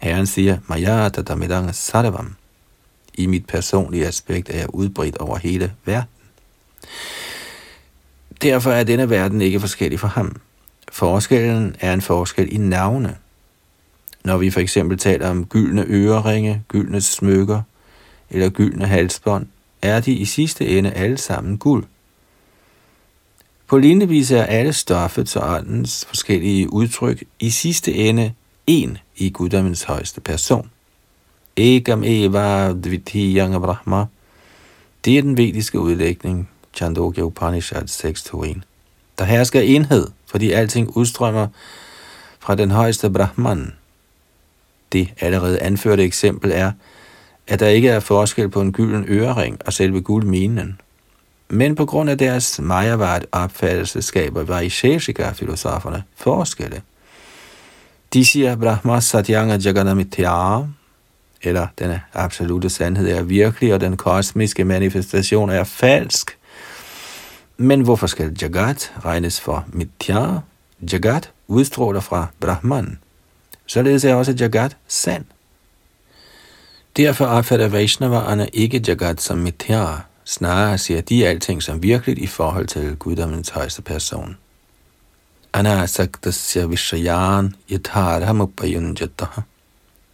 Herren 0.00 0.26
siger, 0.26 0.58
Mayata 0.66 1.22
Damedang 1.22 1.74
Sadavam. 1.74 2.34
I 3.14 3.26
mit 3.26 3.46
personlige 3.46 4.06
aspekt 4.06 4.50
er 4.50 4.58
jeg 4.58 4.74
udbredt 4.74 5.16
over 5.16 5.36
hele 5.36 5.72
verden. 5.84 6.10
Derfor 8.42 8.70
er 8.70 8.84
denne 8.84 9.10
verden 9.10 9.40
ikke 9.40 9.60
forskellig 9.60 10.00
fra 10.00 10.08
ham. 10.08 10.40
Forskellen 10.92 11.76
er 11.80 11.92
en 11.92 12.02
forskel 12.02 12.54
i 12.54 12.56
navne. 12.56 13.16
Når 14.24 14.38
vi 14.38 14.50
for 14.50 14.60
eksempel 14.60 14.98
taler 14.98 15.30
om 15.30 15.46
gyldne 15.46 15.84
øreringe, 15.88 16.62
gyldne 16.68 17.00
smykker 17.00 17.62
eller 18.30 18.48
gyldne 18.48 18.86
halsbånd, 18.86 19.46
er 19.82 20.00
de 20.00 20.12
i 20.12 20.24
sidste 20.24 20.66
ende 20.66 20.90
alle 20.90 21.18
sammen 21.18 21.58
guld. 21.58 21.84
På 23.66 23.78
lignende 23.78 24.08
vis 24.08 24.30
er 24.30 24.44
alle 24.44 24.72
stoffets 24.72 25.36
og 25.36 25.54
åndens 25.54 26.04
forskellige 26.04 26.72
udtryk 26.72 27.24
i 27.40 27.50
sidste 27.50 27.94
ende 27.94 28.32
en 28.66 28.98
i 29.16 29.30
guddommens 29.30 29.82
højeste 29.82 30.20
person. 30.20 30.70
Egam 31.56 32.04
eva 32.04 32.72
dvitiyang 32.72 33.62
brahma. 33.62 34.04
Det 35.04 35.18
er 35.18 35.22
den 35.22 35.36
vediske 35.36 35.80
udlægning 35.80 36.48
Chandogya 36.74 37.22
Upanishad 37.22 37.82
6.2.1. 37.82 38.60
Der 39.18 39.24
hersker 39.24 39.60
enhed, 39.60 40.06
fordi 40.26 40.52
alting 40.52 40.96
udstrømmer 40.96 41.48
fra 42.38 42.54
den 42.54 42.70
højeste 42.70 43.10
Brahman. 43.10 43.72
Det 44.92 45.08
allerede 45.20 45.60
anførte 45.60 46.04
eksempel 46.04 46.50
er, 46.54 46.72
at 47.48 47.60
der 47.60 47.66
ikke 47.66 47.88
er 47.88 48.00
forskel 48.00 48.48
på 48.48 48.60
en 48.60 48.72
gylden 48.72 49.04
ørering 49.08 49.58
og 49.66 49.72
selve 49.72 50.00
guldminen. 50.00 50.80
Men 51.48 51.74
på 51.74 51.86
grund 51.86 52.10
af 52.10 52.18
deres 52.18 52.60
Mayavad 52.62 53.20
opfattelse 53.32 54.02
skaber 54.02 54.42
Vaisheshika-filosoferne 54.42 56.02
forskelle. 56.16 56.82
De 58.12 58.24
siger, 58.24 58.56
Brahma 58.56 59.00
Satyanga 59.00 59.56
Jagannamitya, 59.56 60.62
eller 61.42 61.66
den 61.78 61.98
absolute 62.14 62.70
sandhed 62.70 63.08
er 63.08 63.22
virkelig, 63.22 63.74
og 63.74 63.80
den 63.80 63.96
kosmiske 63.96 64.64
manifestation 64.64 65.50
er 65.50 65.64
falsk. 65.64 66.38
Men 67.56 67.80
hvorfor 67.80 68.06
skal 68.06 68.36
Jagat 68.42 68.92
regnes 69.04 69.40
for 69.40 69.64
Mithya? 69.72 70.38
Jagat 70.92 71.30
udstråler 71.46 72.00
fra 72.00 72.26
Brahman. 72.40 72.98
Således 73.66 74.04
er 74.04 74.14
også 74.14 74.34
Jagat 74.40 74.76
sand. 74.88 75.24
Derfor 76.98 77.26
opfatter 77.26 77.68
Vaishnava'erne 77.68 78.48
ikke 78.52 78.82
Jagat 78.88 79.20
som 79.22 79.38
Mithya. 79.38 80.00
Snarere 80.24 80.78
siger 80.78 81.00
de 81.00 81.26
alting 81.26 81.62
som 81.62 81.82
virkeligt 81.82 82.18
i 82.18 82.26
forhold 82.26 82.66
til 82.66 82.96
guddommens 82.96 83.48
højeste 83.48 83.82
person. 83.82 84.36
anasaktasya 85.52 86.66
vishayan 86.66 87.54
yatharhamupayunjataha 87.70 89.42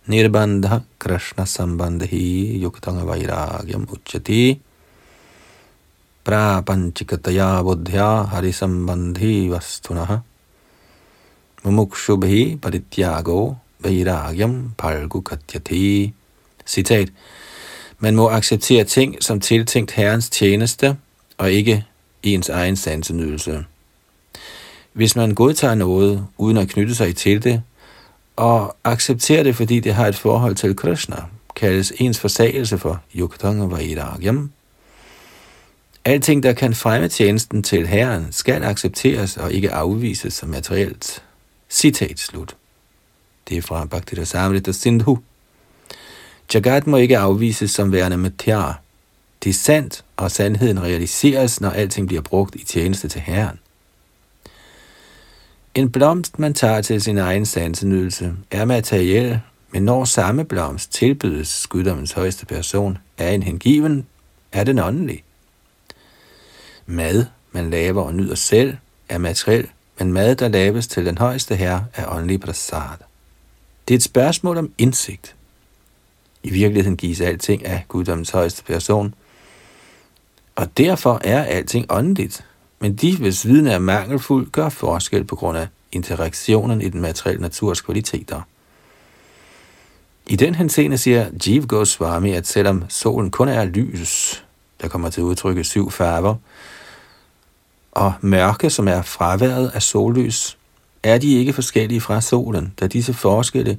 nirbandha 0.06 0.80
krishna 0.98 1.44
sambandhi 1.44 2.62
yuktanga 2.62 3.04
vairagyam 3.04 3.88
uchati 3.92 4.60
prapanchikataya 6.24 7.62
buddhya 7.62 8.08
harisambandhi 8.32 9.50
vastunaha 9.50 10.18
mumukshubhi 11.64 12.58
parityago 12.62 13.56
vairagyam 13.80 14.74
palgu 14.78 15.20
katyati. 15.20 16.14
Citat. 16.66 17.08
Man 17.98 18.16
må 18.16 18.28
acceptere 18.28 18.84
ting 18.84 19.22
som 19.22 19.40
tiltænkt 19.40 19.90
Herrens 19.90 20.30
tjeneste, 20.30 20.96
og 21.38 21.52
ikke 21.52 21.84
ens 22.22 22.48
egen 22.48 22.76
sansenydelse. 22.76 23.64
Hvis 24.92 25.16
man 25.16 25.34
godtager 25.34 25.74
noget, 25.74 26.26
uden 26.38 26.56
at 26.56 26.68
knytte 26.68 26.94
sig 26.94 27.16
til 27.16 27.44
det, 27.44 27.62
og 28.36 28.76
accepterer 28.84 29.42
det, 29.42 29.56
fordi 29.56 29.80
det 29.80 29.94
har 29.94 30.06
et 30.06 30.16
forhold 30.16 30.54
til 30.54 30.76
Krishna, 30.76 31.16
kaldes 31.56 31.92
ens 31.96 32.20
forsagelse 32.20 32.78
for 32.78 33.00
Yukdanga 33.16 33.64
Vairagyam. 33.64 34.50
Alting, 36.04 36.42
der 36.42 36.52
kan 36.52 36.74
fremme 36.74 37.08
tjenesten 37.08 37.62
til 37.62 37.86
Herren, 37.86 38.26
skal 38.30 38.64
accepteres 38.64 39.36
og 39.36 39.52
ikke 39.52 39.72
afvises 39.72 40.34
som 40.34 40.48
materielt. 40.48 41.22
Citat 41.70 42.18
slut. 42.18 42.56
Det 43.48 43.58
er 43.58 43.62
fra 43.62 43.84
Bhakti 43.84 44.24
Samrita 44.24 44.72
Sindhu. 44.72 45.18
Jagat 46.54 46.86
må 46.86 46.96
ikke 46.96 47.18
afvises 47.18 47.70
som 47.70 47.92
værende 47.92 48.16
matya. 48.16 48.72
Det 49.44 49.50
er 49.50 49.54
sandt, 49.54 50.04
og 50.16 50.30
sandheden 50.30 50.82
realiseres, 50.82 51.60
når 51.60 51.70
alting 51.70 52.06
bliver 52.06 52.22
brugt 52.22 52.54
i 52.54 52.64
tjeneste 52.64 53.08
til 53.08 53.20
Herren. 53.20 53.58
En 55.74 55.90
blomst, 55.90 56.38
man 56.38 56.54
tager 56.54 56.80
til 56.80 57.02
sin 57.02 57.18
egen 57.18 57.46
sansenydelse, 57.46 58.32
er 58.50 58.64
materiel, 58.64 59.40
men 59.70 59.82
når 59.82 60.04
samme 60.04 60.44
blomst 60.44 60.92
tilbydes 60.92 61.66
guddommens 61.66 62.12
højeste 62.12 62.46
person 62.46 62.98
af 63.18 63.32
en 63.32 63.42
hengiven, 63.42 64.06
er 64.52 64.64
den 64.64 64.78
åndelig. 64.78 65.24
Mad, 66.86 67.26
man 67.52 67.70
laver 67.70 68.02
og 68.02 68.14
nyder 68.14 68.34
selv, 68.34 68.76
er 69.08 69.18
materiel, 69.18 69.68
men 69.98 70.12
mad, 70.12 70.36
der 70.36 70.48
laves 70.48 70.86
til 70.86 71.06
den 71.06 71.18
højeste 71.18 71.56
herre, 71.56 71.86
er 71.94 72.06
åndelig 72.08 72.40
prasad. 72.40 72.98
Det 73.88 73.94
er 73.94 73.98
et 73.98 74.02
spørgsmål 74.02 74.58
om 74.58 74.72
indsigt. 74.78 75.34
I 76.44 76.50
virkeligheden 76.50 76.96
gives 76.96 77.20
alting 77.20 77.66
af 77.66 77.84
guddommens 77.88 78.30
højeste 78.30 78.64
person, 78.64 79.14
og 80.56 80.78
derfor 80.78 81.20
er 81.24 81.44
alting 81.44 81.86
åndeligt. 81.90 82.44
Men 82.80 82.94
de, 82.94 83.16
hvis 83.16 83.46
viden 83.46 83.66
er 83.66 83.78
mangelfuld, 83.78 84.50
gør 84.50 84.68
forskel 84.68 85.24
på 85.24 85.36
grund 85.36 85.58
af 85.58 85.68
interaktionen 85.92 86.80
i 86.80 86.88
den 86.88 87.00
materielle 87.00 87.42
naturs 87.42 87.80
kvaliteter. 87.80 88.40
I 90.26 90.36
den 90.36 90.54
henseende 90.54 90.98
siger 90.98 91.26
Jeev 91.46 91.66
Goswami, 91.66 92.32
at 92.32 92.46
selvom 92.46 92.84
solen 92.88 93.30
kun 93.30 93.48
er 93.48 93.64
lys, 93.64 94.44
der 94.80 94.88
kommer 94.88 95.10
til 95.10 95.22
udtrykke 95.22 95.64
syv 95.64 95.90
farver, 95.90 96.34
og 97.92 98.12
mørke, 98.20 98.70
som 98.70 98.88
er 98.88 99.02
fraværet 99.02 99.70
af 99.74 99.82
sollys, 99.82 100.58
er 101.02 101.18
de 101.18 101.34
ikke 101.34 101.52
forskellige 101.52 102.00
fra 102.00 102.20
solen, 102.20 102.74
da 102.80 102.86
disse 102.86 103.14
forskelle 103.14 103.78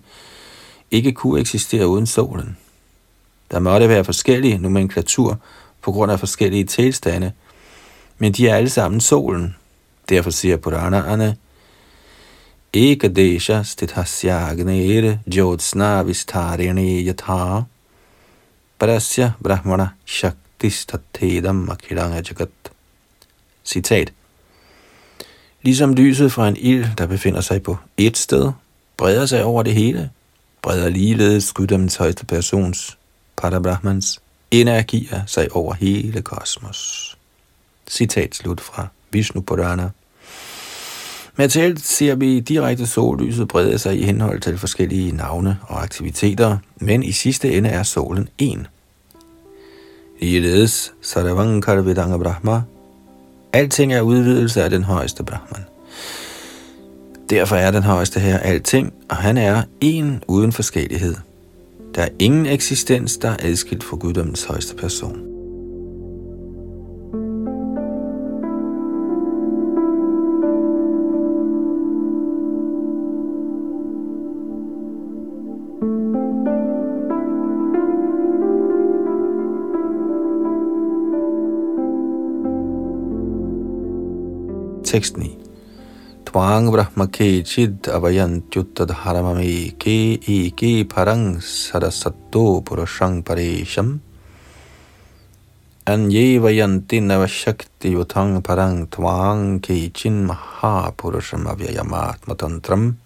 ikke 0.95 1.11
kunne 1.11 1.39
eksistere 1.39 1.87
uden 1.87 2.05
solen. 2.05 2.57
Der 3.51 3.59
måtte 3.59 3.89
være 3.89 4.03
forskellige 4.03 4.57
nomenklatur 4.57 5.39
på 5.81 5.91
grund 5.91 6.11
af 6.11 6.19
forskellige 6.19 6.63
tilstande, 6.63 7.31
men 8.17 8.31
de 8.31 8.47
er 8.47 8.55
alle 8.55 8.69
sammen 8.69 9.01
solen. 9.01 9.55
Derfor 10.09 10.29
siger 10.29 10.57
Puranaerne, 10.57 11.37
Ekadesha 12.73 13.63
stithasya 13.63 14.49
agnere 14.49 15.19
jyotsna 15.27 16.03
vistarene 16.03 17.05
yatha 17.07 17.61
parasya 18.79 19.31
brahmana 19.43 19.87
shaktistatedam 20.05 21.69
akhilanga 21.69 22.15
jagat. 22.15 22.49
Citat. 23.65 24.13
Ligesom 25.61 25.93
lyset 25.93 26.31
fra 26.31 26.47
en 26.47 26.57
ild, 26.57 26.85
der 26.97 27.07
befinder 27.07 27.41
sig 27.41 27.63
på 27.63 27.77
et 27.97 28.17
sted, 28.17 28.51
breder 28.97 29.25
sig 29.25 29.43
over 29.43 29.63
det 29.63 29.73
hele, 29.73 30.09
breder 30.65 30.89
ligeledes 30.89 31.53
guddommens 31.53 31.95
højeste 31.95 32.25
persons, 32.25 32.97
Parabrahmans, 33.37 34.21
energier 34.51 35.21
sig 35.25 35.47
over 35.51 35.73
hele 35.73 36.21
kosmos. 36.21 37.17
Citat 37.87 38.35
slut 38.35 38.61
fra 38.61 38.87
Vishnu 39.11 39.41
Purana. 39.41 39.89
Materielt 41.35 41.81
ser 41.81 42.15
vi 42.15 42.39
direkte 42.39 42.87
sollyset 42.87 43.47
brede 43.47 43.79
sig 43.79 43.99
i 43.99 44.03
henhold 44.03 44.41
til 44.41 44.57
forskellige 44.57 45.11
navne 45.11 45.59
og 45.67 45.83
aktiviteter, 45.83 46.57
men 46.75 47.03
i 47.03 47.11
sidste 47.11 47.57
ende 47.57 47.69
er 47.69 47.83
solen 47.83 48.29
en. 48.37 48.67
Ligeledes 50.19 50.93
Saravankar 51.01 51.75
Vedanga 51.75 52.17
Brahma. 52.17 52.61
Alting 53.53 53.93
er 53.93 54.01
udvidelse 54.01 54.63
af 54.63 54.69
den 54.69 54.83
højeste 54.83 55.23
Brahman. 55.23 55.74
Derfor 57.29 57.55
er 57.55 57.71
den 57.71 57.83
højeste 57.83 58.19
her 58.19 58.37
alting, 58.37 58.93
og 59.09 59.15
han 59.15 59.37
er 59.37 59.63
en 59.81 60.23
uden 60.27 60.51
forskellighed. 60.51 61.15
Der 61.95 62.01
er 62.01 62.09
ingen 62.19 62.45
eksistens, 62.45 63.17
der 63.17 63.29
er 63.29 63.37
adskilt 63.39 63.83
fra 63.83 63.97
guddommens 63.97 64.43
højeste 64.43 64.75
person. 64.75 65.35
Tekst 84.83 85.17
9. 85.17 85.44
Tvang 86.35 86.67
brahma 86.67 87.07
ke 87.07 87.47
chid 87.47 87.87
avayantyuttad 87.87 88.91
ke 89.79 90.19
ke 90.51 90.83
parang 90.83 91.39
sadasatto 91.39 92.59
purushang 92.59 93.23
paresham 93.23 94.01
Anye 95.87 96.35
vayanti 96.43 96.99
navashakti 96.99 97.95
yutang 97.95 98.43
parang 98.43 98.83
tvang 98.91 99.63
ke 99.63 99.93
chin 99.95 100.27
maha 100.27 100.91
purusham 100.91 101.47
avyayamatmatantram 101.47 102.97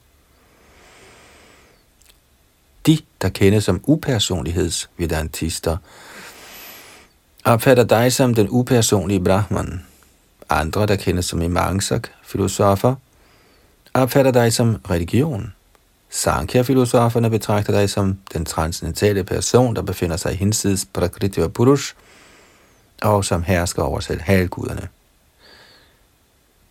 De, 2.81 2.97
der 3.21 3.29
kendes 3.29 3.65
som 3.65 3.79
upersonlighedsvedantister, 3.85 5.77
opfatter 7.45 7.85
dig 7.85 8.09
som 8.11 8.33
den 8.33 8.49
upersonlige 8.49 9.19
Brahman, 9.19 9.85
andre, 10.49 10.85
der 10.87 10.97
kendes 10.97 11.25
som 11.25 11.41
imangsak, 11.41 12.09
filosofer, 12.23 12.95
opfatter 13.93 14.31
dig 14.31 14.53
som 14.53 14.77
religion. 14.89 15.53
Sankhya-filosoferne 16.09 17.29
betragter 17.29 17.73
dig 17.73 17.89
som 17.89 18.17
den 18.33 18.45
transcendentale 18.45 19.23
person, 19.23 19.75
der 19.75 19.81
befinder 19.81 20.17
sig 20.17 20.33
i 20.33 20.35
hinsides 20.35 20.87
Prakriti 20.93 21.39
og 21.39 21.53
Purush, 21.53 21.93
og 23.01 23.25
som 23.25 23.43
hersker 23.43 23.83
over 23.83 23.99
selv 23.99 24.21
halvguderne. 24.21 24.87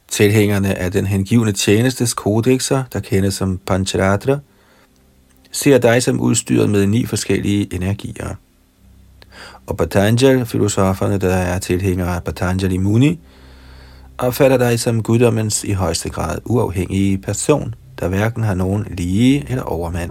Tilhængerne 0.08 0.74
af 0.74 0.92
den 0.92 1.06
hengivne 1.06 1.52
tjenestes 1.52 2.14
kodexer, 2.14 2.84
der 2.92 3.00
kendes 3.00 3.34
som 3.34 3.58
Pancharatra, 3.58 4.38
ser 5.52 5.78
dig 5.78 6.02
som 6.02 6.20
udstyret 6.20 6.70
med 6.70 6.86
ni 6.86 7.06
forskellige 7.06 7.74
energier. 7.74 8.34
Og 9.66 9.76
Patanjali-filosoferne, 9.76 11.18
der 11.18 11.34
er 11.34 11.58
tilhængere 11.58 12.16
af 12.16 12.24
Patanjali 12.24 12.76
Muni, 12.76 13.20
opfatter 14.18 14.58
dig 14.58 14.80
som 14.80 15.02
guddommens 15.02 15.64
i 15.64 15.72
højeste 15.72 16.10
grad 16.10 16.38
uafhængige 16.44 17.18
person, 17.18 17.74
der 18.00 18.08
hverken 18.08 18.42
har 18.42 18.54
nogen 18.54 18.86
lige 18.90 19.46
eller 19.48 19.62
overmand. 19.62 20.10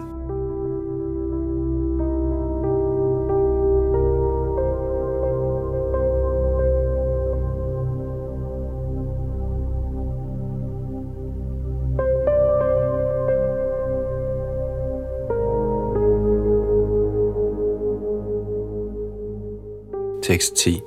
Tekst 20.22 20.54
10 20.56 20.80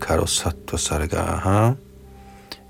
karosattva 0.00 0.78
sargaha 0.78 1.74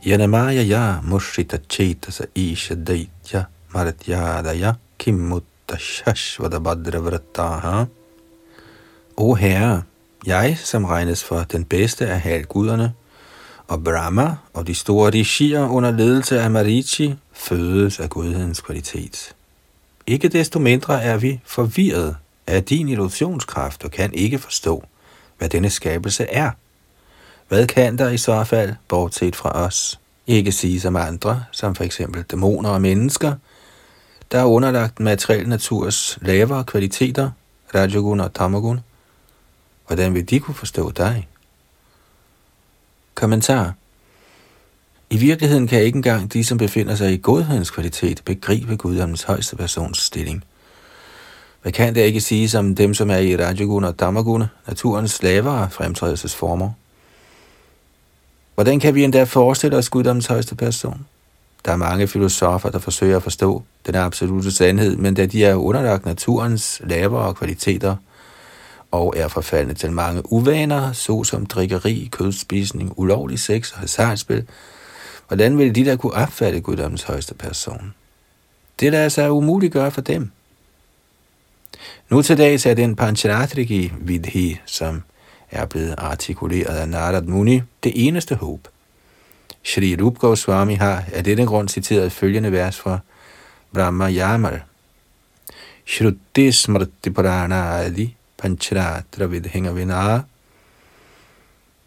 yanamaya 0.06 0.62
ya 0.62 1.00
mushrita 1.02 1.58
chetasa 1.68 2.24
isha 2.34 2.74
daitya 2.74 3.46
maratyadaya 3.74 4.76
kimmutta 4.98 5.78
shashvada 5.78 6.60
badra 6.60 7.00
vrataha 7.00 7.88
O 9.16 9.34
herre, 9.34 9.82
Jeg, 10.26 10.58
som 10.64 10.84
regnes 10.84 11.24
for 11.24 11.40
den 11.52 11.64
bedste 11.64 12.06
af 12.06 12.20
halvguderne, 12.20 12.92
og 13.68 13.84
Brahma 13.84 14.36
og 14.54 14.66
de 14.66 14.74
store 14.74 15.10
rishier 15.10 15.68
under 15.68 15.90
ledelse 15.90 16.40
af 16.40 16.50
Marichi 16.50 17.14
fødes 17.32 18.00
af 18.00 18.10
godhedens 18.10 18.60
kvalitet. 18.60 19.34
Ikke 20.10 20.28
desto 20.28 20.58
mindre 20.58 21.02
er 21.02 21.16
vi 21.16 21.40
forvirret 21.44 22.16
af 22.46 22.64
din 22.64 22.88
illusionskraft 22.88 23.84
og 23.84 23.90
kan 23.90 24.14
ikke 24.14 24.38
forstå, 24.38 24.84
hvad 25.38 25.48
denne 25.48 25.70
skabelse 25.70 26.24
er. 26.24 26.50
Hvad 27.48 27.66
kan 27.66 27.98
der 27.98 28.08
i 28.08 28.16
så 28.18 28.44
fald, 28.44 28.74
bortset 28.88 29.36
fra 29.36 29.52
os, 29.52 30.00
ikke 30.26 30.52
sige 30.52 30.80
som 30.80 30.96
andre, 30.96 31.44
som 31.52 31.74
for 31.74 31.84
eksempel 31.84 32.22
dæmoner 32.22 32.70
og 32.70 32.82
mennesker, 32.82 33.34
der 34.32 34.38
er 34.38 34.44
underlagt 34.44 35.00
materiel 35.00 35.48
naturs 35.48 36.18
lavere 36.22 36.64
kvaliteter, 36.64 37.30
Rajagun 37.74 38.20
og 38.20 38.34
Tamagun? 38.34 38.80
Hvordan 39.86 40.14
vil 40.14 40.30
de 40.30 40.40
kunne 40.40 40.54
forstå 40.54 40.90
dig? 40.90 41.28
Kommentar 43.14 43.74
i 45.10 45.16
virkeligheden 45.16 45.66
kan 45.66 45.82
ikke 45.82 45.96
engang 45.96 46.32
de, 46.32 46.44
som 46.44 46.58
befinder 46.58 46.94
sig 46.94 47.12
i 47.12 47.20
godhedens 47.22 47.70
kvalitet, 47.70 48.22
begribe 48.24 48.76
Guddoms 48.76 49.22
højeste 49.22 49.56
persons 49.56 49.98
stilling. 49.98 50.44
Hvad 51.62 51.72
kan 51.72 51.94
det 51.94 52.00
ikke 52.00 52.20
sige 52.20 52.48
som 52.48 52.74
dem, 52.74 52.94
som 52.94 53.10
er 53.10 53.16
i 53.16 53.36
Rajaguna 53.36 53.86
og 53.86 54.00
Damaguna, 54.00 54.48
naturens 54.66 55.22
lavere 55.22 55.70
fremtrædelsesformer? 55.70 56.70
Hvordan 58.54 58.80
kan 58.80 58.94
vi 58.94 59.04
endda 59.04 59.24
forestille 59.24 59.76
os 59.76 59.88
Guddoms 59.88 60.26
højeste 60.26 60.54
person? 60.54 61.06
Der 61.64 61.72
er 61.72 61.76
mange 61.76 62.08
filosofer, 62.08 62.70
der 62.70 62.78
forsøger 62.78 63.16
at 63.16 63.22
forstå 63.22 63.62
den 63.86 63.94
absolute 63.94 64.52
sandhed, 64.52 64.96
men 64.96 65.14
da 65.14 65.26
de 65.26 65.44
er 65.44 65.54
underlagt 65.54 66.06
naturens 66.06 66.80
lavere 66.84 67.34
kvaliteter 67.34 67.96
og 68.90 69.14
er 69.16 69.28
forfaldne 69.28 69.74
til 69.74 69.92
mange 69.92 70.32
uvaner, 70.32 70.92
såsom 70.92 71.46
drikkeri, 71.46 72.08
kødspisning, 72.12 72.92
ulovlig 72.96 73.38
sex 73.38 73.72
og 73.72 73.78
hasardspil, 73.78 74.46
hvordan 75.30 75.58
ville 75.58 75.72
de 75.72 75.84
der 75.84 75.96
kunne 75.96 76.12
opfatte 76.12 76.60
Guddoms 76.60 77.02
højeste 77.02 77.34
person? 77.34 77.94
Det 78.80 78.92
lader 78.92 79.08
sig 79.08 79.32
umuligt 79.32 79.72
gøre 79.72 79.90
for 79.90 80.00
dem. 80.00 80.30
Nu 82.08 82.22
til 82.22 82.38
dags 82.38 82.66
er 82.66 82.74
den 82.74 82.96
Pancharatriki 82.96 83.92
Vidhi, 84.00 84.60
som 84.66 85.02
er 85.50 85.66
blevet 85.66 85.94
artikuleret 85.98 86.76
af 86.76 86.88
Narad 86.88 87.22
Muni, 87.22 87.62
det 87.84 87.92
eneste 88.06 88.34
håb. 88.34 88.68
Shri 89.64 89.96
Rup 90.02 90.18
Goswami 90.18 90.74
har 90.74 91.04
af 91.12 91.24
denne 91.24 91.46
grund 91.46 91.68
citeret 91.68 92.12
følgende 92.12 92.52
vers 92.52 92.78
fra 92.78 92.98
Brahma 93.74 94.10
Yamal. 94.10 94.62
Shruti 95.86 96.52
Smriti 96.52 97.10
purana 97.10 97.54
adi 97.54 98.16
pancharatra 98.38 99.24
vidhinga 99.24 99.72
vina 99.72 100.20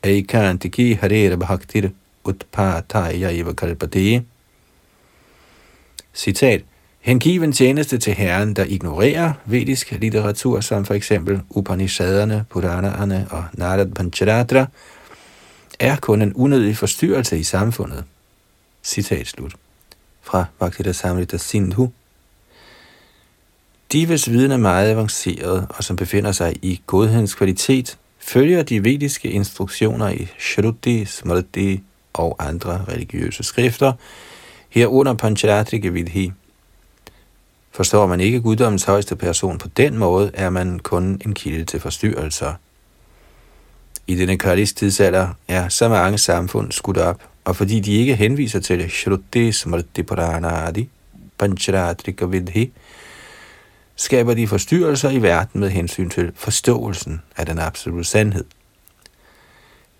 Eikantiki 0.03 0.93
harera 0.93 1.35
bhaktir 1.35 1.89
utpataya 2.23 3.31
eva 3.31 3.53
kalpati. 3.53 4.21
Citat. 6.13 6.61
Hengiven 6.99 7.53
tjeneste 7.53 7.97
til 7.97 8.13
Herren, 8.13 8.53
der 8.53 8.63
ignorerer 8.63 9.33
vedisk 9.45 9.91
litteratur, 9.91 10.59
som 10.59 10.85
for 10.85 10.93
eksempel 10.93 11.41
Upanishaderne, 11.49 12.45
Puranaerne 12.49 13.27
og 13.31 13.43
Narad 13.53 13.91
Pancharatra, 13.91 14.65
er 15.79 15.95
kun 15.95 16.21
en 16.21 16.33
unødig 16.33 16.77
forstyrrelse 16.77 17.39
i 17.39 17.43
samfundet. 17.43 18.03
Citat 18.83 19.27
slut. 19.27 19.55
Fra 20.21 20.45
Bhaktita 20.59 20.91
Samrita 20.91 21.37
Sindhu. 21.37 21.91
De, 23.91 24.05
hvis 24.05 24.29
viden 24.29 24.51
er 24.51 24.57
meget 24.57 24.91
avanceret 24.91 25.67
og 25.69 25.83
som 25.83 25.95
befinder 25.95 26.31
sig 26.31 26.55
i 26.61 26.81
godhedens 26.87 27.35
kvalitet, 27.35 27.97
følger 28.19 28.63
de 28.63 28.83
vediske 28.83 29.29
instruktioner 29.29 30.09
i 30.09 30.27
Shruti, 30.39 31.05
Smriti 31.05 31.83
og 32.13 32.35
andre 32.39 32.85
religiøse 32.87 33.43
skrifter, 33.43 33.93
herunder 34.69 35.13
Pancharatrika 35.13 35.89
Vidhi. 35.89 36.31
Forstår 37.71 38.07
man 38.07 38.19
ikke 38.19 38.41
guddommens 38.41 38.83
højeste 38.83 39.15
person 39.15 39.57
på 39.57 39.67
den 39.67 39.97
måde, 39.97 40.31
er 40.33 40.49
man 40.49 40.79
kun 40.79 41.21
en 41.25 41.33
kilde 41.33 41.65
til 41.65 41.79
forstyrrelser. 41.79 42.53
I 44.07 44.15
denne 44.15 44.37
kardis 44.37 44.73
tidsalder 44.73 45.27
er 45.47 45.69
så 45.69 45.89
mange 45.89 46.17
samfund 46.17 46.71
skudt 46.71 46.97
op, 46.97 47.21
og 47.45 47.55
fordi 47.55 47.79
de 47.79 47.91
ikke 47.91 48.15
henviser 48.15 48.59
til 48.59 48.91
Shruti 48.91 49.51
Smriti 49.51 50.03
Puranadi, 50.03 50.89
Pancharatrika 51.37 52.25
Vidhi, 52.25 52.71
skaber 53.95 54.33
de 54.33 54.47
forstyrrelser 54.47 55.09
i 55.09 55.21
verden 55.21 55.61
med 55.61 55.69
hensyn 55.69 56.09
til 56.09 56.31
forståelsen 56.35 57.21
af 57.37 57.45
den 57.45 57.59
absolute 57.59 58.03
sandhed. 58.03 58.45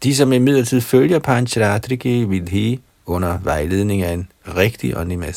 De, 0.04 0.16
som 0.16 0.34
imidlertid 0.34 0.82
følger 0.82 1.20
Pancharatriki 1.20 2.24
Vidhi 2.24 2.80
under 3.06 3.38
vejledning 3.43 4.01
af 4.01 4.14
en 4.14 4.28
rigtig 4.47 4.97
åndelig 4.97 5.34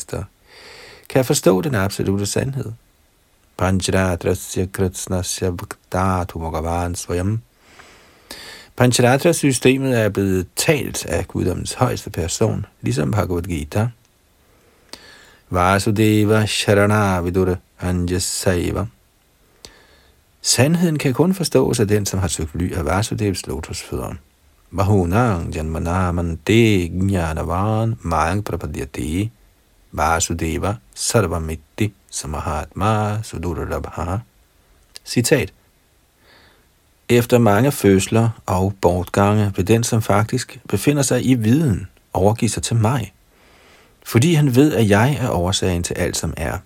kan 1.09 1.25
forstå 1.25 1.61
den 1.61 1.75
absolute 1.75 2.25
sandhed. 2.25 2.71
Pancharatrasya 3.57 4.65
kritsnasya 4.73 5.49
bhaktatu 5.49 6.39
bhagavan 6.39 6.95
svayam. 6.95 7.41
Pancharatra-systemet 8.75 9.99
er 9.99 10.09
blevet 10.09 10.47
talt 10.55 11.05
af 11.05 11.27
guddommens 11.27 11.73
højeste 11.73 12.09
person, 12.09 12.65
ligesom 12.81 13.11
Bhagavad 13.11 13.41
Gita. 13.41 13.87
Vasudeva 15.49 16.45
Sharana 16.45 17.21
Vidura 17.21 17.55
Anjasaiva. 17.79 18.85
Sandheden 20.41 20.97
kan 20.97 21.13
kun 21.13 21.33
forstås 21.33 21.79
af 21.79 21.87
den, 21.87 22.05
som 22.05 22.19
har 22.19 22.27
søgt 22.27 22.55
ly 22.55 22.73
af 22.73 22.85
Vasudevs 22.85 23.47
lotusfødder. 23.47 24.13
Bahunang 24.75 25.55
Janmanaman 25.55 26.39
De 26.47 26.87
Jnanavan 26.87 27.95
Mang 28.01 28.43
prapadyati 28.43 29.31
Vasudeva 29.91 30.75
Sarvamitti 30.93 31.93
Samahatma 32.09 33.21
Sudurlabha. 33.23 34.19
Citat. 35.05 35.53
Efter 37.09 37.37
mange 37.37 37.71
fødsler 37.71 38.29
og 38.45 38.73
bortgange 38.81 39.53
vil 39.55 39.67
den, 39.67 39.83
som 39.83 40.01
faktisk 40.01 40.59
befinder 40.69 41.03
sig 41.03 41.25
i 41.25 41.33
viden, 41.33 41.87
overgive 42.13 42.49
sig 42.49 42.63
til 42.63 42.75
mig, 42.75 43.13
fordi 44.03 44.33
han 44.33 44.55
ved, 44.55 44.73
at 44.73 44.89
jeg 44.89 45.17
er 45.21 45.29
årsagen 45.29 45.83
til 45.83 45.93
alt, 45.93 46.17
som 46.17 46.33
er. 46.37 46.57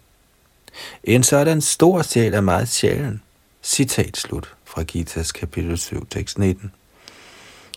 En 1.03 1.23
sådan 1.23 1.61
stor 1.61 2.01
sjæl 2.01 2.33
er 2.33 2.41
meget 2.41 2.69
sjælen. 2.69 3.21
Citat 3.63 4.17
slut 4.17 4.53
fra 4.65 4.83
Gitas 4.83 5.31
kapitel 5.31 5.77
7, 5.77 6.07
tekst 6.07 6.39
19. 6.39 6.71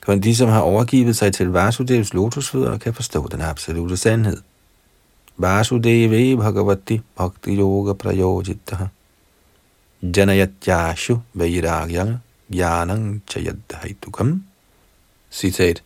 Kun 0.06 0.20
de, 0.20 0.36
som 0.36 0.48
har 0.48 0.60
overgivet 0.60 1.16
sig 1.16 1.32
til 1.32 1.48
Vasudevs 1.48 2.14
lotusfødder, 2.14 2.78
kan 2.78 2.94
forstå 2.94 3.28
den 3.28 3.40
absolute 3.40 3.96
sandhed. 3.96 4.36
Vasudeve 5.36 6.36
Bhagavati 6.36 7.00
Bhakti 7.16 7.58
Yoga 7.58 7.92
Prayojitaha 7.92 8.84
Janayatyashu 10.02 11.18
Vairagyang 11.34 12.18
Jnanang 12.50 13.22
Chayadhaitukam 13.30 14.44
Citat 15.30 15.82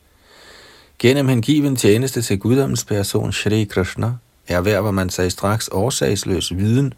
Gennem 0.99 1.29
hengiven 1.29 1.77
tjeneste 1.77 2.23
til 2.23 2.39
guddommens 2.39 2.85
person 2.85 3.33
Shri 3.33 3.65
Krishna 3.65 4.13
erhverver 4.49 4.91
man 4.91 5.11
sig 5.11 5.33
straks 5.33 5.69
årsagsløs 5.73 6.57
viden 6.57 6.95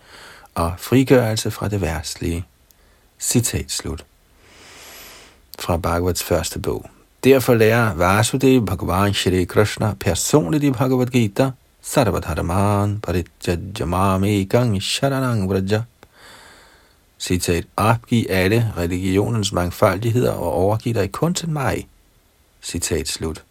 og 0.55 0.73
frigørelse 0.79 1.51
fra 1.51 1.68
det 1.68 1.81
værtslige. 1.81 2.45
Citat 3.18 3.71
slut. 3.71 4.05
Fra 5.59 5.77
Bhagavats 5.77 6.23
første 6.23 6.59
bog. 6.59 6.91
Derfor 7.25 7.55
lærer 7.55 7.95
Vasudev 7.95 8.66
Bhagavan 8.66 9.14
Shri 9.14 9.45
Krishna 9.45 9.95
personligt 10.01 10.64
i 10.64 10.71
Bhagavad 10.71 11.07
Gita 11.07 11.51
Sarvadharman 11.83 13.01
Paritjajamami 13.01 14.45
Gang 14.45 14.83
Sharanang 14.83 15.51
Vraja 15.51 15.83
Citat, 17.18 17.64
opgiv 17.77 18.27
alle 18.29 18.73
religionens 18.77 19.53
mangfoldigheder 19.53 20.33
og 20.33 20.53
overgiv 20.53 20.95
dig 20.95 21.12
kun 21.12 21.35
til 21.35 21.49
mig. 21.49 21.87
Citat 22.62 23.09
slut. 23.09 23.45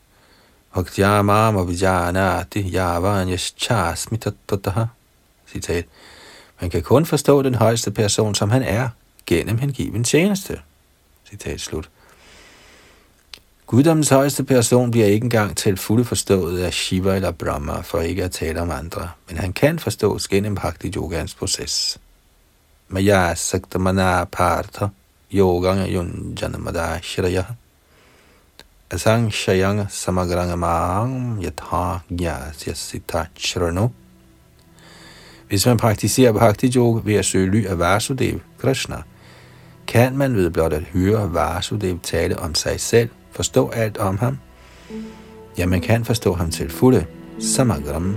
Bhaktyamam 0.73 1.57
avijanati 1.57 2.71
yavanyas 2.73 3.55
yaschasmitataha. 3.57 4.85
Citat. 5.51 5.85
Man 6.61 6.69
kan 6.69 6.81
kun 6.81 7.05
forstå 7.05 7.41
den 7.41 7.55
højeste 7.55 7.91
person, 7.91 8.35
som 8.35 8.49
han 8.49 8.63
er, 8.63 8.89
gennem 9.25 9.57
hengiven 9.57 10.03
tjeneste. 10.03 10.59
Citat 11.29 11.61
slut. 11.61 11.89
Guddommens 13.69 14.09
højeste 14.09 14.43
person 14.43 14.91
bliver 14.91 15.05
ikke 15.05 15.23
engang 15.23 15.57
til 15.57 15.77
fulde 15.77 16.05
forstået 16.05 16.59
af 16.59 16.73
Shiva 16.73 17.15
eller 17.15 17.31
Brahma, 17.31 17.81
for 17.81 17.99
ikke 17.99 18.23
at 18.23 18.31
tale 18.31 18.61
om 18.61 18.71
andre, 18.71 19.09
men 19.27 19.37
han 19.37 19.53
kan 19.53 19.79
forstås 19.79 20.27
gennem 20.27 20.55
Bhakti 20.55 20.91
Yogans 20.95 21.35
proces. 21.35 21.99
Maya 22.87 23.35
Saktamana 23.35 24.23
Partha 24.23 24.87
Yoganga 25.33 25.87
Yunjanamada 25.87 26.99
Shiraya 27.01 27.43
Asang 28.91 29.33
Shayang 29.33 29.85
Samagranga 29.89 30.55
Mahang 30.55 31.43
Yatha 31.43 31.99
Gyasyasita 32.09 33.25
Shrano 33.37 33.87
Hvis 35.47 35.65
man 35.65 35.77
praktiserer 35.77 36.31
Bhakti 36.31 36.71
Yoga 36.75 37.01
ved 37.05 37.15
at 37.15 37.25
søge 37.25 37.51
ly 37.51 37.65
af 37.65 37.79
Vasudev, 37.79 38.39
Krishna, 38.57 39.01
Kan 39.87 40.17
man 40.17 40.35
ved 40.35 40.49
blot 40.49 40.73
at 40.73 40.83
høre 40.83 41.33
Vasudev 41.33 41.99
tale 41.99 42.39
om 42.39 42.55
sig 42.55 42.79
selv, 42.79 43.09
forstå 43.31 43.69
alt 43.69 43.97
om 43.97 44.17
ham? 44.17 44.37
Ja, 45.57 45.65
man 45.65 45.81
kan 45.81 46.05
forstå 46.05 46.33
ham 46.33 46.51
til 46.51 46.69
fulde. 46.69 47.05
Samagram. 47.39 48.15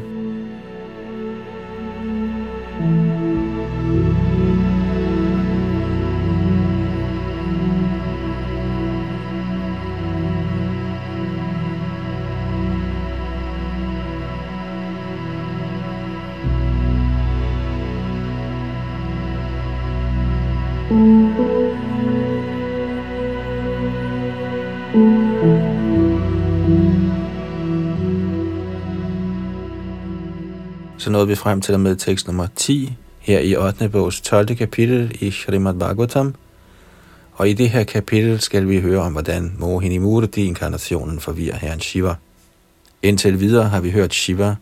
Så 31.03 31.11
nåede 31.11 31.29
vi 31.29 31.35
frem 31.35 31.61
til 31.61 31.79
med 31.79 31.97
tekst 31.97 32.27
nummer 32.27 32.47
10, 32.57 32.97
her 33.21 33.39
i 33.39 33.57
8. 33.57 33.89
bogs 33.89 34.21
12. 34.21 34.57
kapitel 34.57 35.17
i 35.21 35.31
Srimad 35.31 35.75
Bhagavatam. 35.75 36.35
Og 37.33 37.49
i 37.49 37.53
det 37.53 37.71
her 37.71 37.85
kapitel 37.85 38.41
skal 38.41 38.69
vi 38.69 38.81
høre 38.81 39.01
om, 39.01 39.13
hvordan 39.13 39.57
Mohini 39.59 39.99
Murti-inkarnationen 39.99 41.21
forvirrer 41.21 41.57
herren 41.57 41.81
Shiva. 41.81 42.15
Indtil 43.03 43.41
videre 43.41 43.69
har 43.69 43.81
vi 43.81 43.91
hørt 43.91 44.15
Shiva 44.15 44.55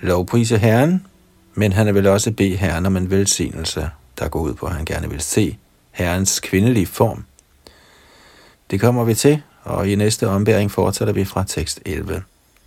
lovprise 0.00 0.58
herren, 0.58 1.06
men 1.54 1.72
han 1.72 1.94
vil 1.94 2.06
også 2.06 2.32
bede 2.32 2.56
herren 2.56 2.86
om 2.86 2.96
en 2.96 3.10
velsignelse, 3.10 3.90
der 4.18 4.28
går 4.28 4.40
ud 4.40 4.54
på, 4.54 4.66
at 4.66 4.72
han 4.72 4.84
gerne 4.84 5.10
vil 5.10 5.20
se 5.20 5.58
herrens 5.90 6.40
kvindelige 6.40 6.86
form. 6.86 7.24
Det 8.70 8.80
kommer 8.80 9.04
vi 9.04 9.14
til, 9.14 9.42
og 9.62 9.88
i 9.88 9.94
næste 9.94 10.28
ombæring 10.28 10.70
fortsætter 10.70 11.14
vi 11.14 11.24
fra 11.24 11.44
tekst 11.44 11.80
11. 11.86 12.22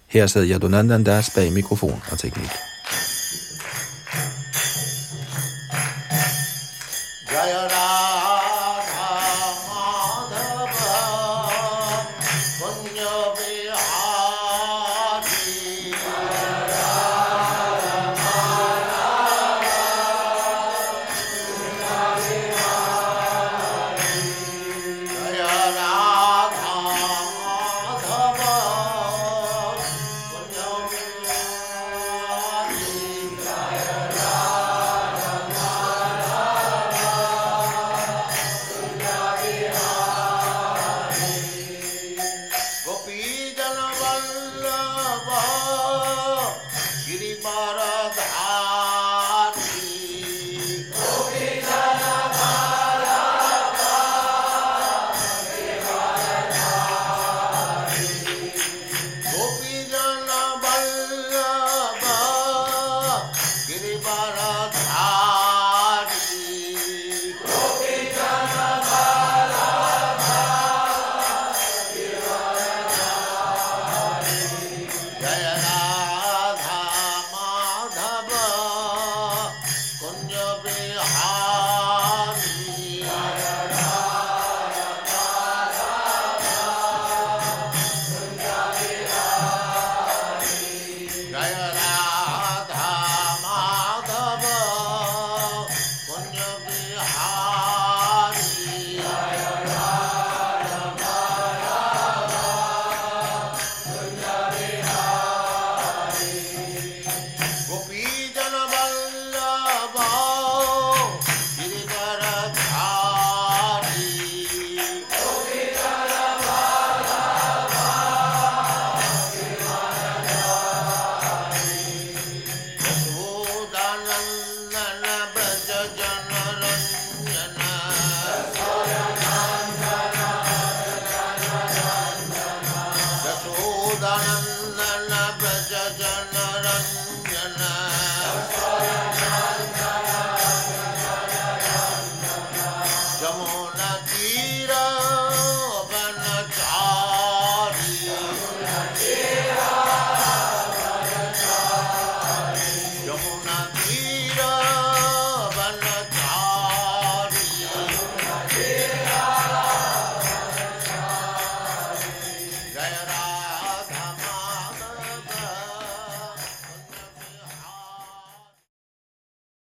Her 0.07 0.27
sad 0.27 0.49
Yadunandan 0.49 1.03
Das 1.03 1.29
bag 1.35 1.53
mikrofon 1.53 2.01
og 2.11 2.19
teknik. 2.19 2.68